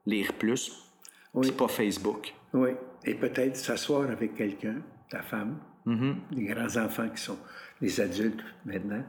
lire 0.06 0.32
plus, 0.34 0.90
Oui. 1.34 1.50
pas 1.52 1.68
Facebook. 1.68 2.34
Oui. 2.52 2.70
Et 3.04 3.14
peut-être 3.14 3.56
s'asseoir 3.56 4.10
avec 4.10 4.34
quelqu'un, 4.34 4.76
ta 5.10 5.22
femme, 5.22 5.58
les 6.30 6.44
grands-enfants 6.44 7.10
qui 7.10 7.20
sont 7.22 7.38
des 7.80 8.00
adultes 8.00 8.42
maintenant, 8.64 9.04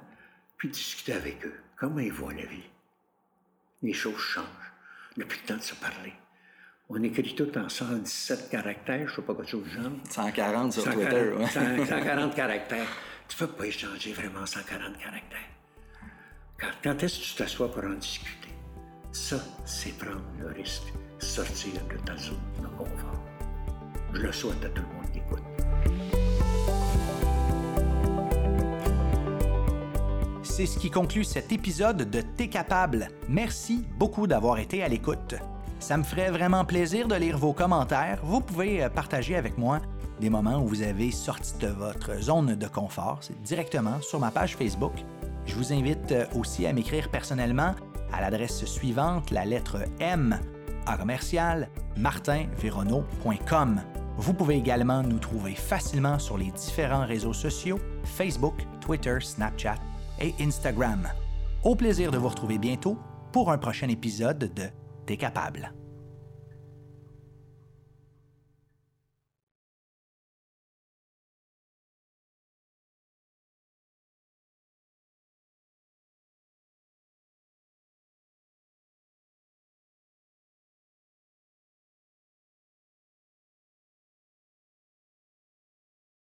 puis 0.58 0.70
discuter 0.70 1.14
avec 1.14 1.46
eux. 1.46 1.54
Comment 1.78 2.00
ils 2.00 2.12
voient 2.12 2.34
la 2.34 2.46
vie? 2.46 2.64
Les 3.82 3.94
choses 3.94 4.18
changent. 4.18 4.46
Depuis 5.16 5.40
le 5.44 5.48
temps 5.48 5.58
de 5.58 5.62
se 5.62 5.76
parler. 5.76 6.12
On 6.90 7.02
écrit 7.02 7.34
tout 7.36 7.58
en 7.58 7.68
117 7.68 8.50
caractères, 8.50 9.08
je 9.08 9.16
sais 9.16 9.22
pas 9.24 9.34
quoi 9.34 9.44
de 9.44 9.50
chose 9.50 9.68
genre. 9.68 9.92
140 10.10 10.72
sur 10.74 10.84
140, 10.84 11.02
Twitter. 11.02 11.32
ouais. 11.34 11.48
100 11.48 11.86
140 11.88 12.36
caractères. 12.36 12.88
Tu 13.28 13.42
ne 13.42 13.48
peux 13.48 13.54
pas 13.54 13.66
échanger 13.66 14.14
vraiment 14.14 14.46
140 14.46 14.98
caractères. 14.98 15.40
Quand, 16.60 16.68
quand 16.84 17.04
est-ce 17.04 17.20
que 17.20 17.24
tu 17.24 17.36
t'assois 17.36 17.72
pour 17.72 17.84
en 17.84 17.94
discuter? 17.96 18.50
Ça, 19.12 19.38
c'est 19.66 19.98
prendre 19.98 20.22
le 20.40 20.48
risque, 20.54 20.94
sortir 21.18 21.74
de 21.90 21.98
ta 22.06 22.16
zone 22.18 22.38
de 22.62 22.68
confort. 22.78 23.24
Je 24.14 24.22
le 24.22 24.32
souhaite 24.32 24.64
à 24.64 24.70
tout 24.70 24.84
le 24.84 24.96
monde 24.96 25.12
qui 25.12 25.20
écoute. 25.20 25.42
C'est 30.44 30.68
ce 30.68 30.78
qui 30.78 30.90
conclut 30.92 31.24
cet 31.26 31.52
épisode 31.52 32.10
de 32.10 32.22
T'es 32.22 32.48
capable. 32.48 33.10
Merci 33.28 33.86
beaucoup 33.98 34.28
d'avoir 34.28 34.60
été 34.60 34.84
à 34.84 34.88
l'écoute. 34.88 35.36
Ça 35.80 35.98
me 35.98 36.04
ferait 36.04 36.32
vraiment 36.32 36.66
plaisir 36.66 37.08
de 37.08 37.16
lire 37.16 37.38
vos 37.38 37.54
commentaires. 37.54 38.20
Vous 38.24 38.42
pouvez 38.42 38.84
euh, 38.84 38.90
partager 38.90 39.36
avec 39.36 39.58
moi 39.58 39.80
des 40.20 40.30
moments 40.30 40.60
où 40.60 40.68
vous 40.68 40.82
avez 40.82 41.12
sorti 41.12 41.58
de 41.60 41.68
votre 41.68 42.22
zone 42.22 42.56
de 42.56 42.68
confort. 42.68 43.20
C'est 43.22 43.40
directement 43.42 44.02
sur 44.02 44.20
ma 44.20 44.32
page 44.32 44.56
Facebook. 44.56 44.94
Je 45.46 45.56
vous 45.56 45.74
invite 45.74 46.12
euh, 46.12 46.26
aussi 46.36 46.66
à 46.66 46.74
m'écrire 46.74 47.10
personnellement 47.10 47.76
à 48.12 48.22
l'adresse 48.22 48.66
suivante, 48.66 49.32
la 49.32 49.46
lettre 49.46 49.84
M 50.00 50.40
à 50.86 50.98
commercial 50.98 51.70
martinverono.com. 51.98 53.82
Vous 54.18 54.34
pouvez 54.34 54.56
également 54.56 55.04
nous 55.04 55.20
trouver 55.20 55.56
facilement 55.56 56.20
sur 56.20 56.38
les 56.38 56.52
différents 56.52 57.06
réseaux 57.06 57.34
sociaux 57.34 57.80
Facebook, 58.04 58.56
Twitter, 58.80 59.18
Snapchat 59.20 59.76
et 60.22 60.34
Instagram. 60.40 61.10
Au 61.64 61.76
plaisir 61.76 62.12
de 62.12 62.18
vous 62.18 62.30
retrouver 62.30 62.58
bientôt 62.58 62.98
pour 63.32 63.52
un 63.52 63.58
prochain 63.58 63.90
épisode 63.90 64.54
de 64.54 64.70
T'es 65.06 65.18
capable. 65.18 65.72